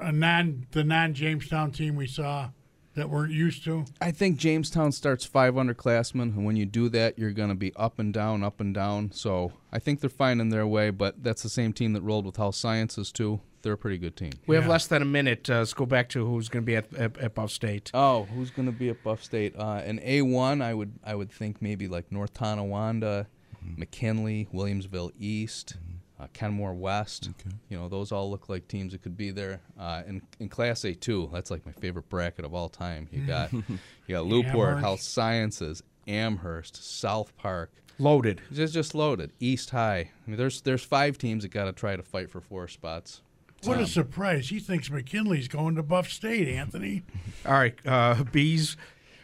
a 0.00 0.12
non 0.12 0.66
the 0.72 0.84
non 0.84 1.14
Jamestown 1.14 1.72
team 1.72 1.96
we 1.96 2.06
saw 2.06 2.50
that 2.94 3.08
we're 3.08 3.26
used 3.26 3.64
to? 3.64 3.84
I 4.00 4.10
think 4.10 4.36
Jamestown 4.36 4.92
starts 4.92 5.24
five 5.24 5.54
underclassmen, 5.54 6.36
and 6.36 6.44
when 6.44 6.56
you 6.56 6.66
do 6.66 6.88
that, 6.90 7.18
you're 7.18 7.32
going 7.32 7.48
to 7.50 7.54
be 7.54 7.74
up 7.76 7.98
and 7.98 8.12
down, 8.12 8.42
up 8.42 8.60
and 8.60 8.74
down. 8.74 9.12
So 9.12 9.52
I 9.72 9.78
think 9.78 10.00
they're 10.00 10.10
finding 10.10 10.48
their 10.48 10.66
way, 10.66 10.90
but 10.90 11.22
that's 11.22 11.42
the 11.42 11.48
same 11.48 11.72
team 11.72 11.92
that 11.92 12.02
rolled 12.02 12.26
with 12.26 12.36
Health 12.36 12.56
Sciences 12.56 13.12
too. 13.12 13.40
They're 13.62 13.74
a 13.74 13.78
pretty 13.78 13.98
good 13.98 14.16
team. 14.16 14.32
We 14.46 14.56
have 14.56 14.66
less 14.66 14.86
than 14.86 15.02
a 15.02 15.06
minute. 15.06 15.50
Uh, 15.50 15.58
let's 15.58 15.74
go 15.74 15.84
back 15.84 16.08
to 16.10 16.26
who's 16.26 16.48
going 16.48 16.62
to 16.62 16.66
be 16.66 16.76
at, 16.76 16.94
at, 16.94 17.18
at 17.18 17.34
Buff 17.34 17.50
State. 17.50 17.90
Oh, 17.92 18.22
who's 18.24 18.50
going 18.50 18.64
to 18.64 18.72
be 18.72 18.88
at 18.88 19.02
Buff 19.04 19.22
State? 19.22 19.54
Uh, 19.54 19.82
in 19.84 20.00
A 20.02 20.22
one, 20.22 20.62
I 20.62 20.72
would 20.72 20.98
I 21.04 21.14
would 21.14 21.30
think 21.30 21.60
maybe 21.60 21.86
like 21.86 22.10
North 22.10 22.32
Tonawanda, 22.32 23.26
McKinley, 23.62 24.48
Williamsville 24.52 25.10
East, 25.18 25.76
uh, 26.18 26.26
Kenmore 26.32 26.74
West. 26.74 27.30
You 27.68 27.76
know, 27.76 27.88
those 27.88 28.12
all 28.12 28.30
look 28.30 28.48
like 28.48 28.68
teams 28.68 28.92
that 28.92 29.02
could 29.02 29.16
be 29.16 29.30
there. 29.30 29.60
Uh, 29.78 30.02
in 30.06 30.22
in 30.38 30.48
Class 30.48 30.84
A 30.84 30.94
two, 30.94 31.30
that's 31.32 31.50
like 31.50 31.64
my 31.64 31.72
favorite 31.72 32.08
bracket 32.08 32.44
of 32.44 32.54
all 32.54 32.68
time. 32.68 33.08
You 33.10 33.26
got 33.26 33.52
you 33.52 33.62
got 34.08 34.26
Newport, 34.26 34.68
Amherst. 34.68 34.80
Health 34.80 35.00
Sciences, 35.00 35.82
Amherst, 36.06 36.82
South 36.98 37.36
Park. 37.36 37.72
Loaded. 37.98 38.40
Just 38.52 38.74
just 38.74 38.94
loaded. 38.94 39.32
East 39.40 39.70
High. 39.70 39.98
I 39.98 40.30
mean, 40.30 40.36
there's 40.36 40.62
there's 40.62 40.82
five 40.82 41.18
teams 41.18 41.42
that 41.42 41.50
got 41.50 41.64
to 41.66 41.72
try 41.72 41.96
to 41.96 42.02
fight 42.02 42.30
for 42.30 42.40
four 42.40 42.66
spots. 42.68 43.22
What 43.64 43.78
a 43.78 43.86
surprise! 43.86 44.48
He 44.48 44.58
thinks 44.58 44.90
McKinley's 44.90 45.46
going 45.46 45.74
to 45.74 45.82
Buff 45.82 46.10
State, 46.10 46.48
Anthony. 46.48 47.02
All 47.46 47.52
right, 47.52 47.74
uh, 47.86 48.24
bees. 48.32 48.76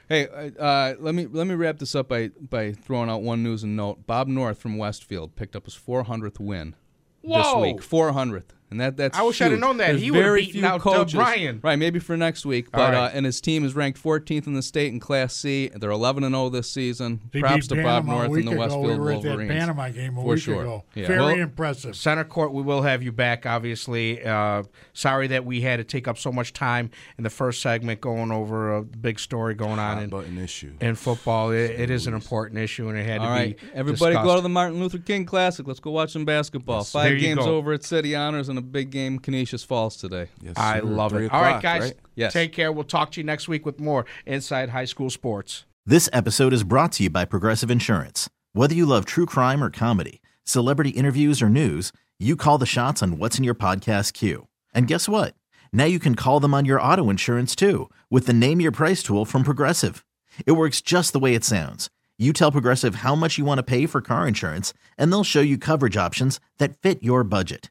Hey, 0.08 0.28
uh, 0.58 0.94
let 1.00 1.14
me 1.14 1.26
let 1.26 1.46
me 1.46 1.54
wrap 1.54 1.78
this 1.78 1.94
up 1.94 2.08
by 2.08 2.28
by 2.28 2.72
throwing 2.72 3.10
out 3.10 3.22
one 3.22 3.42
news 3.42 3.62
and 3.64 3.76
note. 3.76 4.06
Bob 4.06 4.28
North 4.28 4.58
from 4.58 4.78
Westfield 4.78 5.34
picked 5.34 5.56
up 5.56 5.64
his 5.64 5.74
400th 5.74 6.38
win 6.38 6.76
Whoa. 7.22 7.38
this 7.42 7.72
week. 7.72 7.90
400th, 7.90 8.50
and 8.70 8.80
that 8.80 8.96
that's 8.96 9.16
I 9.18 9.22
wish 9.22 9.40
I'd 9.40 9.50
have 9.52 9.60
known 9.60 9.76
that. 9.76 9.88
There's 9.88 10.00
He 10.02 10.10
would've 10.10 10.34
beaten 10.36 10.64
out, 10.64 10.80
coaches. 10.80 11.14
Brian. 11.14 11.60
Right, 11.62 11.76
maybe 11.76 11.98
for 11.98 12.16
next 12.16 12.44
week. 12.44 12.70
But 12.72 12.92
right. 12.92 12.94
uh, 12.94 13.10
and 13.12 13.24
his 13.24 13.40
team 13.40 13.64
is 13.64 13.74
ranked 13.74 14.02
14th 14.02 14.46
in 14.46 14.54
the 14.54 14.62
state 14.62 14.92
in 14.92 14.98
Class 15.00 15.34
C. 15.34 15.68
They're 15.74 15.90
11 15.90 16.24
and 16.24 16.34
0 16.34 16.48
this 16.50 16.70
season. 16.70 17.20
They 17.32 17.40
Props 17.40 17.68
to 17.68 17.82
Bob 17.82 18.06
North 18.06 18.32
and 18.32 18.46
the 18.48 18.52
ago. 18.52 18.60
Westfield 18.60 18.86
we 18.86 18.96
were 18.96 19.10
at 19.12 19.22
Wolverines. 19.24 19.48
that 19.48 19.58
Panama 19.58 19.88
game 19.90 20.18
a 20.18 20.22
For 20.22 20.26
week 20.28 20.42
sure. 20.42 20.62
ago. 20.62 20.84
Yeah. 20.94 21.06
Very 21.06 21.20
Well- 21.20 21.28
impressive. 21.38 21.94
Center 21.96 22.24
court, 22.24 22.52
we 22.52 22.62
will 22.62 22.82
have 22.82 23.02
you 23.02 23.12
back, 23.12 23.46
obviously. 23.46 24.22
Uh, 24.24 24.64
sorry 24.92 25.26
that 25.28 25.44
we 25.44 25.60
had 25.60 25.76
to 25.78 25.84
take 25.84 26.08
up 26.08 26.18
so 26.18 26.32
much 26.32 26.52
time 26.52 26.90
in 27.18 27.24
the 27.24 27.30
first 27.30 27.62
segment 27.62 28.00
going 28.00 28.30
over 28.32 28.76
a 28.76 28.82
big 28.82 29.18
story 29.20 29.54
going 29.54 29.78
on 29.78 29.94
Hot 29.96 30.02
in, 30.02 30.10
button 30.10 30.38
issue. 30.38 30.72
in 30.80 30.94
football. 30.94 31.50
It, 31.50 31.70
it 31.72 31.90
is 31.90 32.06
an 32.06 32.14
important 32.14 32.58
issue, 32.60 32.88
and 32.88 32.98
it 32.98 33.04
had 33.06 33.18
All 33.20 33.26
to 33.26 33.30
right, 33.32 33.60
be 33.60 33.66
everybody 33.74 34.14
go 34.16 34.34
to 34.36 34.40
the 34.40 34.48
Martin 34.48 34.80
Luther 34.80 34.98
King 34.98 35.24
Classic. 35.24 35.66
Let's 35.66 35.80
go 35.80 35.90
watch 35.90 36.12
some 36.12 36.24
basketball. 36.24 36.78
There 36.84 37.02
Five 37.02 37.12
you 37.12 37.20
games 37.20 37.44
go. 37.44 37.56
over 37.56 37.72
at 37.72 37.84
City 37.84 38.14
Honors 38.16 38.48
and 38.56 38.64
a 38.64 38.68
big 38.68 38.90
game, 38.90 39.18
Canisius 39.18 39.64
Falls 39.64 39.96
today. 39.96 40.28
Yes, 40.42 40.54
I 40.56 40.80
sir. 40.80 40.86
love 40.86 41.12
it. 41.14 41.30
All 41.30 41.40
right, 41.40 41.56
o'clock, 41.56 41.62
guys. 41.62 41.94
Yes. 42.14 42.32
Take 42.32 42.52
care. 42.52 42.72
We'll 42.72 42.84
talk 42.84 43.12
to 43.12 43.20
you 43.20 43.24
next 43.24 43.48
week 43.48 43.66
with 43.66 43.78
more 43.78 44.06
Inside 44.24 44.70
High 44.70 44.84
School 44.86 45.10
Sports. 45.10 45.64
This 45.84 46.08
episode 46.12 46.52
is 46.52 46.64
brought 46.64 46.92
to 46.92 47.04
you 47.04 47.10
by 47.10 47.24
Progressive 47.24 47.70
Insurance. 47.70 48.28
Whether 48.52 48.74
you 48.74 48.86
love 48.86 49.04
true 49.04 49.26
crime 49.26 49.62
or 49.62 49.70
comedy, 49.70 50.22
celebrity 50.44 50.90
interviews 50.90 51.42
or 51.42 51.48
news, 51.48 51.92
you 52.18 52.36
call 52.36 52.58
the 52.58 52.66
shots 52.66 53.02
on 53.02 53.18
what's 53.18 53.38
in 53.38 53.44
your 53.44 53.54
podcast 53.54 54.14
queue. 54.14 54.48
And 54.72 54.88
guess 54.88 55.08
what? 55.08 55.34
Now 55.72 55.84
you 55.84 55.98
can 55.98 56.14
call 56.14 56.40
them 56.40 56.54
on 56.54 56.64
your 56.64 56.80
auto 56.80 57.10
insurance 57.10 57.54
too 57.54 57.90
with 58.10 58.26
the 58.26 58.32
Name 58.32 58.60
Your 58.60 58.72
Price 58.72 59.02
tool 59.02 59.24
from 59.24 59.44
Progressive. 59.44 60.04
It 60.46 60.52
works 60.52 60.80
just 60.80 61.12
the 61.12 61.18
way 61.18 61.34
it 61.34 61.44
sounds. 61.44 61.90
You 62.18 62.32
tell 62.32 62.50
Progressive 62.50 62.96
how 62.96 63.14
much 63.14 63.36
you 63.36 63.44
want 63.44 63.58
to 63.58 63.62
pay 63.62 63.84
for 63.84 64.00
car 64.00 64.26
insurance, 64.26 64.72
and 64.96 65.12
they'll 65.12 65.22
show 65.22 65.42
you 65.42 65.58
coverage 65.58 65.98
options 65.98 66.40
that 66.56 66.80
fit 66.80 67.02
your 67.02 67.24
budget. 67.24 67.70